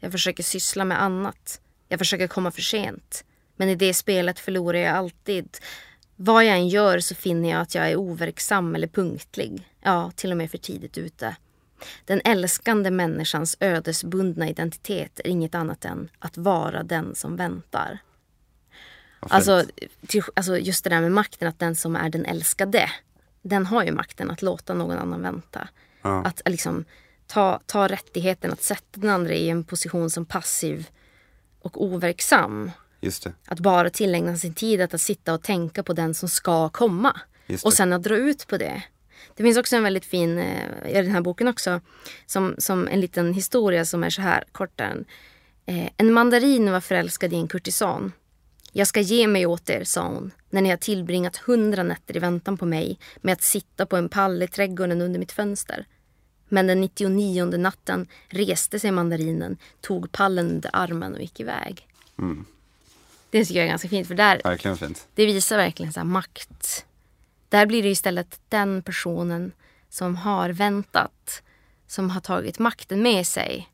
Jag 0.00 0.12
försöker 0.12 0.42
syssla 0.42 0.84
med 0.84 1.02
annat. 1.02 1.60
Jag 1.88 1.98
försöker 1.98 2.26
komma 2.26 2.50
för 2.50 2.62
sent. 2.62 3.24
Men 3.56 3.68
i 3.68 3.74
det 3.74 3.94
spelet 3.94 4.38
förlorar 4.38 4.78
jag 4.78 4.96
alltid. 4.96 5.58
Vad 6.16 6.44
jag 6.44 6.56
än 6.56 6.68
gör 6.68 6.98
så 6.98 7.14
finner 7.14 7.50
jag 7.50 7.60
att 7.60 7.74
jag 7.74 7.90
är 7.90 7.96
overksam 7.96 8.74
eller 8.74 8.86
punktlig. 8.86 9.68
Ja, 9.80 10.12
till 10.16 10.30
och 10.30 10.36
med 10.36 10.50
för 10.50 10.58
tidigt 10.58 10.98
ute. 10.98 11.36
Den 12.04 12.20
älskande 12.24 12.90
människans 12.90 13.56
ödesbundna 13.60 14.48
identitet 14.48 15.20
är 15.20 15.28
inget 15.28 15.54
annat 15.54 15.84
än 15.84 16.08
att 16.18 16.36
vara 16.36 16.82
den 16.82 17.14
som 17.14 17.36
väntar. 17.36 17.98
Alltså, 19.20 19.64
till, 20.06 20.22
alltså 20.34 20.58
just 20.58 20.84
det 20.84 20.90
där 20.90 21.00
med 21.00 21.12
makten, 21.12 21.48
att 21.48 21.58
den 21.58 21.76
som 21.76 21.96
är 21.96 22.08
den 22.10 22.24
älskade, 22.24 22.90
den 23.42 23.66
har 23.66 23.84
ju 23.84 23.92
makten 23.92 24.30
att 24.30 24.42
låta 24.42 24.74
någon 24.74 24.98
annan 24.98 25.22
vänta. 25.22 25.68
Ja. 26.02 26.24
Att 26.24 26.42
liksom 26.46 26.84
ta, 27.26 27.60
ta 27.66 27.88
rättigheten 27.88 28.52
att 28.52 28.62
sätta 28.62 29.00
den 29.00 29.10
andra 29.10 29.32
i 29.32 29.48
en 29.48 29.64
position 29.64 30.10
som 30.10 30.24
passiv 30.26 30.88
och 31.60 31.84
overksam. 31.84 32.70
Att 33.46 33.60
bara 33.60 33.90
tillägna 33.90 34.36
sin 34.36 34.54
tid 34.54 34.80
att, 34.80 34.94
att 34.94 35.00
sitta 35.00 35.34
och 35.34 35.42
tänka 35.42 35.82
på 35.82 35.92
den 35.92 36.14
som 36.14 36.28
ska 36.28 36.68
komma. 36.68 37.20
Och 37.64 37.72
sen 37.72 37.92
att 37.92 38.02
dra 38.02 38.16
ut 38.16 38.46
på 38.46 38.56
det. 38.56 38.82
Det 39.36 39.42
finns 39.42 39.58
också 39.58 39.76
en 39.76 39.82
väldigt 39.82 40.04
fin, 40.04 40.38
eh, 40.38 40.90
i 40.90 40.94
den 40.94 41.10
här 41.10 41.20
boken 41.20 41.48
också, 41.48 41.80
som, 42.26 42.54
som 42.58 42.88
en 42.88 43.00
liten 43.00 43.34
historia 43.34 43.84
som 43.84 44.04
är 44.04 44.10
så 44.10 44.22
här 44.22 44.44
kort. 44.52 44.80
Eh, 44.80 45.88
en 45.96 46.12
mandarin 46.12 46.72
var 46.72 46.80
förälskad 46.80 47.32
i 47.32 47.36
en 47.36 47.48
kurtisan. 47.48 48.12
Jag 48.72 48.86
ska 48.86 49.00
ge 49.00 49.26
mig 49.26 49.46
åt 49.46 49.70
er, 49.70 49.84
sa 49.84 50.08
hon, 50.08 50.30
när 50.50 50.62
ni 50.62 50.70
har 50.70 50.76
tillbringat 50.76 51.36
hundra 51.36 51.82
nätter 51.82 52.16
i 52.16 52.18
väntan 52.18 52.58
på 52.58 52.66
mig 52.66 52.98
med 53.16 53.32
att 53.32 53.42
sitta 53.42 53.86
på 53.86 53.96
en 53.96 54.08
pall 54.08 54.42
i 54.42 54.48
trädgården 54.48 55.00
under 55.00 55.20
mitt 55.20 55.32
fönster. 55.32 55.86
Men 56.48 56.66
den 56.66 56.80
99 56.80 57.44
natten 57.44 58.06
reste 58.28 58.78
sig 58.80 58.90
mandarinen, 58.90 59.56
tog 59.80 60.12
pallen 60.12 60.50
under 60.50 60.70
armen 60.72 61.14
och 61.14 61.20
gick 61.20 61.40
iväg. 61.40 61.88
Mm. 62.18 62.44
Det 63.30 63.44
tycker 63.44 63.60
jag 63.60 63.64
är 63.64 63.70
ganska 63.70 63.88
fint 63.88 64.08
för 64.08 64.14
där, 64.14 64.40
Verkligen 64.44 64.76
fint. 64.76 65.08
det 65.14 65.26
visar 65.26 65.56
verkligen 65.56 65.92
så 65.92 66.04
makt. 66.04 66.84
Där 67.48 67.66
blir 67.66 67.82
det 67.82 67.88
istället 67.88 68.40
den 68.48 68.82
personen 68.82 69.52
som 69.88 70.16
har 70.16 70.50
väntat, 70.50 71.42
som 71.86 72.10
har 72.10 72.20
tagit 72.20 72.58
makten 72.58 73.02
med 73.02 73.26
sig. 73.26 73.68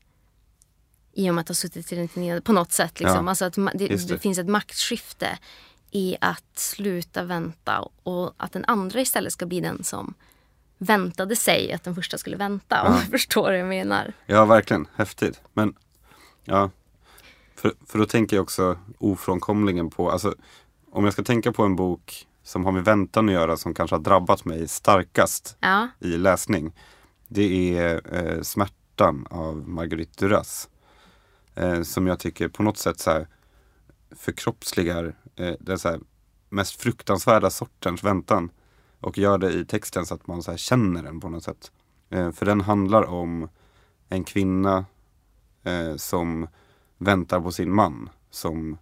I 1.17 1.29
och 1.29 1.33
med 1.35 1.41
att 1.41 1.47
ha 1.47 1.55
suttit 1.55 1.91
i 1.93 1.95
den 2.17 2.41
på 2.41 2.53
något 2.53 2.71
sätt. 2.71 2.99
Liksom. 2.99 3.25
Ja, 3.25 3.29
Alltså 3.29 3.45
att 3.45 3.53
det, 3.53 3.71
det. 3.73 4.07
det. 4.07 4.19
finns 4.19 4.37
ett 4.37 4.47
maktskifte 4.47 5.37
i 5.91 6.17
att 6.21 6.43
sluta 6.59 7.23
vänta 7.23 7.89
och 8.03 8.33
att 8.37 8.51
den 8.51 8.65
andra 8.65 8.99
istället 9.01 9.33
ska 9.33 9.45
bli 9.45 9.59
den 9.59 9.83
som 9.83 10.13
väntade 10.77 11.35
sig 11.35 11.73
att 11.73 11.83
den 11.83 11.95
första 11.95 12.17
skulle 12.17 12.37
vänta. 12.37 12.81
Om 12.87 12.93
Ja. 12.93 13.01
du 13.05 13.05
förstår 13.11 13.41
vad 13.43 13.59
jag 13.59 13.67
menar. 13.67 14.13
Ja, 14.25 14.45
verkligen. 14.45 14.87
Häftigt. 14.95 15.41
Men, 15.53 15.73
ja. 16.43 16.69
För, 17.55 17.71
för 17.87 17.99
då 17.99 18.05
tänker 18.05 18.35
jag 18.35 18.43
också 18.43 18.77
ofrånkomligen 18.97 19.89
på, 19.89 20.11
alltså 20.11 20.35
om 20.91 21.03
jag 21.03 21.13
ska 21.13 21.23
tänka 21.23 21.51
på 21.51 21.63
en 21.63 21.75
bok 21.75 22.27
som 22.43 22.65
har 22.65 22.71
med 22.71 22.83
väntan 22.85 23.29
att 23.29 23.33
göra 23.33 23.57
som 23.57 23.73
kanske 23.73 23.95
har 23.95 24.01
drabbat 24.01 24.45
mig 24.45 24.67
starkast 24.67 25.57
Ja, 25.59 25.87
i 25.99 26.07
läsning. 26.17 26.73
Det 27.27 27.77
är 27.79 28.01
eh, 28.15 28.41
Smärtan 28.41 29.27
av 29.29 29.67
Marguerite 29.69 30.25
Duras. 30.25 30.69
Eh, 31.55 31.81
som 31.81 32.07
jag 32.07 32.19
tycker 32.19 32.47
på 32.47 32.63
något 32.63 32.77
sätt 32.77 32.99
så 32.99 33.11
här 33.11 33.27
förkroppsligar 34.11 35.15
eh, 35.35 35.53
den 35.59 35.79
så 35.79 35.89
här 35.89 35.99
mest 36.49 36.81
fruktansvärda 36.81 37.49
sortens 37.49 38.03
väntan. 38.03 38.51
Och 38.99 39.17
gör 39.17 39.37
det 39.37 39.53
i 39.53 39.65
texten 39.65 40.05
så 40.05 40.13
att 40.13 40.27
man 40.27 40.43
så 40.43 40.51
här 40.51 40.57
känner 40.57 41.03
den 41.03 41.19
på 41.19 41.29
något 41.29 41.43
sätt. 41.43 41.71
Eh, 42.09 42.31
för 42.31 42.45
den 42.45 42.61
handlar 42.61 43.03
om 43.03 43.49
en 44.09 44.23
kvinna 44.23 44.85
eh, 45.63 45.95
som 45.95 46.47
väntar 46.97 47.41
på 47.41 47.51
sin 47.51 47.73
man 47.73 48.09
som 48.29 48.77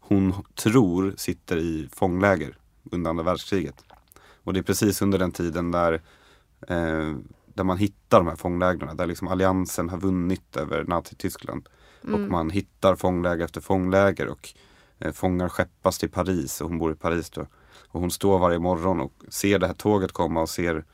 hon 0.00 0.34
tror 0.54 1.14
sitter 1.16 1.56
i 1.56 1.88
fångläger 1.92 2.58
under 2.90 3.10
andra 3.10 3.24
världskriget. 3.24 3.84
Och 4.44 4.52
det 4.52 4.60
är 4.60 4.62
precis 4.62 5.02
under 5.02 5.18
den 5.18 5.32
tiden 5.32 5.70
där, 5.70 5.92
eh, 6.68 7.14
där 7.54 7.64
man 7.64 7.78
hittar 7.78 8.18
de 8.18 8.26
här 8.26 8.36
fånglägren, 8.36 8.96
där 8.96 9.06
liksom 9.06 9.28
alliansen 9.28 9.88
har 9.88 9.98
vunnit 9.98 10.56
över 10.56 10.84
Nazityskland. 10.84 11.68
Mm. 12.06 12.24
Och 12.24 12.30
man 12.30 12.50
hittar 12.50 12.96
fångläger 12.96 13.44
efter 13.44 13.60
fångläger 13.60 14.28
och 14.28 14.48
eh, 14.98 15.12
fångar 15.12 15.48
skeppas 15.48 15.98
till 15.98 16.10
Paris 16.10 16.60
och 16.60 16.68
hon 16.68 16.78
bor 16.78 16.92
i 16.92 16.94
Paris 16.94 17.30
då. 17.30 17.46
Och 17.88 18.00
hon 18.00 18.10
står 18.10 18.38
varje 18.38 18.58
morgon 18.58 19.00
och 19.00 19.12
ser 19.28 19.58
det 19.58 19.66
här 19.66 19.74
tåget 19.74 20.12
komma 20.12 20.40
och 20.40 20.48
ser 20.48 20.84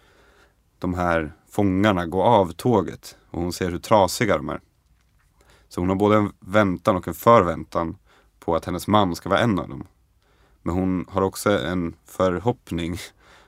de 0.79 0.95
här 0.95 1.33
fångarna 1.49 2.07
gå 2.07 2.23
av 2.23 2.53
tåget. 2.53 3.17
Och 3.31 3.41
hon 3.41 3.53
ser 3.53 3.71
hur 3.71 3.79
trasiga 3.79 4.37
de 4.37 4.49
är. 4.49 4.61
Så 5.69 5.81
hon 5.81 5.89
har 5.89 5.97
både 5.97 6.17
en 6.17 6.33
väntan 6.41 6.97
och 6.97 7.09
en 7.09 7.15
förväntan 7.15 7.97
på 8.39 8.57
att 8.57 8.65
hennes 8.65 8.87
man 8.87 9.17
ska 9.17 9.29
vara 9.29 9.41
en 9.41 9.59
av 9.59 9.69
dem. 9.69 9.87
Men 10.63 10.75
hon 10.75 11.07
har 11.09 11.23
också 11.23 11.59
en 11.59 11.97
förhoppning 12.05 12.97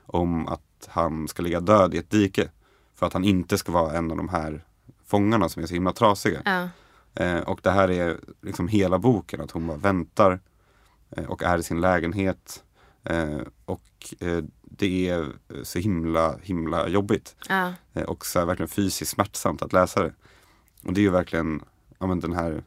om 0.05 0.47
att 0.47 0.87
han 0.87 1.27
ska 1.27 1.43
ligga 1.43 1.59
död 1.59 1.93
i 1.93 1.97
ett 1.97 2.09
dike. 2.09 2.49
För 2.95 3.05
att 3.05 3.13
han 3.13 3.23
inte 3.23 3.57
ska 3.57 3.71
vara 3.71 3.97
en 3.97 4.11
av 4.11 4.17
de 4.17 4.29
här 4.29 4.65
fångarna 5.05 5.49
som 5.49 5.63
är 5.63 5.67
så 5.67 5.73
himla 5.73 5.93
trasiga. 5.93 6.41
Ja. 6.45 6.69
Eh, 7.15 7.39
och 7.39 7.59
det 7.63 7.71
här 7.71 7.91
är 7.91 8.19
liksom 8.41 8.67
hela 8.67 8.99
boken, 8.99 9.41
att 9.41 9.51
hon 9.51 9.67
bara 9.67 9.77
väntar 9.77 10.39
eh, 11.09 11.25
och 11.25 11.43
är 11.43 11.57
i 11.57 11.63
sin 11.63 11.81
lägenhet. 11.81 12.63
Eh, 13.03 13.39
och 13.65 14.13
eh, 14.19 14.43
det 14.61 15.09
är 15.09 15.31
så 15.63 15.79
himla, 15.79 16.37
himla 16.41 16.87
jobbigt. 16.87 17.35
Ja. 17.49 17.73
Eh, 17.93 18.03
och 18.03 18.25
så 18.25 18.45
verkligen 18.45 18.69
fysiskt 18.69 19.11
smärtsamt 19.11 19.61
att 19.61 19.73
läsa 19.73 20.03
det. 20.03 20.13
Och 20.83 20.93
det 20.93 20.99
är 21.01 21.03
ju 21.03 21.09
verkligen 21.09 21.61
ja, 21.99 22.07
men 22.07 22.19
den 22.19 22.33
här 22.33 22.63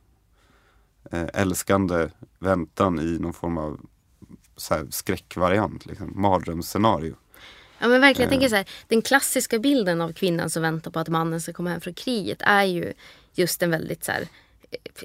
eh, 1.10 1.26
älskande 1.34 2.08
väntan 2.38 2.98
i 2.98 3.18
någon 3.18 3.32
form 3.32 3.58
av 3.58 3.80
så 4.56 4.74
här, 4.74 4.86
skräckvariant, 4.90 5.86
liksom, 5.86 6.12
mardrömsscenario. 6.14 7.14
Ja 7.78 7.88
men 7.88 8.00
verkligen, 8.00 8.26
jag 8.26 8.30
tänker 8.30 8.48
så 8.48 8.56
här, 8.56 8.68
den 8.88 9.02
klassiska 9.02 9.58
bilden 9.58 10.00
av 10.00 10.12
kvinnan 10.12 10.50
som 10.50 10.62
väntar 10.62 10.90
på 10.90 10.98
att 10.98 11.08
mannen 11.08 11.40
ska 11.40 11.52
komma 11.52 11.70
hem 11.70 11.80
från 11.80 11.94
kriget 11.94 12.42
är 12.42 12.64
ju 12.64 12.92
just 13.38 13.62
en 13.62 13.70
väldigt 13.70 14.04
så 14.04 14.12
här, 14.12 14.28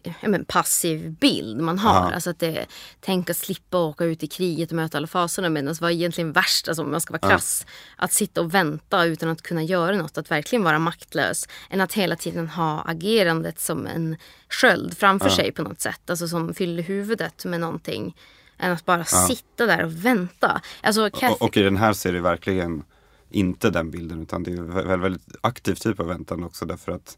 ja, 0.04 0.30
men 0.30 0.46
passiv 0.46 1.12
bild 1.12 1.62
man 1.62 1.80
har. 1.80 2.10
Ja. 2.10 2.13
Alltså 2.13 2.30
att 2.30 2.39
det, 2.39 2.65
tänk 3.00 3.30
att 3.30 3.38
slippa 3.38 3.78
åka 3.78 4.06
ut 4.06 4.24
i 4.24 4.28
kriget 4.28 4.72
och 4.72 4.76
möta 4.76 4.98
alla 4.98 5.08
faserna. 5.08 5.50
Medan 5.50 5.76
vad 5.82 5.91
är 5.91 5.96
egentligen 5.96 6.32
värst, 6.32 6.67
alltså 6.67 6.84
om 6.84 6.91
man 6.91 7.02
ska 7.02 7.13
vara 7.13 7.30
krass, 7.30 7.65
att 7.98 8.13
sitta 8.13 8.41
och 8.41 8.54
vänta 8.54 9.06
utan 9.06 9.30
att 9.30 9.41
kunna 9.41 9.63
göra 9.63 9.98
något. 9.98 10.17
Att 10.17 10.32
verkligen 10.32 10.63
vara 10.63 10.80
maktlös. 10.80 11.48
Än 11.69 11.82
att 11.82 11.93
hela 11.93 12.15
tiden 12.15 12.48
ha 12.48 12.82
agerandet 12.82 13.60
som 13.60 13.88
en 13.88 14.17
sköld 14.50 14.98
framför 14.98 15.30
sig 15.30 15.52
på 15.52 15.62
något 15.62 15.82
sätt. 15.82 16.10
Alltså 16.10 16.28
som 16.28 16.54
fyller 16.54 16.84
huvudet 16.84 17.46
med 17.46 17.60
någonting. 17.60 18.15
Än 18.58 18.72
att 18.72 18.86
bara 18.86 19.04
sitta 19.06 19.65
där 19.65 19.84
och 19.86 20.06
vänta. 20.06 20.62
Alltså, 20.82 21.10
Kathy, 21.10 21.34
Och, 21.34 21.41
och 21.41 21.58
i 21.58 21.62
den 21.62 21.78
här 21.78 21.93
ser 21.93 22.13
det 22.13 22.22
verkligen 22.22 22.84
inte 23.30 23.69
den 23.69 23.91
bilden 23.91 24.22
utan 24.22 24.43
det 24.43 24.52
är 24.52 24.98
väldigt, 24.98 25.28
aktiv 25.41 25.76
typ 25.76 26.00
av 26.00 26.08
väntan 26.08 26.43
också 26.43 26.65
därför 26.65 26.91
att 26.91 27.17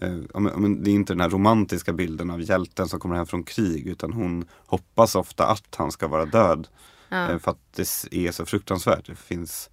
ja, 0.00 0.40
men, 0.40 0.52
ja, 0.52 0.58
men 0.58 0.84
det 0.84 0.90
är 0.90 0.92
inte 0.92 1.12
den 1.12 1.20
här 1.20 1.30
romantiska 1.30 1.92
bilden 1.92 2.30
av 2.30 2.42
hjälten 2.42 2.88
som 2.88 3.00
kommer 3.00 3.16
hem 3.16 3.26
från 3.26 3.44
krig 3.44 3.86
utan 3.86 4.12
hon 4.12 4.44
hoppas 4.66 5.14
ofta 5.14 5.46
att 5.46 5.74
han 5.76 5.92
ska 5.92 6.08
vara 6.08 6.24
död. 6.24 6.68
Eh, 7.10 7.38
för 7.38 7.50
att 7.50 7.58
det 7.76 7.82
är 8.10 8.32
så 8.32 8.46
fruktansvärt. 8.46 9.06
Det 9.06 9.14
finns 9.14 9.70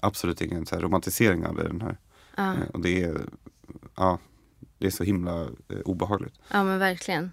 absolut 0.00 0.40
ingen 0.40 0.66
så 0.66 0.74
här, 0.74 0.82
romantisering 0.82 1.46
av 1.46 1.56
det, 1.56 1.62
den 1.62 1.80
här. 1.80 1.96
Eh, 2.38 2.68
och 2.72 2.80
det 2.80 3.02
är, 3.02 3.20
ja, 3.96 4.18
det 4.78 4.86
är 4.86 4.90
så 4.90 5.04
himla 5.04 5.42
eh, 5.42 5.78
obehagligt. 5.84 6.34
Ja 6.48 6.64
men 6.64 6.78
verkligen. 6.78 7.32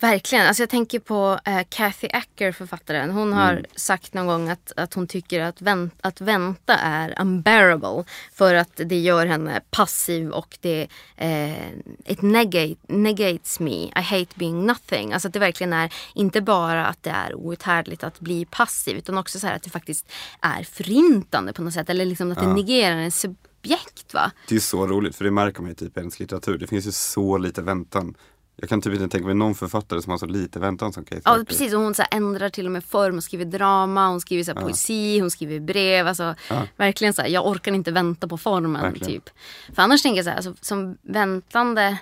Verkligen. 0.00 0.46
Alltså 0.46 0.62
jag 0.62 0.70
tänker 0.70 0.98
på 0.98 1.38
eh, 1.44 1.60
Kathy 1.68 2.08
Acker, 2.12 2.52
författaren. 2.52 3.10
Hon 3.10 3.32
har 3.32 3.66
sagt 3.76 4.14
någon 4.14 4.26
gång 4.26 4.48
att, 4.48 4.72
att 4.76 4.94
hon 4.94 5.06
tycker 5.06 5.40
att, 5.40 5.62
vänt, 5.62 5.94
att 6.00 6.20
vänta 6.20 6.74
är 6.74 7.20
unbearable. 7.20 8.04
För 8.32 8.54
att 8.54 8.80
det 8.84 8.98
gör 8.98 9.26
henne 9.26 9.60
passiv 9.70 10.30
och 10.30 10.58
det 10.60 10.88
eh, 11.16 11.68
it 12.04 12.22
negate, 12.22 12.74
negates 12.88 13.60
me. 13.60 13.84
I 13.84 13.90
hate 13.94 14.34
being 14.34 14.66
nothing. 14.66 15.12
Alltså 15.12 15.28
att 15.28 15.34
det 15.34 15.38
verkligen 15.38 15.72
är 15.72 15.92
inte 16.14 16.40
bara 16.40 16.86
att 16.86 17.02
det 17.02 17.10
är 17.10 17.34
outhärdligt 17.34 18.04
att 18.04 18.20
bli 18.20 18.44
passiv 18.44 18.96
utan 18.96 19.18
också 19.18 19.38
så 19.38 19.46
att 19.46 19.62
det 19.62 19.70
faktiskt 19.70 20.12
är 20.40 20.62
förintande 20.62 21.52
på 21.52 21.62
något 21.62 21.74
sätt. 21.74 21.90
Eller 21.90 22.04
liksom 22.04 22.32
att 22.32 22.40
det 22.40 22.46
negerar 22.46 22.96
en 22.96 23.12
subjekt. 23.12 24.14
Va? 24.14 24.30
Det 24.48 24.56
är 24.56 24.60
så 24.60 24.86
roligt 24.86 25.16
för 25.16 25.24
det 25.24 25.30
märker 25.30 25.62
man 25.62 25.74
typ 25.74 25.96
i 25.96 26.00
ens 26.00 26.20
litteratur. 26.20 26.58
Det 26.58 26.66
finns 26.66 26.86
ju 26.86 26.92
så 26.92 27.38
lite 27.38 27.62
väntan. 27.62 28.14
Jag 28.60 28.68
kan 28.68 28.80
typ 28.80 28.92
inte 28.94 29.08
tänka 29.08 29.26
mig 29.26 29.34
någon 29.34 29.54
författare 29.54 30.02
som 30.02 30.10
har 30.10 30.18
så 30.18 30.26
lite 30.26 30.58
väntan 30.58 30.92
som 30.92 31.04
Kate 31.04 31.22
Ja 31.24 31.44
precis 31.48 31.74
och 31.74 31.80
hon 31.80 31.94
så 31.94 32.02
ändrar 32.10 32.50
till 32.50 32.66
och 32.66 32.72
med 32.72 32.84
form. 32.84 33.14
Hon 33.14 33.22
skriver 33.22 33.44
drama, 33.44 34.08
hon 34.08 34.20
skriver 34.20 34.44
så 34.44 34.54
här 34.54 34.60
poesi, 34.60 35.20
hon 35.20 35.30
skriver 35.30 35.60
brev. 35.60 36.06
Alltså, 36.06 36.34
Verkligen 36.76 37.14
så 37.14 37.22
här, 37.22 37.28
jag 37.28 37.46
orkar 37.46 37.72
inte 37.72 37.90
vänta 37.90 38.28
på 38.28 38.38
formen. 38.38 38.82
Verkligen. 38.82 39.06
typ. 39.12 39.30
För 39.74 39.82
annars 39.82 40.02
tänker 40.02 40.16
jag 40.16 40.24
så 40.24 40.30
här, 40.30 40.36
alltså, 40.36 40.54
som 40.60 40.98
väntande. 41.02 41.98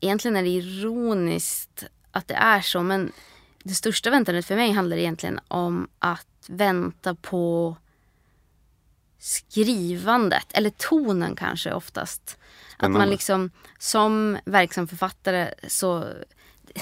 Egentligen 0.00 0.36
är 0.36 0.42
det 0.42 0.48
ironiskt 0.48 1.84
att 2.10 2.28
det 2.28 2.34
är 2.34 2.60
så. 2.60 2.82
Men 2.82 3.12
det 3.62 3.74
största 3.74 4.10
väntandet 4.10 4.46
för 4.46 4.56
mig 4.56 4.72
handlar 4.72 4.96
egentligen 4.96 5.40
om 5.48 5.88
att 5.98 6.26
vänta 6.48 7.14
på 7.14 7.76
skrivandet. 9.18 10.46
Eller 10.52 10.70
tonen 10.70 11.36
kanske 11.36 11.72
oftast. 11.72 12.38
Att 12.76 12.82
man 12.82 12.92
Spännande. 12.92 13.12
liksom 13.12 13.50
som 13.78 14.38
verksam 14.44 14.88
författare 14.88 15.50
så 15.68 16.04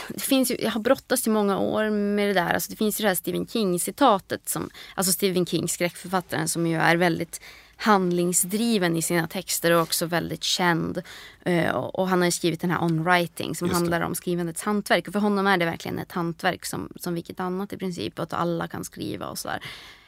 det 0.08 0.20
finns 0.20 0.50
ju, 0.50 0.56
jag 0.60 0.70
har 0.70 0.80
brottats 0.80 1.26
i 1.26 1.30
många 1.30 1.58
år 1.58 1.90
med 1.90 2.28
det 2.28 2.34
där. 2.34 2.54
Alltså 2.54 2.70
det 2.70 2.76
finns 2.76 3.00
ju 3.00 3.02
det 3.02 3.08
här 3.08 3.14
Stephen 3.14 3.46
King-citatet. 3.46 4.48
Som, 4.48 4.70
alltså 4.94 5.12
Stephen 5.12 5.46
King, 5.46 5.68
skräckförfattaren 5.68 6.48
som 6.48 6.66
ju 6.66 6.76
är 6.76 6.96
väldigt 6.96 7.40
handlingsdriven 7.76 8.96
i 8.96 9.02
sina 9.02 9.26
texter 9.26 9.70
och 9.72 9.82
också 9.82 10.06
väldigt 10.06 10.44
känd. 10.44 11.02
Eh, 11.44 11.70
och, 11.70 12.08
han 12.08 12.18
har 12.20 12.26
ju 12.26 12.32
skrivit 12.32 12.60
den 12.60 12.70
här 12.70 12.82
On 12.82 13.04
Writing 13.04 13.54
som 13.54 13.70
handlar 13.70 14.00
om 14.00 14.14
skrivandets 14.14 14.62
hantverk. 14.62 15.06
Och 15.06 15.12
för 15.12 15.20
honom 15.20 15.46
är 15.46 15.56
det 15.56 15.64
verkligen 15.64 15.98
ett 15.98 16.12
hantverk 16.12 16.64
som, 16.64 16.92
som 16.96 17.14
vilket 17.14 17.40
annat 17.40 17.72
i 17.72 17.76
princip. 17.76 18.18
Att 18.18 18.32
alla 18.32 18.68
kan 18.68 18.84
skriva 18.84 19.28
och 19.28 19.38
sådär. 19.38 19.60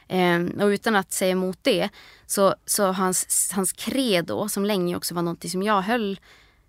Eh, 0.07 0.63
och 0.63 0.67
utan 0.67 0.95
att 0.95 1.11
säga 1.11 1.31
emot 1.31 1.59
det 1.61 1.89
så, 2.25 2.55
så 2.65 2.91
hans, 2.91 3.51
hans 3.55 3.73
credo 3.73 4.49
som 4.49 4.65
länge 4.65 4.95
också 4.95 5.15
var 5.15 5.21
något 5.21 5.49
som 5.49 5.63
jag 5.63 5.81
höll 5.81 6.19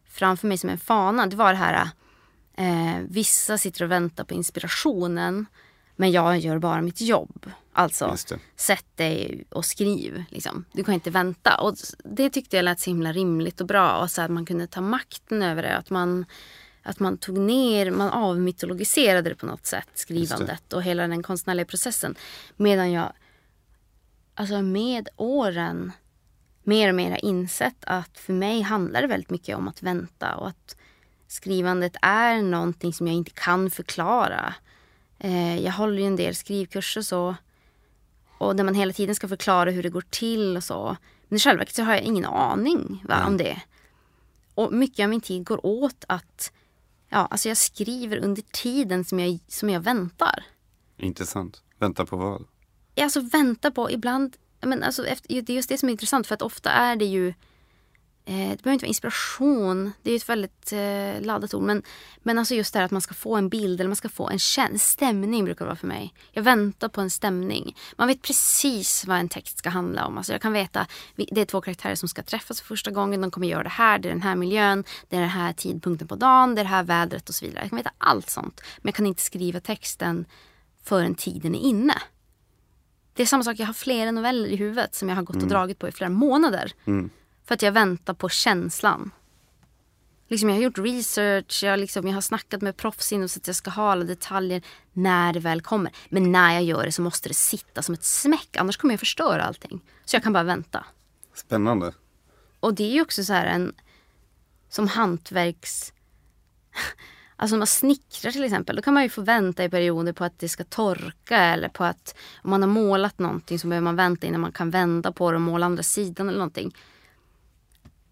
framför 0.08 0.46
mig 0.46 0.58
som 0.58 0.70
en 0.70 0.78
fana. 0.78 1.26
Det 1.26 1.36
var 1.36 1.52
det 1.52 1.58
här 1.58 1.88
eh, 2.56 2.98
vissa 3.08 3.58
sitter 3.58 3.84
och 3.84 3.90
väntar 3.90 4.24
på 4.24 4.34
inspirationen 4.34 5.46
men 6.00 6.10
jag 6.10 6.38
gör 6.38 6.58
bara 6.58 6.82
mitt 6.82 7.00
jobb. 7.00 7.50
Alltså 7.72 8.16
sätt 8.56 8.86
dig 8.96 9.44
och 9.50 9.64
skriv. 9.64 10.24
Liksom. 10.30 10.64
Du 10.72 10.84
kan 10.84 10.94
inte 10.94 11.10
vänta. 11.10 11.60
Och 11.60 11.74
det 12.04 12.30
tyckte 12.30 12.56
jag 12.56 12.64
lät 12.64 12.80
så 12.80 12.90
himla 12.90 13.12
rimligt 13.12 13.60
och 13.60 13.66
bra. 13.66 13.98
Och 13.98 14.10
så 14.10 14.22
att 14.22 14.30
man 14.30 14.46
kunde 14.46 14.66
ta 14.66 14.80
makten 14.80 15.42
över 15.42 15.62
det. 15.62 15.76
Att 15.76 15.90
man, 15.90 16.24
att 16.82 17.00
man 17.00 17.18
tog 17.18 17.38
ner, 17.38 17.90
man 17.90 18.10
avmytologiserade 18.10 19.28
det 19.28 19.34
på 19.34 19.46
något 19.46 19.66
sätt. 19.66 19.88
Skrivandet 19.94 20.72
och 20.72 20.82
hela 20.82 21.08
den 21.08 21.22
konstnärliga 21.22 21.66
processen. 21.66 22.14
Medan 22.56 22.92
jag 22.92 23.12
alltså 24.38 24.62
med 24.62 25.08
åren 25.16 25.92
mer 26.62 26.88
och 26.88 26.94
mer 26.94 27.24
insett 27.24 27.84
att 27.86 28.18
för 28.18 28.32
mig 28.32 28.60
handlar 28.60 29.02
det 29.02 29.08
väldigt 29.08 29.30
mycket 29.30 29.56
om 29.56 29.68
att 29.68 29.82
vänta 29.82 30.36
och 30.36 30.48
att 30.48 30.76
skrivandet 31.26 31.96
är 32.02 32.42
någonting 32.42 32.92
som 32.92 33.06
jag 33.06 33.16
inte 33.16 33.30
kan 33.30 33.70
förklara. 33.70 34.54
Eh, 35.18 35.60
jag 35.60 35.72
håller 35.72 35.98
ju 35.98 36.06
en 36.06 36.16
del 36.16 36.34
skrivkurser 36.34 37.00
och 37.00 37.04
så. 37.04 37.34
Och 38.38 38.56
där 38.56 38.64
man 38.64 38.74
hela 38.74 38.92
tiden 38.92 39.14
ska 39.14 39.28
förklara 39.28 39.70
hur 39.70 39.82
det 39.82 39.90
går 39.90 40.04
till 40.10 40.56
och 40.56 40.64
så. 40.64 40.96
Men 41.28 41.36
i 41.36 41.40
själva 41.40 41.58
verket 41.58 41.74
så 41.74 41.82
har 41.82 41.92
jag 41.92 42.02
ingen 42.02 42.24
aning 42.24 43.04
va, 43.08 43.26
om 43.26 43.36
det. 43.36 43.62
Och 44.54 44.72
mycket 44.72 45.04
av 45.04 45.10
min 45.10 45.20
tid 45.20 45.44
går 45.44 45.66
åt 45.66 46.04
att 46.08 46.52
ja, 47.08 47.26
alltså 47.26 47.48
jag 47.48 47.56
skriver 47.56 48.16
under 48.16 48.42
tiden 48.42 49.04
som 49.04 49.20
jag, 49.20 49.38
som 49.48 49.70
jag 49.70 49.80
väntar. 49.80 50.44
Intressant. 50.96 51.62
Vänta 51.78 52.06
på 52.06 52.16
vad? 52.16 52.44
Alltså 53.02 53.20
vänta 53.20 53.70
på 53.70 53.90
ibland, 53.90 54.36
men 54.60 54.82
alltså 54.82 55.06
efter, 55.06 55.42
det 55.42 55.52
är 55.52 55.56
just 55.56 55.68
det 55.68 55.78
som 55.78 55.88
är 55.88 55.92
intressant 55.92 56.26
för 56.26 56.34
att 56.34 56.42
ofta 56.42 56.70
är 56.70 56.96
det 56.96 57.04
ju 57.04 57.28
eh, 58.28 58.50
det 58.50 58.62
behöver 58.62 58.72
inte 58.72 58.84
vara 58.84 58.88
inspiration, 58.88 59.92
det 60.02 60.10
är 60.10 60.12
ju 60.12 60.16
ett 60.16 60.28
väldigt 60.28 60.72
eh, 60.72 61.26
laddat 61.26 61.54
ord. 61.54 61.62
Men, 61.62 61.82
men 62.22 62.38
alltså 62.38 62.54
just 62.54 62.72
det 62.72 62.78
här 62.78 62.86
att 62.86 62.90
man 62.90 63.00
ska 63.00 63.14
få 63.14 63.36
en 63.36 63.48
bild 63.48 63.80
eller 63.80 63.88
man 63.88 63.96
ska 63.96 64.08
få 64.08 64.28
en 64.28 64.38
känsla. 64.38 64.78
Stämning 64.78 65.44
brukar 65.44 65.64
det 65.64 65.68
vara 65.68 65.76
för 65.76 65.86
mig. 65.86 66.14
Jag 66.32 66.42
väntar 66.42 66.88
på 66.88 67.00
en 67.00 67.10
stämning. 67.10 67.76
Man 67.96 68.08
vet 68.08 68.22
precis 68.22 69.04
vad 69.06 69.18
en 69.18 69.28
text 69.28 69.58
ska 69.58 69.68
handla 69.68 70.06
om. 70.06 70.18
Alltså 70.18 70.32
jag 70.32 70.42
kan 70.42 70.52
veta, 70.52 70.86
det 71.16 71.40
är 71.40 71.44
två 71.44 71.60
karaktärer 71.60 71.94
som 71.94 72.08
ska 72.08 72.22
träffas 72.22 72.60
för 72.60 72.66
första 72.66 72.90
gången. 72.90 73.20
De 73.20 73.30
kommer 73.30 73.46
göra 73.46 73.62
det 73.62 73.68
här, 73.68 73.98
det 73.98 74.08
är 74.08 74.12
den 74.12 74.22
här 74.22 74.36
miljön, 74.36 74.84
det 75.08 75.16
är 75.16 75.20
den 75.20 75.30
här 75.30 75.52
tidpunkten 75.52 76.08
på 76.08 76.16
dagen, 76.16 76.54
det 76.54 76.60
är 76.60 76.64
det 76.64 76.68
här 76.70 76.82
vädret 76.82 77.28
och 77.28 77.34
så 77.34 77.44
vidare. 77.44 77.62
Jag 77.62 77.70
kan 77.70 77.76
veta 77.76 77.92
allt 77.98 78.30
sånt. 78.30 78.60
Men 78.78 78.88
jag 78.88 78.94
kan 78.94 79.06
inte 79.06 79.22
skriva 79.22 79.60
texten 79.60 80.24
förrän 80.84 81.14
tiden 81.14 81.54
är 81.54 81.60
inne. 81.60 81.94
Det 83.18 83.22
är 83.22 83.26
samma 83.26 83.44
sak, 83.44 83.58
jag 83.58 83.66
har 83.66 83.74
flera 83.74 84.10
noveller 84.10 84.48
i 84.48 84.56
huvudet 84.56 84.94
som 84.94 85.08
jag 85.08 85.16
har 85.16 85.22
gått 85.22 85.36
och 85.36 85.48
dragit 85.48 85.78
på 85.78 85.88
i 85.88 85.92
flera 85.92 86.10
månader. 86.10 86.72
För 87.44 87.54
att 87.54 87.62
jag 87.62 87.72
väntar 87.72 88.14
på 88.14 88.28
känslan. 88.28 89.10
Liksom 90.28 90.48
jag 90.48 90.56
har 90.56 90.62
gjort 90.62 90.78
research, 90.78 91.64
jag, 91.64 91.80
liksom, 91.80 92.06
jag 92.06 92.14
har 92.14 92.20
snackat 92.20 92.62
med 92.62 92.76
proffs 92.76 93.12
inom 93.12 93.28
så 93.28 93.38
att 93.38 93.46
jag 93.46 93.56
ska 93.56 93.70
ha 93.70 93.92
alla 93.92 94.04
detaljer 94.04 94.62
när 94.92 95.32
det 95.32 95.40
väl 95.40 95.60
kommer. 95.60 95.92
Men 96.08 96.32
när 96.32 96.54
jag 96.54 96.62
gör 96.62 96.84
det 96.84 96.92
så 96.92 97.02
måste 97.02 97.28
det 97.28 97.34
sitta 97.34 97.82
som 97.82 97.94
ett 97.94 98.04
smäck, 98.04 98.56
annars 98.56 98.76
kommer 98.76 98.94
jag 98.94 99.00
förstöra 99.00 99.42
allting. 99.42 99.80
Så 100.04 100.16
jag 100.16 100.22
kan 100.22 100.32
bara 100.32 100.44
vänta. 100.44 100.84
Spännande. 101.34 101.92
Och 102.60 102.74
det 102.74 102.84
är 102.84 102.92
ju 102.92 103.02
också 103.02 103.24
så 103.24 103.32
här 103.32 103.46
en, 103.46 103.74
som 104.68 104.88
hantverks... 104.88 105.92
Alltså 107.40 107.54
när 107.56 107.58
man 107.58 107.66
snickrar 107.66 108.32
till 108.32 108.44
exempel, 108.44 108.76
då 108.76 108.82
kan 108.82 108.94
man 108.94 109.02
ju 109.02 109.08
få 109.08 109.22
vänta 109.22 109.64
i 109.64 109.68
perioder 109.68 110.12
på 110.12 110.24
att 110.24 110.38
det 110.38 110.48
ska 110.48 110.64
torka 110.64 111.38
eller 111.38 111.68
på 111.68 111.84
att 111.84 112.14
om 112.42 112.50
man 112.50 112.62
har 112.62 112.68
målat 112.68 113.18
någonting 113.18 113.58
så 113.58 113.66
behöver 113.68 113.84
man 113.84 113.96
vänta 113.96 114.26
innan 114.26 114.40
man 114.40 114.52
kan 114.52 114.70
vända 114.70 115.12
på 115.12 115.30
det 115.30 115.34
och 115.36 115.40
måla 115.42 115.66
andra 115.66 115.82
sidan 115.82 116.28
eller 116.28 116.38
någonting. 116.38 116.74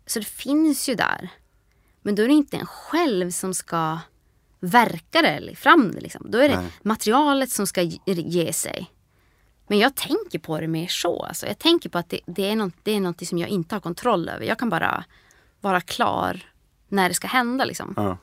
Så 0.06 0.18
det 0.18 0.24
finns 0.24 0.88
ju 0.88 0.94
där. 0.94 1.28
Men 2.02 2.14
då 2.14 2.22
är 2.22 2.26
det 2.28 2.34
inte 2.34 2.56
en 2.56 2.66
själv 2.66 3.30
som 3.30 3.54
ska 3.54 3.98
verka 4.60 5.22
det 5.22 5.28
eller 5.28 5.54
fram 5.54 5.92
det. 5.92 6.00
Liksom. 6.00 6.30
Då 6.30 6.38
är 6.38 6.48
det 6.48 6.56
Nej. 6.60 6.70
materialet 6.82 7.50
som 7.50 7.66
ska 7.66 7.82
ge- 7.82 8.00
ge 8.06 8.52
sig. 8.52 8.90
Men 9.68 9.78
jag 9.78 9.94
tänker 9.94 10.38
på 10.38 10.60
det 10.60 10.66
mer 10.68 10.86
så. 10.86 11.22
Alltså. 11.22 11.46
Jag 11.46 11.58
tänker 11.58 11.88
på 11.88 11.98
att 11.98 12.08
det, 12.10 12.20
det, 12.26 12.50
är 12.50 12.56
något, 12.56 12.74
det 12.82 12.92
är 12.92 13.00
något 13.00 13.26
som 13.26 13.38
jag 13.38 13.48
inte 13.48 13.74
har 13.74 13.80
kontroll 13.80 14.28
över. 14.28 14.44
Jag 14.46 14.58
kan 14.58 14.68
bara 14.70 15.04
vara 15.60 15.80
klar 15.80 16.50
när 16.88 17.08
det 17.08 17.14
ska 17.14 17.26
hända. 17.26 17.64
Liksom. 17.64 17.94
Ja. 17.96 18.18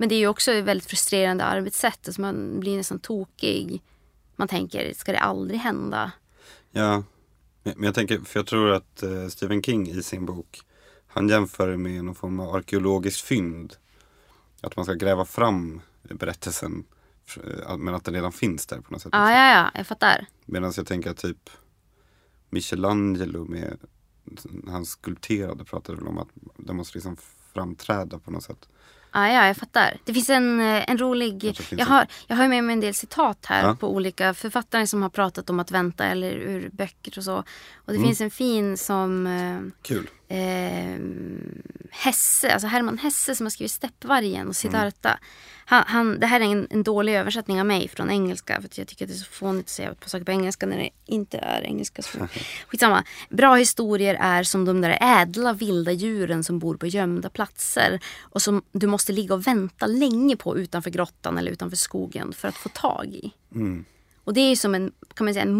Men 0.00 0.08
det 0.08 0.14
är 0.14 0.18
ju 0.18 0.28
också 0.28 0.52
ett 0.52 0.64
väldigt 0.64 0.86
frustrerande 0.86 1.44
arbetssätt. 1.44 1.98
Alltså 2.06 2.20
man 2.20 2.60
blir 2.60 2.76
nästan 2.76 2.98
tokig. 2.98 3.82
Man 4.36 4.48
tänker, 4.48 4.92
ska 4.94 5.12
det 5.12 5.18
aldrig 5.18 5.60
hända? 5.60 6.12
Ja, 6.70 7.02
men 7.62 7.82
jag 7.82 7.94
tänker, 7.94 8.18
för 8.18 8.38
jag 8.38 8.46
tror 8.46 8.70
att 8.70 9.02
eh, 9.02 9.28
Stephen 9.28 9.62
King 9.62 9.88
i 9.88 10.02
sin 10.02 10.26
bok, 10.26 10.60
han 11.06 11.28
jämför 11.28 11.68
det 11.68 11.76
med 11.76 12.04
någon 12.04 12.14
form 12.14 12.40
av 12.40 12.54
arkeologiskt 12.54 13.20
fynd. 13.20 13.74
Att 14.60 14.76
man 14.76 14.84
ska 14.84 14.94
gräva 14.94 15.24
fram 15.24 15.80
berättelsen, 16.02 16.84
eh, 17.36 17.76
men 17.76 17.94
att 17.94 18.04
den 18.04 18.14
redan 18.14 18.32
finns 18.32 18.66
där 18.66 18.80
på 18.80 18.92
något 18.92 19.02
sätt. 19.02 19.10
Ja, 19.12 19.32
ja, 19.32 19.50
ja, 19.50 19.70
jag 19.74 19.86
fattar. 19.86 20.26
Medan 20.44 20.72
jag 20.76 20.86
tänker 20.86 21.10
att 21.10 21.16
typ 21.16 21.50
Michelangelo 22.50 23.44
med 23.44 23.78
hans 24.68 24.90
skulpterade 24.90 25.64
pratade 25.64 25.98
väl 25.98 26.08
om 26.08 26.18
att 26.18 26.28
den 26.56 26.76
måste 26.76 26.98
liksom 26.98 27.16
framträda 27.52 28.18
på 28.18 28.30
något 28.30 28.42
sätt. 28.42 28.68
Ja, 29.12 29.28
ja, 29.32 29.46
jag 29.46 29.56
fattar. 29.56 29.96
Det 30.04 30.14
finns 30.14 30.30
en, 30.30 30.60
eh, 30.60 30.90
en 30.90 30.98
rolig... 30.98 31.56
Jag 31.70 31.86
har, 31.86 32.06
jag 32.26 32.36
har 32.36 32.48
med 32.48 32.64
mig 32.64 32.72
en 32.72 32.80
del 32.80 32.94
citat 32.94 33.46
här 33.46 33.66
Ja. 33.66 33.76
på 33.80 33.94
olika 33.94 34.34
författare 34.34 34.86
som 34.86 35.02
har 35.02 35.08
pratat 35.10 35.50
om 35.50 35.60
att 35.60 35.70
vänta 35.70 36.04
eller 36.04 36.30
ur 36.30 36.68
böcker 36.72 37.18
och 37.18 37.24
så. 37.24 37.34
Och 37.74 37.88
Mm. 37.88 38.02
det 38.02 38.06
finns 38.08 38.20
en 38.20 38.30
fin 38.30 38.76
som 38.76 39.26
eh, 39.26 39.72
Kul. 39.82 40.08
Eh, 40.28 40.98
Hesse, 41.90 42.52
alltså 42.52 42.66
Herman 42.66 42.98
Hesse 42.98 43.34
som 43.34 43.46
har 43.46 43.50
skrivit 43.50 43.72
Steppvargen 43.72 44.32
och 44.34 44.42
Mm. 44.42 44.54
Siddhartha. 44.54 45.18
Han, 45.64 45.84
han, 45.86 46.20
det 46.20 46.26
här 46.26 46.40
är 46.40 46.44
en, 46.44 46.66
en 46.70 46.82
dålig 46.82 47.14
översättning 47.14 47.60
av 47.60 47.66
mig 47.66 47.88
från 47.88 48.10
engelska 48.10 48.60
för 48.60 48.68
jag 48.74 48.88
tycker 48.88 49.04
att 49.04 49.08
det 49.08 49.14
är 49.14 49.18
så 49.18 49.30
fånigt 49.30 49.64
att 49.64 49.70
säga 49.70 49.94
på 49.94 50.08
saker 50.08 50.24
på 50.24 50.30
engelska 50.30 50.66
när 50.66 50.78
det 50.78 50.90
inte 51.06 51.38
är 51.38 51.62
engelska. 51.62 52.02
Så. 52.02 52.28
Skitsamma. 52.68 53.04
Bra 53.28 53.54
historier 53.54 54.14
är 54.20 54.42
som 54.42 54.64
de 54.64 54.80
där 54.80 54.98
ädla 55.00 55.52
vilda 55.52 55.92
djuren 55.92 56.44
som 56.44 56.58
bor 56.58 56.76
på 56.76 56.86
gömda 56.86 57.30
platser 57.30 58.00
och 58.20 58.42
som 58.42 58.62
du 58.72 58.86
måste 58.86 59.12
ligga 59.12 59.34
och 59.34 59.46
vänta 59.46 59.86
länge 59.86 60.36
på 60.36 60.58
utanför 60.58 60.90
grottan 60.90 61.38
eller 61.38 61.52
utanför 61.52 61.76
skogen 61.76 62.32
för 62.32 62.48
att 62.48 62.56
få 62.56 62.68
tag 62.68 63.06
i. 63.06 63.32
Mm. 63.54 63.84
Och 64.24 64.34
det 64.34 64.40
är 64.40 64.56
som 64.56 64.74
en, 64.74 64.92
kan 65.14 65.24
man 65.24 65.34
säga, 65.34 65.44
en 65.44 65.54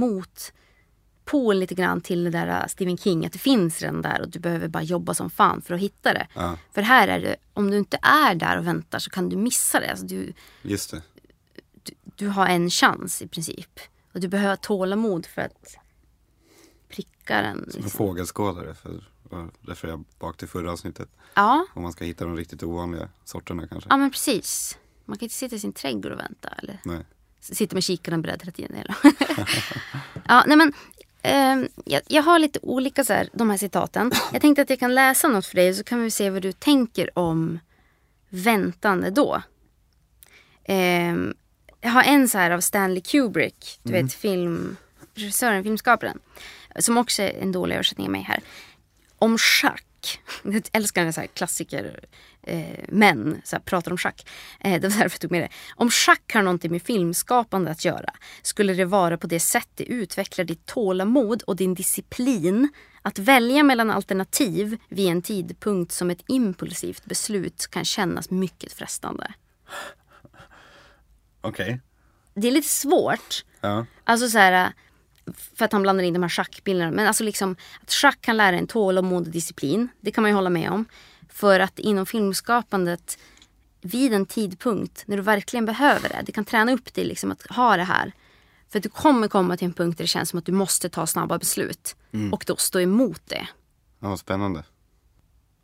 motpol 1.32 1.56
lite 1.58 1.74
grann 1.74 2.00
till 2.00 2.24
det 2.24 2.30
där 2.30 2.60
uh, 2.62 2.66
Stephen 2.68 2.96
King. 2.98 3.26
Att 3.26 3.32
det 3.32 3.38
finns 3.38 3.82
redan 3.82 4.02
där 4.02 4.20
och 4.20 4.28
du 4.28 4.38
behöver 4.38 4.68
bara 4.68 4.82
jobba 4.82 5.14
som 5.14 5.30
fan 5.30 5.62
för 5.62 5.74
att 5.74 5.80
hitta 5.80 6.12
det. 6.14 6.26
Ja. 6.34 6.58
För 6.72 6.82
här 6.82 7.08
är 7.08 7.20
det, 7.20 7.36
om 7.54 7.70
du 7.70 7.78
inte 7.78 7.98
är 8.02 8.34
där 8.34 8.58
och 8.58 8.66
väntar 8.66 8.98
så 8.98 9.10
kan 9.10 9.28
du 9.28 9.36
missa 9.36 9.80
det. 9.80 9.90
Alltså 9.90 10.06
du, 10.06 10.32
Just 10.62 10.90
det. 10.90 11.02
du 12.16 12.28
har 12.28 12.46
en 12.46 12.70
chans 12.70 13.22
i 13.22 13.28
princip. 13.28 13.80
Och 14.12 14.20
du 14.20 14.28
behöver 14.28 14.56
tålamod 14.56 15.26
för 15.26 15.42
att 15.42 15.76
pricka 16.88 17.42
den. 17.42 17.56
Som 17.56 17.64
en 17.78 17.82
Liksom. 17.82 17.90
fågelskådare, 17.90 18.74
för 18.74 18.90
att 19.30 19.68
referera 19.68 20.04
bak 20.18 20.36
till 20.36 20.48
förra 20.48 20.72
avsnittet. 20.72 21.08
Ja, 21.34 21.66
Om 21.74 21.82
man 21.82 21.92
ska 21.92 22.04
hitta 22.04 22.24
de 22.24 22.36
riktigt 22.36 22.62
ovanliga 22.62 23.08
sorterna 23.24 23.66
kanske. 23.68 23.90
ja, 23.90 23.96
men 23.96 24.10
precis. 24.10 24.78
Man 25.04 25.18
kan 25.18 25.24
inte 25.26 25.34
sitta 25.34 25.56
i 25.56 25.58
sin 25.58 25.72
trädgård 25.72 26.12
och 26.12 26.18
vänta. 26.18 26.48
Eller 26.48 26.80
Nej. 26.84 27.06
sitta 27.40 27.74
med 27.76 27.82
kikaren 27.84 28.22
beredd 28.22 28.42
hela 28.42 28.52
tiden. 28.52 28.84
Ja, 30.30 30.44
nej 30.46 30.56
men, 30.56 30.72
ehm, 31.28 31.68
jag, 31.84 32.02
jag 32.06 32.22
har 32.22 32.38
lite 32.38 32.58
olika 32.62 33.04
så 33.04 33.12
här, 33.12 33.28
de 33.32 33.50
här 33.50 33.56
citaten. 33.56 34.12
Jag 34.32 34.42
tänkte 34.42 34.62
att 34.62 34.70
jag 34.70 34.78
kan 34.78 34.94
läsa 34.94 35.28
något 35.28 35.46
för 35.46 35.56
dig 35.56 35.74
så 35.74 35.84
kan 35.84 36.02
vi 36.02 36.10
se 36.10 36.30
vad 36.30 36.42
du 36.42 36.52
tänker 36.52 37.18
om 37.18 37.58
väntande 38.28 39.10
då. 39.10 39.42
Ehm, 40.64 41.34
jag 41.80 41.90
har 41.90 42.02
en 42.02 42.28
så 42.28 42.38
här 42.38 42.50
av 42.50 42.60
Stanley 42.60 43.00
Kubrick, 43.00 43.80
du 43.82 43.92
vet 43.92 44.12
filmregissören, 44.12 45.62
filmskaparen. 45.62 46.18
Som 46.78 46.96
också 46.96 47.22
är 47.22 47.42
en 47.42 47.52
dålig 47.52 47.74
översättning 47.74 48.06
av 48.06 48.12
mig 48.12 48.22
här. 48.22 48.40
Om 49.18 49.38
schack. 49.38 49.84
Jag 50.42 50.68
älskar 50.72 51.04
när 51.04 51.12
så 51.12 51.20
här 51.20 51.28
klassiker 51.28 52.00
eh, 52.42 52.84
män 52.88 53.40
så 53.44 53.56
här, 53.56 53.60
pratar 53.60 53.90
om 53.90 53.98
schack. 53.98 54.28
Eh, 54.60 54.80
det 54.80 54.88
var 54.88 54.96
därför 54.96 55.02
jag 55.02 55.20
tog 55.20 55.30
med 55.30 55.42
det. 55.42 55.48
Om 55.76 55.90
schack 55.90 56.34
har 56.34 56.42
någonting 56.42 56.70
med 56.70 56.82
filmskapande 56.82 57.70
att 57.70 57.84
göra 57.84 58.10
skulle 58.42 58.74
det 58.74 58.84
vara 58.84 59.16
på 59.18 59.26
det 59.26 59.40
sätt 59.40 59.68
det 59.74 59.84
utvecklar 59.84 60.44
ditt 60.44 60.66
tålamod 60.66 61.42
och 61.42 61.56
din 61.56 61.74
disciplin 61.74 62.68
att 63.02 63.18
välja 63.18 63.62
mellan 63.62 63.90
alternativ 63.90 64.78
vid 64.88 65.08
en 65.08 65.22
tidpunkt 65.22 65.92
som 65.92 66.10
ett 66.10 66.22
impulsivt 66.26 67.04
beslut 67.04 67.66
kan 67.70 67.84
kännas 67.84 68.30
mycket 68.30 68.72
frestande. 68.72 69.32
Okej. 71.40 71.80
Det 72.34 72.48
är 72.48 72.52
lite 72.52 72.68
svårt. 72.68 73.44
Ja. 73.60 73.86
Alltså 74.04 74.28
så 74.28 74.38
här, 74.38 74.72
för 75.54 75.64
att 75.64 75.72
han 75.72 75.82
blandar 75.82 76.04
in 76.04 76.14
de 76.14 76.22
här 76.22 76.28
schackbilderna. 76.30 76.90
Men 76.90 77.06
alltså 77.06 77.24
liksom 77.24 77.56
att 77.82 77.90
schack 77.92 78.20
kan 78.20 78.36
lära 78.36 78.56
en 78.58 78.66
tålamod 78.66 79.26
och 79.26 79.32
disciplin. 79.32 79.88
Det 80.00 80.10
kan 80.10 80.22
man 80.22 80.30
ju 80.30 80.34
hålla 80.34 80.50
med 80.50 80.70
om. 80.70 80.84
För 81.28 81.60
att 81.60 81.78
inom 81.78 82.06
filmskapandet 82.06 83.18
vid 83.80 84.12
en 84.14 84.26
tidpunkt 84.26 85.02
när 85.06 85.16
du 85.16 85.22
verkligen 85.22 85.64
behöver 85.66 86.08
det. 86.08 86.22
Det 86.26 86.32
kan 86.32 86.44
träna 86.44 86.72
upp 86.72 86.94
dig 86.94 87.04
liksom 87.04 87.32
att 87.32 87.42
ha 87.56 87.76
det 87.76 87.82
här. 87.84 88.12
För 88.68 88.78
att 88.78 88.82
du 88.82 88.88
kommer 88.88 89.28
komma 89.28 89.56
till 89.56 89.66
en 89.66 89.72
punkt 89.72 89.98
där 89.98 90.04
det 90.04 90.08
känns 90.08 90.28
som 90.30 90.38
att 90.38 90.44
du 90.46 90.52
måste 90.52 90.88
ta 90.88 91.06
snabba 91.06 91.38
beslut. 91.38 91.96
Och 92.32 92.44
då 92.46 92.56
stå 92.56 92.80
emot 92.80 93.22
det. 93.26 93.48
ja, 94.00 94.16
spännande. 94.16 94.64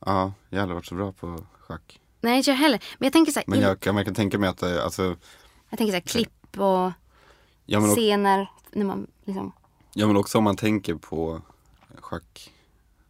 Ja, 0.07 0.33
jag 0.51 0.59
har 0.59 0.63
aldrig 0.63 0.75
varit 0.75 0.87
så 0.87 0.95
bra 0.95 1.13
på 1.13 1.47
schack. 1.59 2.01
Nej, 2.21 2.37
inte 2.39 2.51
jag 2.51 2.57
heller. 2.57 2.81
Men 2.99 3.07
jag 3.07 3.13
tänker 3.13 3.33
så 3.33 3.39
här, 3.39 3.45
Men 3.49 3.59
il- 3.59 3.63
jag 3.63 3.81
kan, 3.81 3.95
man 3.95 4.05
kan 4.05 4.15
tänka 4.15 4.39
mig 4.39 4.49
att 4.49 4.59
det, 4.59 4.85
alltså, 4.85 5.17
jag 5.71 5.79
tänker 5.79 5.87
så 5.93 5.97
här 5.97 6.01
klipp 6.01 6.59
och 6.59 6.93
ja 7.67 7.81
scener. 7.95 8.49
När 8.75 8.85
man 8.85 9.07
liksom... 9.25 9.53
ja 9.93 10.07
men 10.07 10.17
också 10.17 10.39
om 10.39 10.45
man 10.45 10.57
tänker 10.57 10.95
på 10.95 11.43
schack 11.99 12.53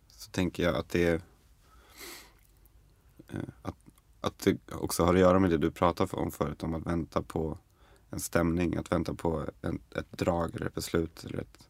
så 0.09 0.31
tänker 0.31 0.63
jag 0.63 0.77
att 0.77 0.89
det 0.89 1.05
är 1.09 1.21
eh, 3.29 3.39
att, 3.63 3.75
att 4.21 4.39
det 4.39 4.73
också 4.73 5.05
har 5.05 5.15
att 5.15 5.21
göra 5.21 5.39
med 5.39 5.51
det 5.51 5.59
du 5.59 5.71
pratade 5.71 6.17
om 6.17 6.31
förut 6.31 6.63
om 6.63 6.75
att 6.75 6.87
vänta 6.87 7.23
på 7.23 7.59
en 8.11 8.21
stämning, 8.21 8.77
att 8.77 8.93
vänta 8.93 9.15
på 9.15 9.45
en, 9.63 9.81
ett 9.97 10.13
drag 10.13 10.55
eller 10.57 10.67
ett 10.67 10.75
beslut. 10.75 11.25
Eller 11.25 11.39
ett, 11.39 11.69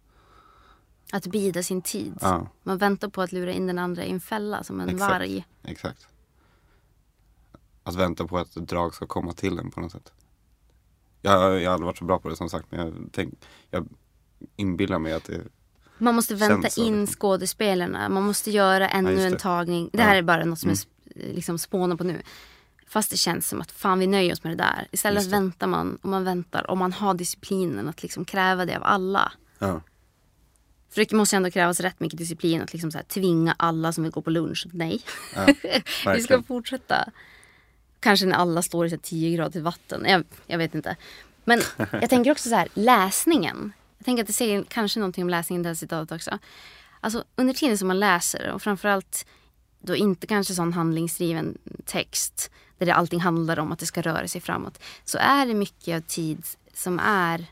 Att 1.13 1.27
bida 1.27 1.63
sin 1.63 1.83
tid. 1.83 2.15
ja, 2.21 2.47
Man 2.63 2.79
väntar 2.79 3.09
på 3.09 3.23
att 3.23 3.33
lura 3.33 3.53
in 3.53 3.67
den 3.67 3.79
andra 3.79 4.05
i 4.05 4.11
en 4.11 4.21
fälla 4.21 4.63
som 4.63 4.81
en 4.81 4.89
Exakt. 4.89 5.13
varg. 5.13 5.47
exakt. 5.63 6.09
Att 7.83 7.95
vänta 7.95 8.27
på 8.27 8.39
att 8.39 8.57
ett 8.57 8.69
drag 8.69 8.95
ska 8.95 9.07
komma 9.07 9.33
till 9.33 9.59
en 9.59 9.71
på 9.71 9.81
något 9.81 9.93
sätt. 9.93 10.13
Jag, 11.25 11.61
jag 11.63 11.71
har 11.71 11.75
aldrig 11.75 11.87
varit 11.87 11.99
så 11.99 12.05
bra 12.05 12.19
på 12.19 12.29
det 12.29 12.37
som 12.37 12.51
sagt 12.51 12.67
men 12.71 12.81
jag, 12.81 12.95
tänk, 13.13 13.35
jag 13.71 13.89
inbillar 14.57 14.99
mig 14.99 15.13
att 15.13 15.25
det 15.25 15.41
Man 15.99 16.15
måste 16.15 16.35
vänta 16.35 16.71
så, 16.71 16.85
in 16.85 17.01
liksom. 17.01 17.15
skådespelarna. 17.21 18.09
Man 18.09 18.23
måste 18.23 18.51
göra 18.51 18.89
ännu 18.89 19.13
Ja, 19.21 19.27
en 19.27 19.37
tagning. 19.37 19.91
Det 19.93 19.99
Ja. 19.99 20.05
här 20.05 20.17
är 20.17 20.23
bara 20.23 20.45
något 20.45 20.59
som 20.59 20.69
Mm. 20.71 20.79
jag 21.15 21.35
liksom 21.35 21.59
spånar 21.59 21.97
på 21.97 22.05
nu. 22.05 22.23
Fast 22.87 23.11
det 23.11 23.17
känns 23.17 23.49
som 23.49 23.61
att 23.61 23.71
fan 23.71 23.99
vi 23.99 24.07
nöjer 24.07 24.33
oss 24.33 24.45
med 24.45 24.53
det 24.53 24.63
där. 24.65 24.89
Istället 24.93 25.23
Just 25.23 25.33
väntar 25.33 25.67
man 25.67 25.97
och 26.03 26.09
man 26.09 26.25
väntar 26.25 26.71
och 26.71 26.79
man 26.79 26.93
har 26.93 27.15
disciplinen 27.15 27.89
att 27.89 28.03
liksom 28.03 28.25
kräva 28.25 28.65
det 28.67 28.77
av 28.77 28.83
alla. 28.85 29.33
Ja, 29.59 29.81
För 30.91 31.01
det 31.05 31.13
måste 31.13 31.37
ju 31.37 31.39
ändå 31.39 31.51
krävas 31.51 31.81
rätt 31.81 32.01
mycket 32.01 32.19
disciplin 32.19 32.63
att 32.63 32.73
liksom 32.73 32.91
så 32.91 32.99
här 32.99 33.05
tvinga 33.05 33.55
alla 33.59 33.93
som 33.93 34.05
vill 34.05 34.13
gå 34.13 34.23
på 34.23 34.31
lunch. 34.31 34.67
Nej, 34.73 35.03
ja 35.35 35.47
vi 36.15 36.21
ska 36.23 36.43
fortsätta. 36.43 37.09
Kanske 38.05 38.27
när 38.27 38.37
alla 38.37 38.63
står 38.63 38.87
i 38.87 38.91
så 38.91 38.97
10 38.97 39.37
grader 39.37 39.61
vatten. 39.61 40.05
Jag, 40.09 40.25
jag 40.47 40.59
vet 40.59 40.75
inte. 40.75 40.97
Men 41.45 41.61
jag 41.93 42.11
tänker 42.11 42.31
också 42.31 42.49
så 42.49 42.55
här, 42.55 42.69
läsningen. 42.75 43.73
Jag 43.99 44.05
tänker 44.05 44.23
att 44.23 44.27
det 44.27 44.33
säger 44.33 44.65
kanske 44.69 45.01
någonting 45.01 45.25
om 45.25 45.31
läsningen 45.31 45.61
i 45.61 45.63
det 45.63 45.69
här 45.69 45.75
citatet 45.75 46.13
också. 46.13 46.39
Alltså 47.01 47.25
under 47.37 47.55
tiden 47.55 47.79
som 47.79 47.89
man 47.89 48.01
läser 48.01 48.53
och 48.53 48.63
framförallt 48.63 49.27
då 49.81 49.97
inte 49.97 50.27
kanske 50.27 50.55
sån 50.55 50.73
handlingsdriven 50.73 51.59
text 51.85 52.51
där 52.79 52.87
det 52.87 52.95
allting 52.95 53.21
handlar 53.21 53.59
om 53.59 53.73
att 53.73 53.79
det 53.79 53.87
ska 53.87 54.03
röra 54.03 54.29
sig 54.29 54.41
framåt. 54.41 54.83
Så 55.05 55.19
är 55.19 55.47
det 55.47 55.55
mycket 55.55 55.97
av 55.97 56.01
tid 56.01 56.47
som 56.75 56.99
är 56.99 57.47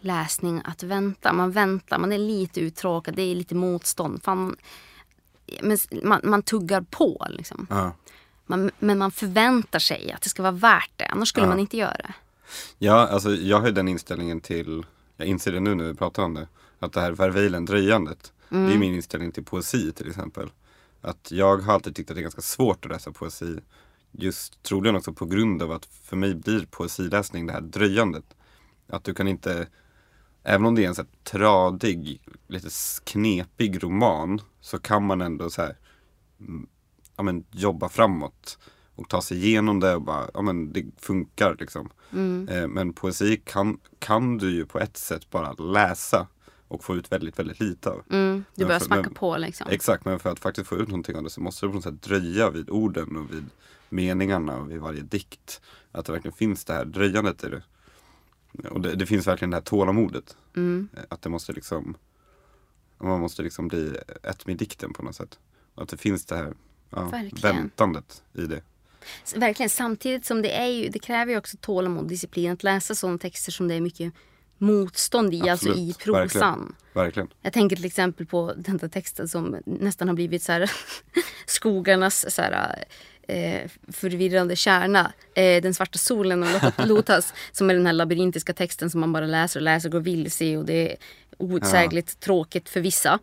läsning 0.00 0.62
att 0.64 0.82
vänta. 0.82 1.32
Man 1.32 1.52
väntar, 1.52 1.98
man 1.98 2.12
är 2.12 2.18
lite 2.18 2.60
uttråkad, 2.60 3.14
det 3.14 3.22
är 3.22 3.34
lite 3.34 3.54
motstånd. 3.54 4.22
Fan, 4.22 4.56
men 5.62 5.78
man, 6.02 6.20
man 6.24 6.42
tuggar 6.42 6.80
på 6.80 7.26
liksom. 7.30 7.66
Ja. 7.70 7.92
Man, 8.48 8.70
men 8.78 8.98
man 8.98 9.10
förväntar 9.10 9.78
sig 9.78 10.12
att 10.12 10.22
det 10.22 10.28
ska 10.28 10.42
vara 10.42 10.52
värt 10.52 10.90
det. 10.96 11.06
Annars 11.06 11.28
skulle 11.28 11.46
Ja. 11.46 11.50
man 11.50 11.58
inte 11.58 11.76
göra 11.76 11.96
det. 11.96 12.14
Ja, 12.78 13.08
alltså 13.08 13.30
jag 13.34 13.60
har 13.60 13.66
ju 13.66 13.72
den 13.72 13.88
inställningen 13.88 14.40
till, 14.40 14.86
jag 15.16 15.26
inser 15.28 15.52
det 15.52 15.60
nu 15.60 15.74
när 15.74 15.84
vi 15.84 15.94
pratar 15.94 16.22
om 16.22 16.34
det, 16.34 16.48
att 16.78 16.92
det 16.92 17.00
här 17.00 17.12
verveilen, 17.12 17.64
dröjandet, 17.64 18.32
det 18.48 18.56
är 18.56 18.78
min 18.78 18.94
inställning 18.94 19.32
till 19.32 19.44
poesi 19.44 19.92
till 19.92 20.08
exempel. 20.08 20.50
Att 21.00 21.30
jag 21.30 21.56
har 21.58 21.74
alltid 21.74 21.96
tyckt 21.96 22.10
att 22.10 22.16
det 22.16 22.20
är 22.20 22.22
ganska 22.22 22.40
svårt 22.42 22.84
att 22.84 22.90
läsa 22.90 23.12
poesi. 23.12 23.58
Just 24.12 24.62
troligen 24.62 24.96
också 24.96 25.12
på 25.12 25.24
grund 25.26 25.62
av 25.62 25.72
att 25.72 25.86
för 26.04 26.16
mig 26.16 26.34
blir 26.34 26.66
poesiläsning 26.70 27.46
det 27.46 27.52
här 27.52 27.60
dröjandet. 27.60 28.24
Att 28.88 29.04
du 29.04 29.14
kan 29.14 29.28
inte, 29.28 29.66
även 30.42 30.66
om 30.66 30.74
det 30.74 30.84
är 30.84 30.88
en 30.88 30.94
så 30.94 31.02
här 31.02 31.08
tradig, 31.24 32.20
lite 32.46 32.68
knepig 33.04 33.82
roman, 33.84 34.40
så 34.60 34.78
kan 34.78 35.06
man 35.06 35.20
ändå 35.20 35.50
så 35.50 35.62
här, 35.62 35.76
mm, 36.40 36.66
ja 37.18 37.22
men 37.24 37.44
jobba 37.50 37.88
framåt. 37.88 38.58
Och 38.94 39.08
ta 39.08 39.22
sig 39.22 39.46
igenom 39.46 39.80
det 39.80 39.94
och 39.94 40.02
bara, 40.02 40.30
ja 40.34 40.42
men 40.42 40.72
det 40.72 40.84
funkar 40.96 41.56
liksom. 41.60 41.90
Eh, 42.48 42.68
Men 42.68 42.92
poesi 42.92 43.42
kan, 43.44 43.78
kan 43.98 44.38
du 44.38 44.50
ju 44.50 44.66
på 44.66 44.78
ett 44.78 44.96
sätt 44.96 45.30
bara 45.30 45.52
läsa 45.52 46.26
och 46.68 46.84
få 46.84 46.96
ut 46.96 47.12
väldigt, 47.12 47.38
väldigt 47.38 47.60
lite 47.60 47.90
av. 47.90 48.02
Mm, 48.10 48.44
du 48.54 48.64
börjar 48.64 48.80
smacka 48.80 49.10
på 49.10 49.36
liksom. 49.36 49.66
Exakt, 49.70 50.04
men 50.04 50.18
för 50.18 50.30
att 50.30 50.38
faktiskt 50.38 50.68
få 50.68 50.76
ut 50.76 50.88
någonting 50.88 51.16
av 51.16 51.22
det 51.22 51.30
så 51.30 51.40
måste 51.40 51.66
du 51.66 51.70
på 51.70 51.74
något 51.74 51.84
sätt 51.84 52.02
dröja 52.02 52.50
vid 52.50 52.70
orden 52.70 53.16
och 53.16 53.32
vid 53.32 53.44
meningarna 53.88 54.56
och 54.56 54.70
vid 54.70 54.80
varje 54.80 55.00
dikt. 55.02 55.60
Att 55.92 56.04
det 56.06 56.12
verkligen 56.12 56.36
finns 56.36 56.64
det 56.64 56.72
här 56.72 56.84
dröjandet 56.84 57.44
i 57.44 57.48
det. 57.48 57.62
Och 58.70 58.80
det, 58.80 58.94
det 58.94 59.06
finns 59.06 59.26
verkligen 59.26 59.50
det 59.50 59.56
här 59.56 59.62
tålamodet. 59.62 60.36
Mm. 60.56 60.88
Eh, 60.96 61.02
Att 61.08 61.22
det 61.22 61.28
måste 61.30 61.52
liksom, 61.52 61.96
man 62.98 63.20
måste 63.20 63.42
liksom 63.42 63.68
bli 63.68 63.96
ett 64.22 64.46
med 64.46 64.56
dikten 64.56 64.92
på 64.92 65.02
något 65.02 65.14
sätt. 65.16 65.38
Och 65.74 65.82
att 65.82 65.88
det 65.88 65.96
finns 65.96 66.24
det 66.26 66.36
här 66.36 66.54
ja, 66.90 67.02
Verkligen. 67.02 67.56
väntandet 67.56 68.22
i 68.34 68.40
det. 68.40 68.60
Verkligen, 69.36 69.70
samtidigt 69.70 70.26
som 70.26 70.42
det 70.42 70.52
är 70.56 70.66
ju, 70.66 70.88
det 70.88 70.98
kräver 70.98 71.32
ju 71.32 71.38
också 71.38 71.56
tålamod 71.60 72.02
och 72.02 72.08
disciplin 72.08 72.52
att 72.52 72.62
läsa 72.62 72.94
sådana 72.94 73.18
texter 73.18 73.52
som 73.52 73.68
det 73.68 73.74
är 73.74 73.80
mycket 73.80 74.12
motstånd 74.58 75.34
i, 75.34 75.48
alltså 75.48 75.68
i 75.68 75.70
Absolut, 75.70 75.98
prosan. 75.98 76.20
verkligen. 76.40 76.74
Verkligen. 76.92 77.28
Jag 77.42 77.52
tänker 77.52 77.76
till 77.76 77.84
exempel 77.84 78.26
på 78.26 78.54
den 78.56 78.76
där 78.76 78.88
texten 78.88 79.28
som 79.28 79.56
nästan 79.64 80.08
har 80.08 80.14
blivit 80.14 80.42
så 80.42 80.52
här 80.52 80.70
skogarnas 81.46 82.34
så 82.34 82.42
här, 82.42 82.84
eh, 83.28 83.70
förvirrande 83.92 84.56
kärna. 84.56 85.12
Eh, 85.34 85.62
den 85.62 85.74
svarta 85.74 85.98
solen 85.98 86.42
och 86.42 86.48
Lot- 86.48 86.86
Lotas. 86.86 87.34
som 87.52 87.70
är 87.70 87.74
den 87.74 87.86
här 87.86 87.92
labyrintiska 87.92 88.52
texten 88.52 88.90
som 88.90 89.00
man 89.00 89.12
bara 89.12 89.26
läser 89.26 89.60
och 89.60 89.64
läser 89.64 89.88
och 89.88 89.92
går 89.92 90.00
vilse 90.00 90.44
i. 90.44 90.56
Och 90.56 90.64
det 90.64 90.96
outsägligt 91.38 92.20
tråkigt 92.20 92.68
för 92.68 92.80
vissa. 92.80 93.18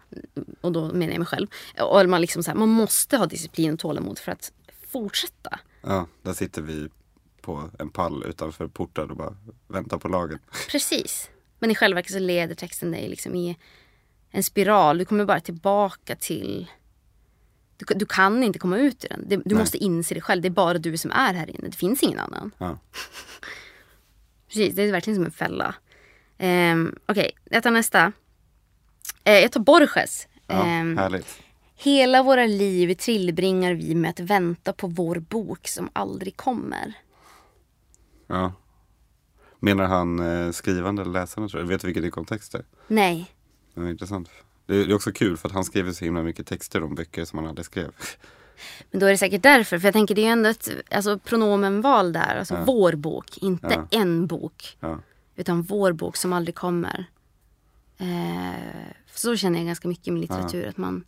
Och 0.62 0.72
då 0.72 0.94
menar 0.94 1.14
jag 1.14 1.20
mig 1.20 1.28
själv. 1.28 1.48
Och 1.80 2.10
man, 2.10 2.22
liksom 2.22 2.44
så 2.44 2.52
här, 2.52 2.58
man 2.58 2.70
måste 2.70 3.18
ha 3.18 3.26
disciplin 3.26 3.74
och 3.74 3.80
tålamod 3.80 4.20
för 4.20 4.32
att 4.32 4.52
fortsätta. 4.88 5.60
Ja, 5.82 6.08
där 6.22 6.34
sitter 6.34 6.62
vi 6.62 6.90
på 7.42 7.70
en 7.80 7.90
pall 7.90 8.24
utanför 8.24 8.68
porten 8.68 9.12
och 9.12 9.18
bara 9.18 9.36
väntar 9.68 9.98
på 9.98 10.08
lagen. 10.08 10.40
Precis. 10.72 11.30
Men 11.60 11.72
i 11.72 11.76
själva 11.76 11.96
verket 11.96 12.12
så 12.12 12.20
leder 12.20 12.56
texten 12.56 12.92
dig 12.92 13.10
liksom 13.10 13.36
i 13.36 13.58
en 14.30 14.44
spiral. 14.44 14.98
Du 14.98 15.06
kommer 15.06 15.26
bara 15.26 15.40
tillbaka 15.40 16.16
till... 16.16 16.68
Du, 17.78 17.86
du 17.96 18.06
kan 18.06 18.44
inte 18.44 18.60
komma 18.60 18.78
ut 18.78 19.06
ur 19.06 19.10
den. 19.10 19.30
Du 19.30 19.42
Nej. 19.46 19.58
måste 19.58 19.78
inse 19.78 20.14
det 20.14 20.22
själv. 20.22 20.42
Det 20.42 20.48
är 20.48 20.50
bara 20.50 20.78
du 20.78 20.98
som 20.98 21.12
är 21.12 21.34
här 21.34 21.50
inne. 21.50 21.68
Det 21.68 21.76
finns 21.76 22.04
ingen 22.04 22.20
annan. 22.20 22.52
Ja. 22.58 22.80
Precis, 24.48 24.76
det 24.76 24.84
är 24.84 24.92
verkligen 24.92 25.16
som 25.16 25.26
en 25.26 25.32
fälla. 25.32 25.76
Um, 26.40 26.96
Okej, 27.06 27.32
jag 27.44 27.64
tar 27.64 27.72
nästa. 27.72 28.12
Eh, 29.24 29.34
jag 29.34 29.52
tar 29.52 29.60
Borges. 29.60 30.28
Ja, 30.48 30.66
Ehm, 30.66 30.98
härligt. 30.98 31.40
Hela 31.76 32.24
våra 32.24 32.46
liv 32.46 32.94
tillbringar 33.00 33.74
vi 33.74 33.96
med 33.96 34.10
att 34.10 34.20
vänta 34.20 34.74
på 34.74 34.88
vår 34.88 35.16
bok 35.20 35.68
som 35.68 35.90
aldrig 35.94 36.38
kommer. 36.38 36.94
Ja. 38.28 38.54
Menar 39.60 39.86
han 39.86 40.20
eh, 40.20 40.52
skrivande 40.52 41.02
eller 41.02 41.12
läsande 41.12 41.50
tror 41.50 41.62
jag? 41.64 41.68
Vet 41.68 41.82
du 41.82 41.88
vilken 41.88 42.04
det 42.04 42.10
är 42.10 42.12
kontext 42.12 42.56
är? 42.56 42.66
Nej. 42.88 43.32
Det 43.74 43.82
är 43.82 43.90
intressant. 43.90 44.30
Det 44.66 44.76
är, 44.76 44.86
det 44.86 44.92
är 44.92 44.96
också 44.96 45.12
kul 45.12 45.38
för 45.38 45.50
att 45.50 45.54
han 45.54 45.64
skriver 45.66 45.92
så 45.92 46.06
himla 46.06 46.24
mycket 46.24 46.48
texter 46.48 46.84
om 46.84 46.96
böcker 46.96 47.26
som 47.26 47.40
han 47.40 47.48
aldrig 47.48 47.66
skrev. 47.66 47.92
Men 48.92 49.00
då 49.00 49.06
är 49.06 49.12
det 49.12 49.18
säkert 49.18 49.44
därför. 49.44 49.80
För 49.80 49.88
jag 49.88 49.94
tänker 49.94 50.16
det 50.16 50.22
är 50.22 50.26
ju 50.26 50.32
ändå 50.32 50.50
ett 50.50 50.70
alltså, 50.92 51.20
pronomenval 51.20 52.14
där. 52.14 52.36
Alltså 52.40 52.64
vår 52.66 52.94
bok, 52.94 53.38
inte 53.38 53.88
Ja. 53.92 54.00
en 54.00 54.28
bok. 54.28 54.78
Ja, 54.80 55.00
Utan 55.36 55.62
vår 55.62 55.94
bok 55.94 56.18
som 56.18 56.34
aldrig 56.34 56.56
kommer. 56.56 57.06
Eh, 57.98 58.92
så 59.14 59.36
känner 59.38 59.60
jag 59.60 59.66
ganska 59.66 59.88
mycket 59.88 60.14
med 60.14 60.22
litteratur. 60.22 60.68
Att 60.68 60.78
man, 60.78 61.04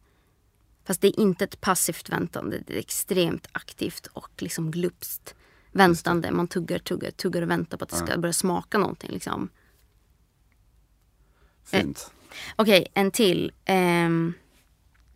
fast 0.86 1.02
det 1.02 1.08
är 1.08 1.20
inte 1.20 1.44
ett 1.44 1.62
passivt 1.62 2.10
väntande. 2.10 2.64
Det 2.68 2.74
är 2.74 2.80
extremt 2.80 3.48
aktivt 3.52 4.08
och 4.08 4.32
liksom 4.38 4.72
glupskt 4.72 5.36
väntande. 5.72 6.32
Man 6.32 6.48
tuggar, 6.48 6.80
tuggar, 6.80 7.12
tuggar 7.12 7.42
och 7.42 7.50
väntar 7.50 7.78
på 7.78 7.84
att 7.84 7.90
det 7.90 7.96
ska 7.96 8.18
börja 8.18 8.34
smaka 8.34 8.78
någonting. 8.78 9.12
Liksom. 9.12 9.50
fint. 11.64 12.12
Okej, 12.56 12.88
en 12.94 13.12
till. 13.12 13.52
Ehm, 13.66 14.34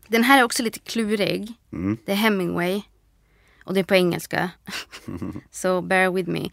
den 0.07 0.23
här 0.23 0.39
är 0.39 0.43
också 0.43 0.63
lite 0.63 0.79
klurig. 0.79 1.53
Mm. 1.71 1.97
Det 2.05 2.11
är 2.11 2.15
Hemingway. 2.15 2.81
Och 3.63 3.73
det 3.73 3.79
är 3.79 3.83
på 3.83 3.95
engelska. 3.95 4.51
so 5.51 5.81
bear 5.81 6.11
with 6.11 6.29
me. 6.29 6.49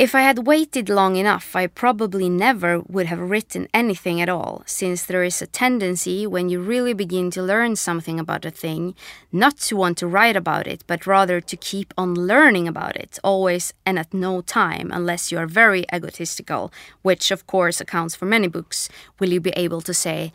If 0.00 0.14
I 0.14 0.22
had 0.22 0.46
waited 0.46 0.88
long 0.88 1.16
enough 1.16 1.54
I 1.54 1.66
probably 1.66 2.30
never 2.30 2.80
would 2.88 3.04
have 3.04 3.30
written 3.30 3.68
anything 3.74 4.18
at 4.18 4.30
all, 4.30 4.62
since 4.64 5.04
there 5.04 5.22
is 5.22 5.42
a 5.42 5.46
tendency 5.46 6.26
when 6.26 6.48
you 6.48 6.58
really 6.58 6.94
begin 6.94 7.30
to 7.32 7.42
learn 7.42 7.76
something 7.76 8.18
about 8.18 8.46
a 8.46 8.50
thing 8.50 8.94
not 9.30 9.58
to 9.68 9.76
want 9.76 9.98
to 9.98 10.06
write 10.06 10.36
about 10.36 10.66
it, 10.66 10.84
but 10.86 11.06
rather 11.06 11.38
to 11.42 11.54
keep 11.54 11.92
on 11.98 12.14
learning 12.14 12.66
about 12.66 12.96
it, 12.96 13.18
always 13.22 13.74
and 13.84 13.98
at 13.98 14.14
no 14.14 14.40
time, 14.40 14.90
unless 14.90 15.30
you 15.30 15.36
are 15.36 15.46
very 15.46 15.84
egotistical, 15.92 16.72
which 17.02 17.30
of 17.30 17.46
course 17.46 17.78
accounts 17.78 18.16
for 18.16 18.24
many 18.24 18.48
books, 18.48 18.88
will 19.18 19.28
you 19.28 19.40
be 19.40 19.52
able 19.54 19.82
to 19.82 19.92
say, 19.92 20.32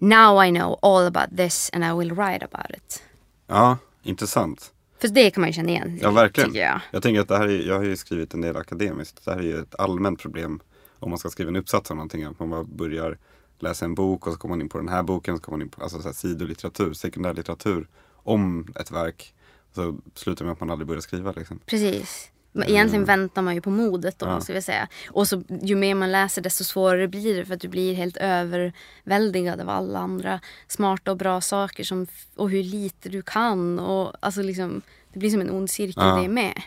Now 0.00 0.36
I 0.36 0.50
know 0.50 0.78
all 0.80 1.04
about 1.06 1.34
this 1.34 1.68
and 1.70 1.84
I 1.84 1.92
will 1.92 2.10
write 2.10 2.44
about 2.44 2.70
it. 2.70 3.02
Ja, 3.48 3.78
intressant. 4.04 4.71
För 5.02 5.08
det 5.08 5.30
kan 5.30 5.40
man 5.40 5.48
ju 5.48 5.52
känna 5.52 5.68
igen. 5.68 5.98
Ja, 6.02 6.10
verkligen. 6.10 6.54
jag. 6.54 6.80
Jag 6.90 7.02
tänker 7.02 7.20
att 7.20 7.28
det 7.28 7.38
här 7.38 7.48
är, 7.48 7.68
jag 7.68 7.74
har 7.74 7.84
ju 7.84 7.96
skrivit 7.96 8.34
en 8.34 8.40
del 8.40 8.56
akademiskt. 8.56 9.24
Det 9.24 9.30
här 9.30 9.38
är 9.38 9.42
ju 9.42 9.58
ett 9.58 9.74
allmänt 9.80 10.20
problem 10.20 10.60
om 10.98 11.10
man 11.10 11.18
ska 11.18 11.30
skriva 11.30 11.48
en 11.48 11.56
uppsats 11.56 11.90
om 11.90 11.96
någonting. 11.96 12.24
Att 12.24 12.38
man 12.38 12.50
bara 12.50 12.64
börjar 12.64 13.18
läsa 13.58 13.84
en 13.84 13.94
bok 13.94 14.26
och 14.26 14.32
så 14.32 14.38
kommer 14.38 14.52
man 14.52 14.60
in 14.60 14.68
på 14.68 14.78
den 14.78 14.88
här 14.88 15.02
boken. 15.02 15.36
Så 15.36 15.42
kommer 15.42 15.58
man 15.58 15.62
in 15.62 15.68
på 15.68 15.82
alltså 15.82 16.02
så 16.02 16.08
här 16.08 16.12
sidolitteratur, 16.12 16.92
sekundärlitteratur 16.92 17.88
om 18.14 18.72
ett 18.80 18.90
verk. 18.90 19.34
Så 19.74 19.98
slutar 20.14 20.44
med 20.44 20.52
att 20.52 20.60
man 20.60 20.70
aldrig 20.70 20.88
börjar 20.88 21.00
skriva 21.00 21.32
liksom. 21.32 21.58
Precis. 21.66 22.31
Egentligen 22.54 23.04
väntar 23.04 23.42
man 23.42 23.54
ju 23.54 23.60
på 23.60 23.70
modet 23.70 24.18
då, 24.18 24.26
måste 24.26 24.52
vi 24.52 24.62
säga. 24.62 24.88
Och 25.10 25.28
så 25.28 25.42
ju 25.62 25.76
mer 25.76 25.94
man 25.94 26.12
läser 26.12 26.42
desto 26.42 26.64
svårare 26.64 27.08
blir 27.08 27.36
det 27.36 27.44
för 27.44 27.54
att 27.54 27.60
du 27.60 27.68
blir 27.68 27.94
helt 27.94 28.16
överväldigad 28.16 29.60
av 29.60 29.68
alla 29.68 29.98
andra 29.98 30.40
smarta 30.68 31.10
och 31.10 31.16
bra 31.16 31.40
saker 31.40 31.84
som, 31.84 32.06
och 32.36 32.50
hur 32.50 32.62
lite 32.62 33.08
du 33.08 33.22
kan. 33.22 33.78
Och, 33.78 34.12
alltså 34.20 34.42
liksom, 34.42 34.82
det 35.12 35.18
blir 35.18 35.30
som 35.30 35.40
en 35.40 35.50
ond 35.50 35.70
cirkel 35.70 36.04
Ja. 36.06 36.20
det 36.22 36.28
med. 36.28 36.62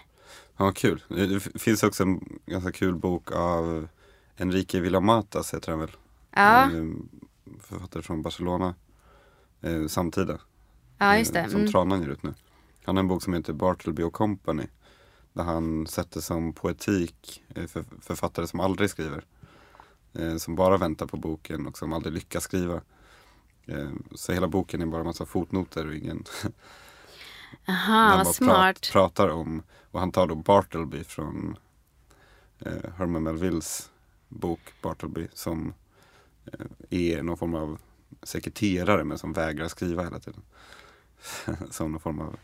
Ja, 0.58 0.72
kul. 0.72 1.04
Det 1.08 1.26
det 1.28 1.40
finns 1.60 1.84
också 1.84 2.04
en 2.04 2.40
ganska 2.46 2.72
kul 2.72 2.96
bok 2.96 3.32
av 3.32 3.88
Enrique 4.38 4.80
Villamatas 4.82 5.54
heter 5.54 5.72
han 5.72 5.80
väl? 5.80 5.92
Ja, 6.36 6.64
Eh, 6.64 6.84
Författare 7.62 8.04
från 8.04 8.22
Barcelona. 8.22 8.76
Eh, 9.62 9.88
samtida. 9.88 10.38
ja 10.98 11.18
just 11.18 11.34
det. 11.34 11.40
eh, 11.40 11.48
Som 11.48 11.60
Mm. 11.60 11.72
Tranan 11.72 12.02
ger 12.02 12.10
ut 12.10 12.24
nu. 12.24 12.34
Han 12.86 12.96
har 12.96 13.04
en 13.04 13.08
bok 13.08 13.24
som 13.24 13.34
heter 13.34 13.54
Bartleby 13.54 14.04
och 14.04 14.14
Company. 14.14 14.64
Där 15.36 15.44
han 15.44 15.88
sätter 15.88 16.22
som 16.22 16.54
poetik 16.54 17.44
eh, 17.56 17.68
för, 17.68 17.86
författare 18.02 18.48
som 18.48 18.60
aldrig 18.60 18.90
skriver. 18.90 19.26
Eh, 20.14 20.36
som 20.36 20.56
bara 20.56 20.78
väntar 20.78 21.08
på 21.08 21.18
boken 21.18 21.68
och 21.68 21.78
som 21.78 21.94
aldrig 21.94 22.14
lyckas 22.14 22.44
skriva. 22.44 22.82
Eh, 23.66 23.90
så 24.16 24.32
hela 24.32 24.48
boken 24.48 24.82
är 24.82 24.86
bara 24.86 25.00
en 25.00 25.08
massa 25.08 25.26
fotnoter 25.26 25.88
och 25.88 25.96
ingen 25.96 26.24
Aha, 27.68 28.18
vad 28.18 28.36
smart. 28.36 28.82
Prat, 28.82 28.92
pratar 28.92 29.30
om. 29.30 29.64
Och 29.92 30.00
han 30.00 30.12
tar 30.12 30.28
då 30.28 30.36
Bartleby 30.36 31.04
från 31.04 31.58
eh, 32.60 32.92
Herman 32.98 33.24
Melvilles 33.24 33.92
bok 34.28 34.62
Bartleby. 34.82 35.28
Som 35.34 35.74
eh, 36.46 36.66
är 36.90 37.24
någon 37.24 37.38
form 37.38 37.56
av 37.56 37.80
sekreterare 38.24 39.04
men 39.04 39.18
som 39.18 39.34
vägrar 39.34 39.68
skriva 39.68 40.04
hela 40.04 40.20
tiden. 40.20 40.42
som 41.72 41.92
någon 41.92 42.02
form 42.02 42.22
av 42.22 42.36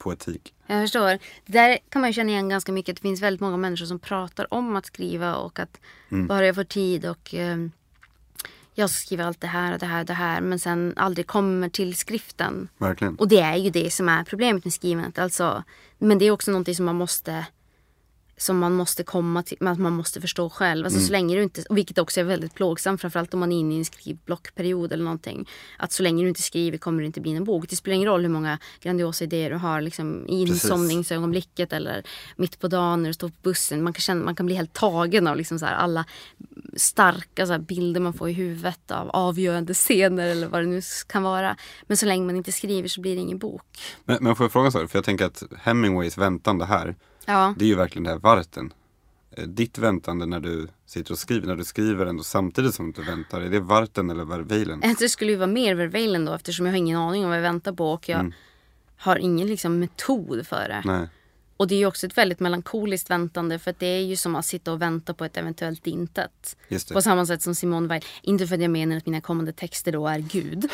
poetik. 0.00 0.54
Jag 0.66 0.82
förstår. 0.84 1.18
Där 1.46 1.78
kan 1.88 2.00
man 2.00 2.08
ju 2.10 2.14
känna 2.14 2.30
igen 2.30 2.48
ganska 2.48 2.72
mycket. 2.72 2.96
Det 2.96 3.02
finns 3.02 3.22
väldigt 3.22 3.40
många 3.40 3.56
människor 3.56 3.86
som 3.86 3.98
pratar 3.98 4.54
om 4.54 4.76
att 4.76 4.86
skriva 4.86 5.34
och 5.36 5.58
att 5.58 5.80
Mm. 6.12 6.26
bara 6.26 6.46
jag 6.46 6.54
får 6.54 6.64
tid 6.64 7.06
och 7.06 7.34
eh, 7.34 7.56
jag 8.74 8.90
ska 8.90 9.00
skriva 9.06 9.24
allt 9.24 9.40
det 9.40 9.46
här 9.46 9.72
och 9.72 9.78
det 9.78 9.86
här 9.86 10.00
och 10.00 10.06
det 10.06 10.12
här 10.14 10.40
men 10.40 10.58
sen 10.58 10.92
aldrig 10.96 11.26
kommer 11.26 11.68
till 11.68 11.94
skriften. 11.96 12.68
Verkligen. 12.78 13.16
Och 13.16 13.28
det 13.28 13.40
är 13.40 13.56
ju 13.56 13.70
det 13.70 13.90
som 13.92 14.08
är 14.08 14.24
problemet 14.24 14.64
med 14.64 14.72
skrivandet. 14.74 15.18
Alltså, 15.18 15.64
men 15.98 16.18
det 16.18 16.24
är 16.24 16.30
också 16.30 16.50
någonting 16.50 16.74
som 16.74 16.84
man 16.84 16.96
måste 16.96 17.46
som 18.40 18.58
man 18.58 18.72
måste 18.72 19.02
komma 19.02 19.42
till, 19.42 19.66
att 19.66 19.78
man 19.78 19.92
måste 19.92 20.20
förstå 20.20 20.50
själv. 20.50 20.84
Alltså 20.84 21.00
så 21.00 21.12
länge 21.12 21.36
du 21.36 21.42
inte, 21.42 21.64
vilket 21.70 21.98
också 21.98 22.20
är 22.20 22.24
väldigt 22.24 22.54
plågsamt 22.54 23.00
framförallt 23.00 23.34
om 23.34 23.40
man 23.40 23.52
är 23.52 23.58
inne 23.60 23.74
i 23.74 23.78
en 23.78 23.84
skrivblockperiod 23.84 24.92
eller 24.92 25.04
någonting. 25.04 25.48
Att 25.78 25.92
så 25.92 26.02
länge 26.02 26.22
du 26.22 26.28
inte 26.28 26.42
skriver 26.42 26.78
kommer 26.78 27.02
det 27.02 27.06
inte 27.06 27.20
bli 27.20 27.32
en 27.32 27.44
bok. 27.44 27.68
Det 27.68 27.76
spelar 27.76 27.94
ingen 27.94 28.08
roll 28.08 28.22
hur 28.22 28.28
många 28.28 28.58
grandiosa 28.80 29.24
idéer 29.24 29.50
du 29.50 29.56
har 29.56 29.80
liksom, 29.80 30.28
i 30.28 30.40
insomningsögonblicket 30.40 31.72
eller 31.72 32.02
mitt 32.36 32.58
på 32.58 32.68
dagen 32.68 33.02
när 33.02 33.10
du 33.10 33.14
står 33.14 33.28
på 33.28 33.34
bussen. 33.42 33.82
Man 33.82 33.92
kan, 33.92 34.00
känna, 34.00 34.24
man 34.24 34.34
kan 34.34 34.46
bli 34.46 34.54
helt 34.54 34.72
tagen 34.72 35.26
av 35.26 35.36
liksom 35.36 35.58
så 35.58 35.66
här, 35.66 35.74
alla 35.74 36.04
starka 36.76 37.46
så 37.46 37.52
här, 37.52 37.58
bilder 37.58 38.00
man 38.00 38.12
får 38.12 38.28
i 38.28 38.32
huvudet 38.32 38.90
av 38.90 39.10
avgörande 39.10 39.74
scener 39.74 40.26
eller 40.26 40.48
vad 40.48 40.62
det 40.62 40.66
nu 40.66 40.80
kan 41.06 41.22
vara. 41.22 41.56
Men 41.86 41.96
så 41.96 42.06
länge 42.06 42.26
man 42.26 42.36
inte 42.36 42.52
skriver 42.52 42.88
så 42.88 43.00
blir 43.00 43.14
det 43.14 43.20
ingen 43.20 43.38
bok. 43.38 43.78
Men, 44.04 44.18
men 44.20 44.36
får 44.36 44.44
jag 44.44 44.52
fråga 44.52 44.66
en 44.66 44.72
sak? 44.72 44.90
För 44.90 44.98
jag 44.98 45.04
tänker 45.04 45.24
att 45.24 45.42
Hemingways 45.58 46.18
väntande 46.18 46.64
här, 46.64 46.96
Ja. 47.26 47.54
det 47.58 47.64
är 47.64 47.68
ju 47.68 47.74
verkligen 47.74 48.04
det 48.04 48.10
här 48.10 48.18
varten. 48.18 48.72
Eh, 49.36 49.44
Ditt 49.44 49.78
väntande 49.78 50.26
när 50.26 50.40
du 50.40 50.68
sitter 50.86 51.12
och 51.12 51.18
skriver, 51.18 51.46
när 51.46 51.56
du 51.56 51.64
skriver 51.64 52.06
ändå 52.06 52.22
samtidigt 52.22 52.74
som 52.74 52.92
du 52.92 53.02
väntar, 53.02 53.40
är 53.40 53.50
det 53.50 53.60
varten 53.60 54.10
eller 54.10 54.24
verveilen? 54.24 54.82
Det 54.98 55.08
skulle 55.08 55.30
ju 55.30 55.36
vara 55.36 55.46
mer 55.46 55.74
verveilen 55.74 56.24
då 56.24 56.32
eftersom 56.32 56.66
jag 56.66 56.72
har 56.72 56.78
ingen 56.78 56.98
aning 56.98 57.22
om 57.24 57.28
vad 57.28 57.38
jag 57.38 57.42
väntar 57.42 57.72
på 57.72 57.92
och 57.92 58.08
jag 58.08 58.32
har 58.96 59.16
ingen 59.16 59.46
liksom, 59.46 59.78
metod 59.78 60.46
för 60.46 60.68
det. 60.68 60.82
Nej, 60.84 61.08
Och 61.56 61.68
det 61.68 61.74
är 61.74 61.78
ju 61.78 61.86
också 61.86 62.06
ett 62.06 62.18
väldigt 62.18 62.40
melankoliskt 62.40 63.10
väntande 63.10 63.58
för 63.58 63.70
att 63.70 63.78
det 63.78 63.86
är 63.86 64.00
ju 64.00 64.16
som 64.16 64.36
att 64.36 64.46
sitta 64.46 64.72
och 64.72 64.82
vänta 64.82 65.14
på 65.14 65.24
ett 65.24 65.36
eventuellt 65.36 65.86
intet. 65.86 66.56
På 66.92 67.02
samma 67.02 67.26
sätt 67.26 67.42
som 67.42 67.54
Simone 67.54 67.88
Weil. 67.88 68.04
Inte 68.22 68.46
för 68.46 68.54
att 68.54 68.62
jag 68.62 68.70
menar 68.70 68.96
att 68.96 69.06
mina 69.06 69.20
kommande 69.20 69.52
texter 69.52 69.92
då 69.92 70.08
är 70.08 70.18
Gud. 70.18 70.64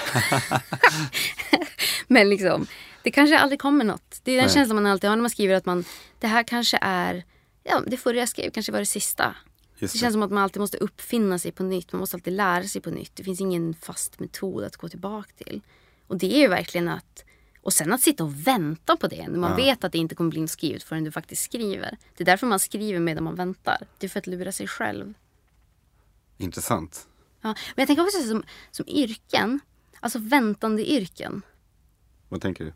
Men 2.07 2.29
liksom, 2.29 2.67
det 3.03 3.11
kanske 3.11 3.39
aldrig 3.39 3.61
kommer 3.61 3.85
något. 3.85 4.21
Det 4.25 4.33
är 4.33 4.37
den 4.37 4.45
Nej. 4.45 4.55
känslan 4.55 4.77
man 4.83 4.87
alltid 4.87 5.11
har 5.11 5.17
när 5.17 5.23
man 5.23 5.31
skriver 5.31 5.55
att 5.55 5.67
man, 5.67 5.85
det 6.21 6.27
här 6.27 6.43
kanske 6.43 6.79
är, 6.81 7.25
ja 7.65 7.83
det 7.87 7.97
förra 7.97 8.17
jag 8.19 8.29
skrev 8.29 8.51
kanske 8.51 8.73
var 8.73 8.79
det 8.79 8.87
sista. 8.87 9.37
Just 9.79 9.95
Det 9.95 9.99
känns 9.99 10.13
som 10.13 10.23
att 10.23 10.31
man 10.31 10.43
alltid 10.43 10.61
måste 10.61 10.77
uppfinna 10.79 11.39
sig 11.39 11.53
på 11.53 11.63
nytt. 11.63 11.93
Man 11.93 12.01
måste 12.01 12.17
alltid 12.17 12.33
lära 12.33 12.65
sig 12.65 12.81
på 12.81 12.91
nytt. 12.91 13.17
Det 13.17 13.25
finns 13.25 13.41
ingen 13.41 13.75
fast 13.75 14.21
metod 14.21 14.65
att 14.65 14.77
gå 14.77 14.89
tillbaka 14.89 15.31
till. 15.37 15.61
Och 16.07 16.17
det 16.17 16.35
är 16.37 16.41
ju 16.41 16.49
verkligen 16.49 16.89
att... 16.89 17.25
Och 17.63 17.73
sen 17.73 17.93
att 17.93 18.01
sitta 18.01 18.25
och 18.25 18.47
vänta 18.47 18.97
på 18.97 19.07
det 19.07 19.29
när 19.29 19.39
man 19.39 19.51
Ja. 19.51 19.57
vet 19.57 19.85
att 19.85 19.93
det 19.93 19.99
inte 19.99 20.15
kommer 20.15 20.31
bli 20.31 20.41
något 20.41 20.51
skrivet 20.51 20.83
förrän 20.83 21.05
du 21.05 21.13
faktiskt 21.13 21.43
skriver. 21.43 21.97
Det 22.17 22.23
är 22.23 22.27
därför 22.27 22.47
man 22.47 22.59
skriver 22.59 23.01
medan 23.01 23.25
man 23.25 23.35
väntar. 23.35 23.79
Det 23.99 24.07
är 24.07 24.09
för 24.09 24.19
att 24.19 24.27
lura 24.27 24.53
sig 24.53 24.67
själv. 24.69 25.15
Intressant. 26.37 27.07
Ja. 27.41 27.49
Men 27.49 27.83
jag 27.83 27.87
tänker 27.87 28.03
också 28.03 28.23
som, 28.23 28.45
som 28.71 28.89
yrken, 28.89 29.61
alltså 30.01 30.19
väntande 30.19 30.91
yrken. 30.91 31.43
Vad 32.29 32.41
tänker 32.41 32.65
du? 32.65 32.73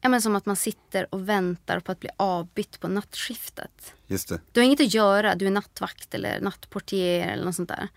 Ja, 0.00 0.08
men 0.08 0.22
som 0.22 0.36
att 0.36 0.46
man 0.46 0.56
sitter 0.56 1.14
och 1.14 1.28
väntar 1.28 1.80
på 1.80 1.92
att 1.92 2.00
bli 2.00 2.10
avbytt 2.16 2.80
på 2.80 2.88
nattskiftet. 2.88 3.94
Just 4.06 4.28
det. 4.28 4.40
Du 4.52 4.60
har 4.60 4.64
inget 4.64 4.80
att 4.80 4.94
göra, 4.94 5.34
du 5.34 5.46
är 5.46 5.50
nattvakt 5.50 6.14
eller 6.14 6.40
nattportier 6.40 7.28
eller 7.32 7.44
något 7.44 7.54
sånt 7.56 7.68
där. 7.68 7.88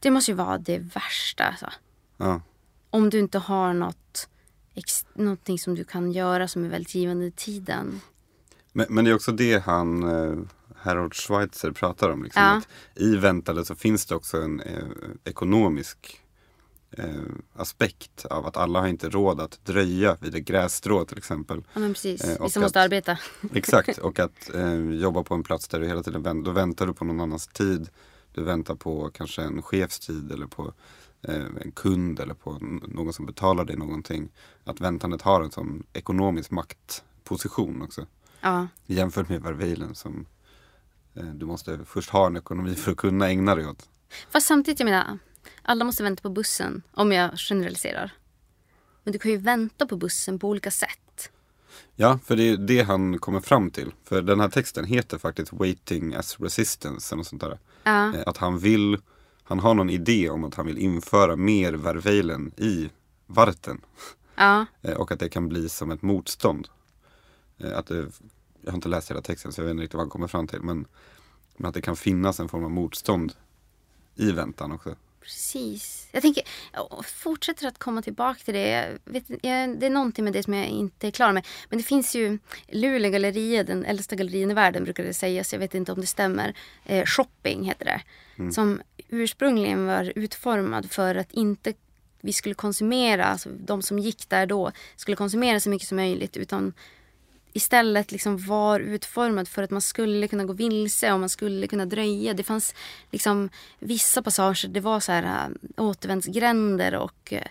Det 0.00 0.10
måste 0.10 0.30
ju 0.30 0.34
vara 0.34 0.58
det 0.58 0.78
värsta. 0.78 1.44
Alltså. 1.44 1.72
Ja. 2.16 2.40
Om 2.90 3.10
du 3.10 3.18
inte 3.18 3.38
har 3.38 3.72
något, 3.74 4.28
ex, 4.74 5.06
någonting 5.14 5.58
som 5.58 5.74
du 5.74 5.84
kan 5.84 6.12
göra 6.12 6.48
som 6.48 6.64
är 6.64 6.68
väldigt 6.68 6.94
givande 6.94 7.26
i 7.26 7.30
tiden. 7.30 8.00
Men, 8.72 8.86
men 8.88 9.04
det 9.04 9.10
är 9.10 9.14
också 9.14 9.32
det 9.32 9.64
han, 9.64 10.02
eh, 10.02 10.38
Harold 10.76 11.14
Schweitzer 11.14 11.70
pratar 11.72 12.10
om. 12.10 12.24
Liksom, 12.24 12.42
Ja. 12.42 12.62
I 12.94 13.16
väntandet 13.16 13.66
så 13.66 13.74
finns 13.74 14.06
det 14.06 14.14
också 14.14 14.42
en 14.42 14.60
eh, 14.60 14.84
ekonomisk 15.24 16.23
eh, 16.98 17.06
aspekt 17.56 18.24
av 18.24 18.46
att 18.46 18.56
alla 18.56 18.80
har 18.80 18.86
inte 18.88 19.08
råd 19.08 19.40
att 19.40 19.60
dröja 19.64 20.16
vid 20.20 20.34
ett 20.34 20.44
grässtrå 20.44 21.04
till 21.04 21.18
exempel. 21.18 21.62
Ja 21.72 21.80
men 21.80 21.92
precis, 21.94 22.24
Eh, 22.24 22.42
vissa 22.44 22.60
måste 22.60 22.78
att- 22.80 22.84
arbeta. 22.84 23.18
Exakt, 23.54 23.98
och 23.98 24.18
att 24.18 24.54
eh, 24.54 24.80
jobba 24.90 25.22
på 25.22 25.34
en 25.34 25.42
plats 25.42 25.68
där 25.68 25.80
du 25.80 25.86
hela 25.86 26.02
tiden 26.02 26.22
väntar. 26.22 26.44
Då 26.44 26.50
väntar 26.52 26.86
du 26.86 26.94
på 26.94 27.04
någon 27.04 27.20
annans 27.20 27.46
tid. 27.46 27.88
Du 28.34 28.42
väntar 28.42 28.74
på 28.74 29.10
kanske 29.14 29.42
en 29.42 29.62
chefstid 29.62 30.32
eller 30.32 30.46
på 30.46 30.72
eh, 31.22 31.44
en 31.60 31.72
kund 31.72 32.20
eller 32.20 32.34
på 32.34 32.58
någon 32.88 33.12
som 33.12 33.26
betalar 33.26 33.64
dig 33.64 33.76
någonting. 33.76 34.28
Att 34.64 34.80
väntandet 34.80 35.22
har 35.22 35.42
en 35.42 35.50
sån 35.50 35.82
ekonomisk 35.92 36.50
maktposition 36.50 37.82
också. 37.82 38.06
Ja, 38.40 38.66
Jämfört 38.86 39.28
med 39.28 39.42
verveilen 39.42 39.94
som 39.94 40.26
eh, 41.14 41.24
du 41.24 41.46
måste 41.46 41.78
först 41.86 42.10
ha 42.10 42.26
en 42.26 42.36
ekonomi 42.36 42.74
för 42.74 42.90
att 42.92 42.96
kunna 42.98 43.28
ägna 43.28 43.54
dig 43.54 43.66
åt. 43.66 43.88
fast 44.30 44.46
samtidigt 44.46 44.80
jag 44.80 44.84
menar, 44.86 45.18
alla 45.62 45.84
måste 45.84 46.02
vänta 46.02 46.22
på 46.22 46.30
bussen 46.30 46.82
om 46.92 47.12
jag 47.12 47.30
generaliserar. 47.38 48.10
Men 49.02 49.12
du 49.12 49.18
kan 49.18 49.30
ju 49.30 49.36
vänta 49.36 49.86
på 49.86 49.96
bussen 49.96 50.38
på 50.38 50.48
olika 50.48 50.70
sätt. 50.70 51.30
Ja, 51.96 52.18
för 52.24 52.36
det 52.36 52.42
är 52.48 52.56
det 52.56 52.82
han 52.82 53.18
kommer 53.18 53.40
fram 53.40 53.70
till. 53.70 53.92
För 54.04 54.22
den 54.22 54.40
här 54.40 54.48
texten 54.48 54.84
heter 54.84 55.18
faktiskt 55.18 55.52
Waiting 55.52 56.14
as 56.14 56.40
Resistance 56.40 57.14
eller 57.14 57.22
sånt 57.22 57.42
där. 57.42 57.58
Ja, 57.84 58.14
Eh, 58.14 58.22
Att 58.26 58.36
han 58.36 58.58
vill, 58.58 58.98
han 59.42 59.58
har 59.60 59.74
någon 59.74 59.90
idé 59.90 60.30
om 60.30 60.44
att 60.44 60.54
han 60.54 60.66
vill 60.66 60.78
införa 60.78 61.36
mer 61.36 61.72
verveilen 61.72 62.52
i 62.56 62.90
varten. 63.26 63.80
ja, 64.36 64.66
Eh, 64.82 64.96
Och 64.96 65.12
att 65.12 65.20
det 65.20 65.28
kan 65.28 65.48
bli 65.48 65.68
som 65.68 65.90
ett 65.90 66.02
motstånd. 66.02 66.68
Eh, 67.58 67.78
Att 67.78 67.86
det, 67.86 68.06
jag 68.60 68.70
har 68.72 68.76
inte 68.76 68.88
läst 68.88 69.10
hela 69.10 69.22
texten 69.22 69.52
så 69.52 69.60
jag 69.60 69.64
vet 69.66 69.70
inte 69.70 69.82
riktigt 69.82 69.94
vad 69.94 70.02
han 70.02 70.10
kommer 70.10 70.26
fram 70.28 70.46
till. 70.46 70.60
Men, 70.62 70.86
men 71.56 71.68
att 71.68 71.74
det 71.74 71.82
kan 71.82 71.96
finnas 71.96 72.40
en 72.40 72.48
form 72.48 72.64
av 72.64 72.70
motstånd 72.70 73.32
i 74.14 74.32
väntan 74.32 74.72
också. 74.72 74.94
Precis. 75.24 76.08
Jag 76.12 76.22
tänker, 76.22 76.42
jag 76.72 77.06
fortsätter 77.06 77.68
att 77.68 77.78
komma 77.78 78.02
tillbaka 78.02 78.40
till 78.44 78.54
det. 78.54 78.68
Jag 78.68 79.12
vet, 79.12 79.24
jag, 79.28 79.78
det 79.78 79.86
är 79.86 79.90
någonting 79.90 80.24
med 80.24 80.32
det 80.32 80.42
som 80.42 80.54
jag 80.54 80.66
inte 80.66 81.06
är 81.06 81.10
klar 81.10 81.32
med. 81.32 81.46
Men 81.68 81.78
det 81.78 81.82
finns 81.84 82.14
ju 82.14 82.38
Luleå 82.68 83.10
galleria, 83.10 83.64
den 83.64 83.84
äldsta 83.84 84.16
gallerin 84.16 84.50
i 84.50 84.54
världen 84.54 84.84
brukar 84.84 85.04
det 85.04 85.14
sägas. 85.14 85.52
Jag 85.52 85.60
vet 85.60 85.74
inte 85.74 85.92
om 85.92 86.00
det 86.00 86.06
stämmer. 86.06 86.54
Eh, 86.84 87.04
shopping 87.06 87.64
heter 87.64 87.84
det. 87.84 88.00
Som 88.52 88.82
ursprungligen 89.08 89.86
var 89.86 90.12
utformad 90.16 90.90
för 90.90 91.14
att 91.14 91.32
inte 91.32 91.72
vi 92.20 92.32
skulle 92.32 92.54
konsumera, 92.54 93.24
alltså 93.24 93.48
de 93.48 93.82
som 93.82 93.98
gick 93.98 94.28
där 94.28 94.46
då 94.46 94.72
skulle 94.96 95.16
konsumera 95.16 95.60
så 95.60 95.70
mycket 95.70 95.88
som 95.88 95.96
möjligt. 95.96 96.36
Utan 96.36 96.72
istället 97.56 98.12
liksom 98.12 98.38
var 98.38 98.80
utformad 98.80 99.48
för 99.48 99.62
att 99.62 99.70
man 99.70 99.80
skulle 99.80 100.28
kunna 100.28 100.44
gå 100.44 100.52
vilse 100.52 101.12
och 101.12 101.20
man 101.20 101.28
skulle 101.28 101.66
kunna 101.66 101.86
dröja. 101.86 102.34
Det 102.34 102.42
fanns 102.42 102.74
liksom 103.10 103.50
vissa 103.78 104.22
passager, 104.22 104.68
det 104.68 104.80
var 104.80 105.00
så 105.00 105.12
här 105.12 105.48
äh, 105.76 105.84
återvändsgränder 105.84 106.94
och 106.96 107.32
äh, 107.32 107.42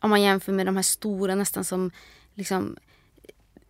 om 0.00 0.10
man 0.10 0.22
jämför 0.22 0.52
med 0.52 0.66
de 0.66 0.76
här 0.76 0.82
stora 0.82 1.34
nästan 1.34 1.64
som 1.64 1.90
liksom 2.34 2.76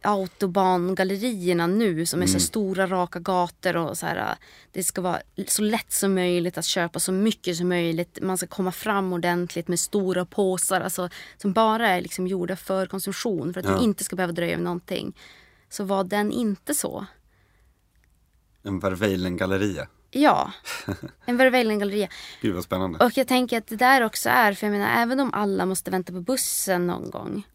autobangallerierna 0.03 1.67
nu 1.67 2.07
som 2.07 2.23
är 2.23 2.27
så 2.27 2.41
stora 2.41 2.87
raka 2.87 3.19
gator 3.19 3.77
och 3.77 3.99
så 3.99 4.07
här, 4.07 4.17
äh, 4.17 4.37
det 4.73 4.85
ska 4.85 5.01
vara 5.01 5.21
så 5.47 5.63
lätt 5.63 5.93
som 5.93 6.15
möjligt 6.15 6.59
att 6.59 6.65
köpa 6.65 7.01
så 7.01 7.13
mycket 7.13 7.57
som 7.57 7.69
möjligt. 7.69 8.19
Man 8.23 8.39
ska 8.39 8.47
komma 8.47 8.73
fram 8.73 9.13
ordentligt 9.13 9.69
med 9.69 9.81
stora 9.81 10.25
påsar 10.25 10.81
alltså, 10.81 11.09
som 11.39 11.53
bara 11.53 11.89
är 11.89 12.01
liksom 12.01 12.27
gjorda 12.27 12.57
för 12.57 12.87
konsumtion 12.87 13.53
för 13.53 13.61
att 13.61 13.67
Ja. 13.67 13.79
du 13.79 13.85
inte 13.85 14.05
ska 14.05 14.17
behöva 14.17 14.33
dröja 14.33 14.57
med 14.57 14.65
någonting. 14.65 15.13
Så 15.71 15.85
var 15.85 16.05
den 16.05 16.33
inte 16.33 16.75
så. 16.75 17.07
En 18.63 18.81
verveilen-galleria. 18.81 19.89
Ja, 20.11 20.53
en 21.25 21.37
Verveilen-galleria. 21.37 22.09
Gud 22.41 22.55
vad 22.55 22.65
spännande. 22.65 23.05
Och 23.05 23.13
jag 23.15 23.29
tänker 23.29 23.59
att 23.59 23.67
det 23.67 23.77
där 23.77 24.03
också 24.03 24.29
är, 24.29 24.53
för 24.53 24.67
jag 24.67 24.73
menar 24.73 25.03
även 25.03 25.21
om 25.21 25.35
alla 25.35 25.67
måste 25.67 25.91
vänta 25.91 26.13
på 26.13 26.21
bussen 26.21 26.87
någon 26.87 27.11
gång. 27.11 27.47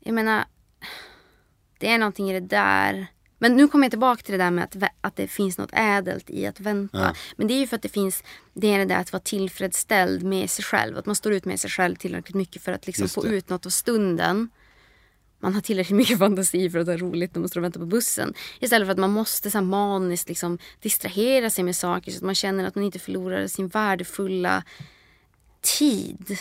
Jag 0.00 0.14
menar, 0.14 0.44
det 1.78 1.88
är 1.88 1.98
någonting 1.98 2.30
i 2.30 2.40
det 2.40 2.46
där. 2.46 3.06
Men 3.38 3.56
nu 3.56 3.68
kommer 3.68 3.84
jag 3.84 3.92
tillbaka 3.92 4.22
till 4.22 4.32
det 4.32 4.44
där 4.44 4.50
med 4.50 4.64
att, 4.64 4.76
att 5.00 5.16
det 5.16 5.28
finns 5.28 5.58
något 5.58 5.70
ädelt 5.72 6.30
i 6.30 6.46
att 6.46 6.60
vänta. 6.60 6.98
Ja. 6.98 7.14
Men 7.36 7.46
det 7.48 7.54
är 7.54 7.58
ju 7.58 7.66
för 7.66 7.76
att 7.76 7.82
det 7.82 7.88
finns, 7.88 8.22
det 8.52 8.74
är 8.74 8.78
det 8.78 8.84
där 8.84 8.96
att 8.96 9.12
vara 9.12 9.22
tillfredsställd 9.22 10.22
med 10.22 10.50
sig 10.50 10.64
själv. 10.64 10.98
Att 10.98 11.06
man 11.06 11.16
står 11.16 11.32
ut 11.32 11.44
med 11.44 11.60
sig 11.60 11.70
själv 11.70 11.96
tillräckligt 11.96 12.34
mycket 12.34 12.62
för 12.62 12.72
att 12.72 12.86
liksom 12.86 13.08
få 13.08 13.26
ut 13.26 13.48
något 13.48 13.66
av 13.66 13.70
stunden. 13.70 14.50
Man 15.42 15.54
har 15.54 15.60
tillräckligt 15.60 15.96
mycket 15.96 16.18
fantasi 16.26 16.70
för 16.70 16.78
att 16.78 16.86
ha 16.86 16.96
roligt 16.96 17.34
när 17.34 17.40
man 17.40 17.48
står 17.48 17.60
och 17.60 17.64
väntar 17.64 17.80
på 17.80 17.86
bussen. 17.86 18.34
Istället 18.60 18.86
för 18.86 18.92
att 18.92 18.98
man 18.98 19.10
måste 19.10 19.50
så 19.50 19.58
här 19.58 19.64
maniskt 19.64 20.28
liksom 20.28 20.58
distrahera 20.80 21.50
sig 21.50 21.64
med 21.64 21.76
saker 21.76 22.10
så 22.12 22.16
att 22.16 22.22
man 22.22 22.34
känner 22.34 22.64
att 22.64 22.74
man 22.74 22.84
inte 22.84 22.98
förlorar 22.98 23.46
sin 23.46 23.68
värdefulla 23.68 24.64
tid. 25.60 26.38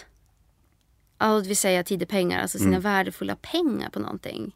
Ja, 1.17 1.39
det 1.39 1.47
vill 1.47 1.57
säga 1.57 1.83
tid 1.83 2.01
är 2.01 2.05
pengar, 2.05 2.41
alltså 2.41 2.57
sina 2.57 2.79
värdefulla 2.79 3.35
pengar 3.35 3.89
på 3.89 3.99
någonting. 3.99 4.55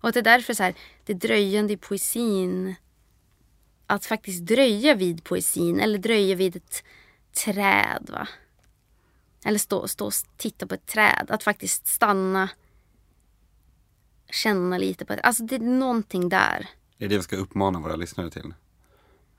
Och 0.00 0.08
att 0.08 0.14
det 0.14 0.20
är 0.20 0.24
därför 0.24 0.54
så 0.54 0.62
här, 0.62 0.74
det 1.04 1.14
dröjande 1.14 1.72
i 1.72 1.76
poesin, 1.76 2.74
att 3.86 4.06
faktiskt 4.06 4.46
dröja 4.46 4.94
vid 4.94 5.24
poesin 5.24 5.80
eller 5.80 5.98
dröja 5.98 6.34
vid 6.34 6.56
ett 6.56 6.84
träd. 7.44 8.10
va 8.12 8.28
Eller 9.44 9.58
stå, 9.58 9.88
stå 9.88 10.06
och 10.06 10.12
titta 10.36 10.66
på 10.66 10.74
ett 10.74 10.86
träd, 10.86 11.26
att 11.28 11.42
faktiskt 11.42 11.86
stanna, 11.86 12.48
känna 14.32 14.78
lite 14.78 15.04
på 15.04 15.14
det. 15.14 15.20
Alltså 15.20 15.42
det 15.42 15.54
är 15.54 15.60
någonting 15.60 16.28
där. 16.28 16.68
Det 16.98 17.04
är 17.04 17.08
det 17.08 17.16
vi 17.16 17.22
ska 17.22 17.36
uppmana 17.36 17.80
våra 17.80 17.96
lyssnare 17.96 18.30
till. 18.30 18.54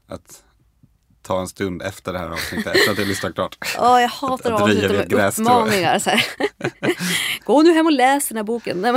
Att 0.07 0.43
ta 1.23 1.41
en 1.41 1.47
stund 1.47 1.81
efter 1.81 2.13
det 2.13 2.19
här 2.19 2.29
avsnittet, 2.29 2.75
efter 2.75 2.91
att 2.91 2.97
jag 2.97 3.07
lyssnat 3.07 3.35
klart. 3.35 3.57
Ja, 3.77 4.01
jag 4.01 4.09
hatar 4.09 4.51
att 4.51 4.61
avsluta 4.61 4.93
med 4.93 5.13
uppmaningar. 5.13 5.99
Så 5.99 6.09
här. 6.09 6.25
Gå 7.45 7.61
nu 7.61 7.73
hem 7.73 7.85
och 7.85 7.91
läs 7.91 8.27
den 8.27 8.37
här 8.37 8.43
boken. 8.43 8.81
Nej, 8.81 8.93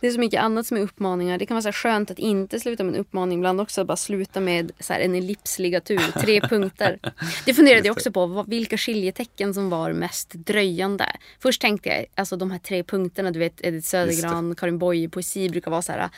det 0.00 0.06
är 0.06 0.10
så 0.10 0.20
mycket 0.20 0.42
annat 0.42 0.66
som 0.66 0.76
är 0.76 0.80
uppmaningar. 0.80 1.38
Det 1.38 1.46
kan 1.46 1.54
vara 1.54 1.62
så 1.62 1.72
skönt 1.72 2.10
att 2.10 2.18
inte 2.18 2.60
sluta 2.60 2.84
med 2.84 2.94
en 2.94 3.00
uppmaning. 3.00 3.38
Ibland 3.38 3.60
också 3.60 3.84
bara 3.84 3.96
sluta 3.96 4.40
med 4.40 4.72
så 4.80 4.92
här 4.92 5.00
en 5.00 5.14
ellipsligatur, 5.14 6.20
tre 6.20 6.40
punkter. 6.48 6.98
Det 7.44 7.54
funderade 7.54 7.86
jag 7.86 7.96
också 7.96 8.12
på, 8.12 8.44
vilka 8.48 8.78
skiljetecken 8.78 9.54
som 9.54 9.70
var 9.70 9.92
mest 9.92 10.32
dröjande. 10.32 11.16
Först 11.40 11.60
tänkte 11.60 11.88
jag, 11.88 12.06
alltså 12.14 12.36
de 12.36 12.50
här 12.50 12.58
tre 12.58 12.82
punkterna, 12.82 13.30
du 13.30 13.38
vet 13.38 13.60
Edith 13.64 13.86
Södergran, 13.86 14.54
Karin 14.54 14.78
Boye, 14.78 15.08
poesi 15.08 15.48
brukar 15.48 15.70
vara 15.70 15.82
så 15.82 15.92
här. 15.92 16.08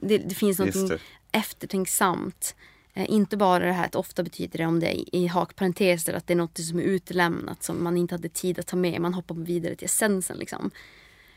Det, 0.00 0.18
det 0.18 0.34
finns 0.34 0.58
något 0.58 1.00
eftertänksamt. 1.32 2.54
Eh, 2.96 3.10
inte 3.10 3.36
bara 3.36 3.64
det 3.64 3.72
här 3.72 3.84
att 3.84 3.94
ofta 3.94 4.22
betyder 4.22 4.58
det 4.58 4.66
om 4.66 4.80
det 4.80 4.86
är 4.86 5.14
i 5.14 5.26
hakparenteser 5.26 6.14
att 6.14 6.26
det 6.26 6.32
är 6.32 6.36
något 6.36 6.58
som 6.58 6.78
är 6.78 6.82
utelämnat 6.82 7.62
som 7.62 7.84
man 7.84 7.96
inte 7.96 8.14
hade 8.14 8.28
tid 8.28 8.58
att 8.58 8.66
ta 8.66 8.76
med. 8.76 9.00
Man 9.00 9.14
hoppar 9.14 9.34
vidare 9.34 9.76
till 9.76 9.84
essensen 9.84 10.36
liksom. 10.36 10.70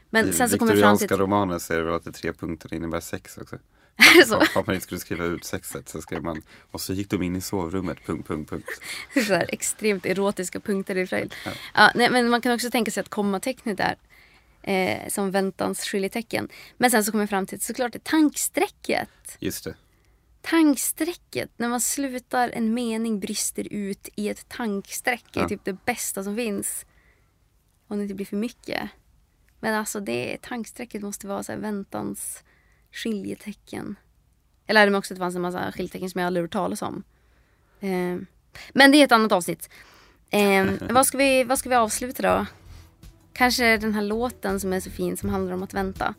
Men 0.10 0.30
I 0.30 0.34
sen 0.34 0.50
så 0.50 0.58
kommer 0.58 0.76
fram 0.76 0.98
till... 0.98 1.10
romaner 1.10 1.72
är 1.72 1.78
det 1.78 1.84
väl 1.84 1.94
att 1.94 2.04
det 2.04 2.10
är 2.10 2.12
tre 2.12 2.34
punkter 2.34 2.70
det 2.70 2.76
innebär 2.76 3.00
sex 3.00 3.38
också. 3.38 3.58
Är 4.20 4.26
så? 4.26 4.36
Att 4.36 4.68
man 4.68 4.76
inte 4.76 4.84
skulle 4.84 5.00
skriva 5.00 5.26
ut 5.26 5.46
sexet 5.46 5.90
så 5.90 6.02
skrev 6.02 6.24
man 6.24 6.42
och 6.72 6.82
så 6.82 6.94
gick 6.94 7.10
de 7.10 7.24
in 7.24 7.36
i 7.36 7.42
sovrummet, 7.42 7.98
punkt, 8.06 8.28
punkt, 8.28 8.50
punkt. 8.50 8.70
så 9.14 9.34
här, 9.34 9.46
extremt 9.50 10.06
erotiska 10.06 10.60
punkter 10.60 10.98
i 10.98 11.08
Freud. 11.08 11.34
Ja. 11.74 11.92
nej, 11.96 12.10
men 12.12 12.30
man 12.30 12.42
kan 12.42 12.54
också 12.54 12.70
tänka 12.70 12.92
sig 12.92 13.02
att 13.02 13.10
kommatecknet 13.10 13.80
är 13.80 13.96
eh, 14.62 15.10
som 15.10 15.32
väntans 15.32 15.80
skiljetecken. 15.80 16.50
Men 16.78 16.92
sen 16.92 17.04
så 17.04 17.12
kommer 17.12 17.22
jag 17.22 17.30
fram 17.30 17.46
till 17.46 17.56
att 17.56 17.62
såklart 17.62 17.94
det 17.94 18.04
tankstrecket. 18.04 19.10
Just 19.40 19.64
det. 19.64 19.76
Tankstrecket, 20.42 21.50
när 21.58 21.70
man 21.70 21.82
slutar 21.82 22.50
en 22.50 22.74
mening 22.74 23.20
brister 23.20 23.68
ut 23.74 24.10
i 24.16 24.30
ett 24.30 24.50
tankstreck 24.50 25.38
är 25.38 25.42
Ja. 25.42 25.50
typ 25.50 25.66
det 25.66 25.86
bästa 25.86 26.24
som 26.24 26.36
finns. 26.36 26.86
Om 27.88 27.98
det 27.98 28.04
inte 28.04 28.16
blir 28.16 28.26
för 28.26 28.38
mycket. 28.38 28.90
Men 29.60 29.76
alltså 29.76 30.00
det 30.00 30.38
tankstrecket 30.42 31.02
måste 31.02 31.28
vara 31.28 31.44
så 31.44 31.56
väntans 31.56 32.44
skiljetecken. 32.92 33.96
Jag 34.66 34.74
lärde 34.74 34.92
mig 34.92 34.98
också 35.00 35.14
att 35.14 35.16
det 35.18 35.24
fanns 35.24 35.36
en 35.36 35.42
massa 35.42 35.72
skiljetecken 35.72 36.10
som 36.10 36.20
jag 36.20 36.28
aldrig 36.28 36.44
hört 36.44 36.52
talas 36.52 36.82
om. 36.82 37.04
Eh, 37.80 38.18
men 38.74 38.92
det 38.92 38.98
är 38.98 39.04
ett 39.06 39.12
annat 39.12 39.32
avsnitt. 39.32 39.70
Eh, 40.30 40.66
vad, 40.90 41.06
ska 41.06 41.18
vi, 41.18 41.44
vad 41.44 41.60
ska 41.60 41.70
vi 41.70 41.76
avsluta 41.76 42.22
då? 42.36 42.46
Kanske 43.34 43.78
den 43.78 43.94
här 43.94 44.02
låten 44.02 44.60
som 44.60 44.74
är 44.74 44.80
så 44.80 44.90
fin 44.92 45.18
som 45.18 45.30
handlar 45.30 45.54
om 45.54 45.64
att 45.64 45.74
vänta. 45.74 46.16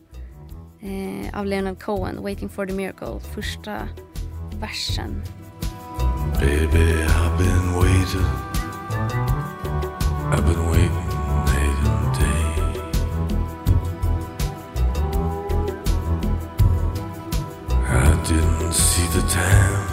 Eh, 0.81 1.39
av 1.39 1.47
Leonard 1.47 1.83
Cohen, 1.83 2.23
Waiting 2.23 2.49
for 2.49 2.67
the 2.67 2.73
Miracle, 2.75 3.21
första 3.35 3.89
versen. 4.61 5.23
Baby, 6.39 7.03
I've 7.03 7.39
been 7.39 7.75
waiting. 7.81 8.31
I've 10.33 10.45
been 10.45 10.65
waiting 10.71 11.09
night 11.49 11.79
and 11.91 12.07
day. 12.21 12.51
I 17.89 18.23
didn't 18.29 18.73
see 18.73 19.07
the 19.17 19.23
time. 19.29 19.89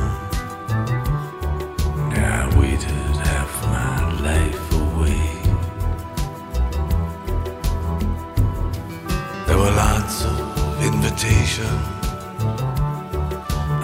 I 2.13 2.59
waited 2.59 3.15
half 3.27 3.53
my 3.75 3.95
life 4.27 4.71
away. 4.83 5.27
There 9.47 9.57
were 9.57 9.71
lots 9.71 10.25
of 10.25 10.35
invitations. 10.83 11.96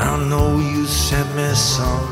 I 0.03 0.17
know 0.29 0.59
you 0.59 0.85
sent 0.85 1.33
me 1.35 1.55
some. 1.55 2.07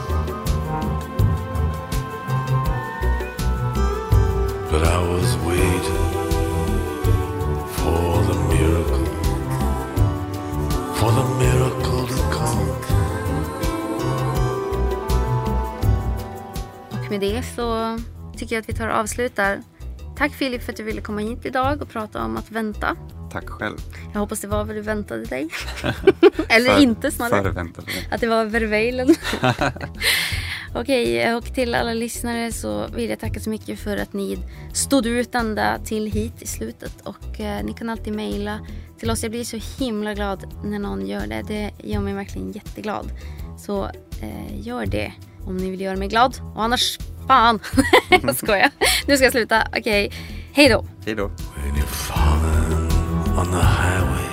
But 4.71 4.83
I 4.87 4.99
was 5.11 5.35
waiting 5.47 6.05
for 7.75 8.23
the 8.29 8.37
miracle, 8.53 9.05
for 10.95 11.11
the 11.11 11.25
miracle 11.43 12.07
to 12.07 12.21
come. 12.31 12.67
Och 16.91 17.11
med 17.11 17.19
det 17.19 17.43
så 17.55 17.97
tycker 18.37 18.55
jag 18.55 18.61
att 18.61 18.69
vi 18.69 18.73
tar 18.73 18.87
och 18.87 18.95
avslutar. 18.95 19.61
Tack 20.17 20.33
Filip 20.33 20.63
för 20.63 20.71
att 20.71 20.77
du 20.77 20.83
ville 20.83 21.01
komma 21.01 21.21
hit 21.21 21.45
idag 21.45 21.81
och 21.81 21.89
prata 21.89 22.23
om 22.23 22.37
att 22.37 22.51
vänta. 22.51 22.97
Tack 23.31 23.49
själv. 23.49 23.77
Jag 24.13 24.19
hoppas 24.19 24.39
det 24.39 24.47
var 24.47 24.63
vad 24.63 24.75
du 24.75 24.81
väntade 24.81 25.25
dig. 25.25 25.49
Eller 26.49 26.75
För- 26.75 26.81
inte 26.81 27.11
snarare. 27.11 27.43
Förväntade 27.43 27.87
mig. 27.87 28.07
Att 28.11 28.21
det 28.21 28.27
var 28.27 28.45
verveilen. 28.45 29.15
Okej, 30.75 31.35
och 31.35 31.53
till 31.53 31.75
alla 31.75 31.93
lyssnare 31.93 32.51
så 32.51 32.87
vill 32.87 33.09
jag 33.09 33.19
tacka 33.19 33.39
så 33.39 33.49
mycket 33.49 33.79
för 33.79 33.97
att 33.97 34.13
ni 34.13 34.37
stod 34.73 35.05
ut 35.05 35.35
ända 35.35 35.79
till 35.79 36.11
hit 36.11 36.41
i 36.41 36.47
slutet. 36.47 37.01
Och 37.03 37.39
eh, 37.39 37.63
ni 37.63 37.73
kan 37.73 37.89
alltid 37.89 38.13
mejla 38.15 38.59
till 38.99 39.11
oss. 39.11 39.23
Jag 39.23 39.31
blir 39.31 39.43
så 39.43 39.83
himla 39.83 40.13
glad 40.13 40.53
när 40.63 40.79
någon 40.79 41.07
gör 41.07 41.27
det. 41.27 41.41
Det 41.47 41.71
gör 41.77 41.99
mig 41.99 42.13
verkligen 42.13 42.51
jätteglad. 42.51 43.11
Så 43.59 43.85
eh, 44.21 44.67
gör 44.67 44.85
det 44.85 45.13
om 45.45 45.57
ni 45.57 45.71
vill 45.71 45.81
göra 45.81 45.97
mig 45.97 46.07
glad. 46.07 46.37
Och 46.55 46.63
annars, 46.63 46.99
fan! 47.27 47.59
jag 48.09 48.35
skojar. 48.35 48.69
Nu 49.07 49.15
ska 49.15 49.23
jag 49.25 49.31
sluta. 49.33 49.67
Okej, 49.77 50.11
hej 50.53 50.69
då! 50.69 50.85
Hej 51.05 51.15
då. 51.15 51.31
On 53.33 53.49
the 53.49 53.59
highway, 53.59 54.29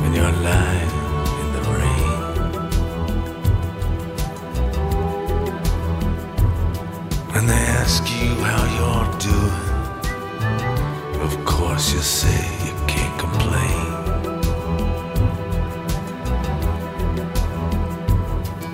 when 0.00 0.12
you're 0.14 0.36
lying 0.50 0.94
in 1.40 1.48
the 1.56 1.62
rain, 1.78 2.20
when 7.32 7.44
they 7.46 7.64
ask 7.82 8.02
you 8.20 8.30
how 8.50 8.62
you're 8.76 9.10
doing, 9.28 9.66
of 11.22 11.32
course 11.44 11.92
you 11.92 12.00
say 12.00 12.40
you 12.66 12.74
can't 12.86 13.18
complain. 13.20 13.88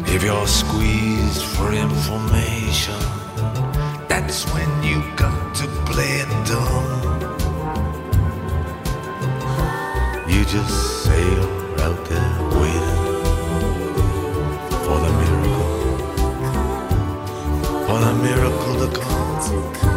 If 0.07 0.23
you're 0.23 0.47
squeezed 0.47 1.43
for 1.43 1.73
information, 1.73 3.01
that's 4.09 4.45
when 4.55 4.71
you 4.85 5.03
got 5.17 5.55
to 5.57 5.67
play 5.87 6.21
it 6.23 6.29
dumb. 6.47 7.14
You 10.45 10.51
just 10.51 11.05
sail 11.05 11.45
out 11.81 12.05
there 12.05 12.39
waiting 12.61 13.01
for 14.85 14.99
the 15.01 15.11
miracle, 15.23 15.69
for 17.87 17.99
the 17.99 18.13
miracle 18.23 18.75
to 18.87 19.01
come. 19.01 19.94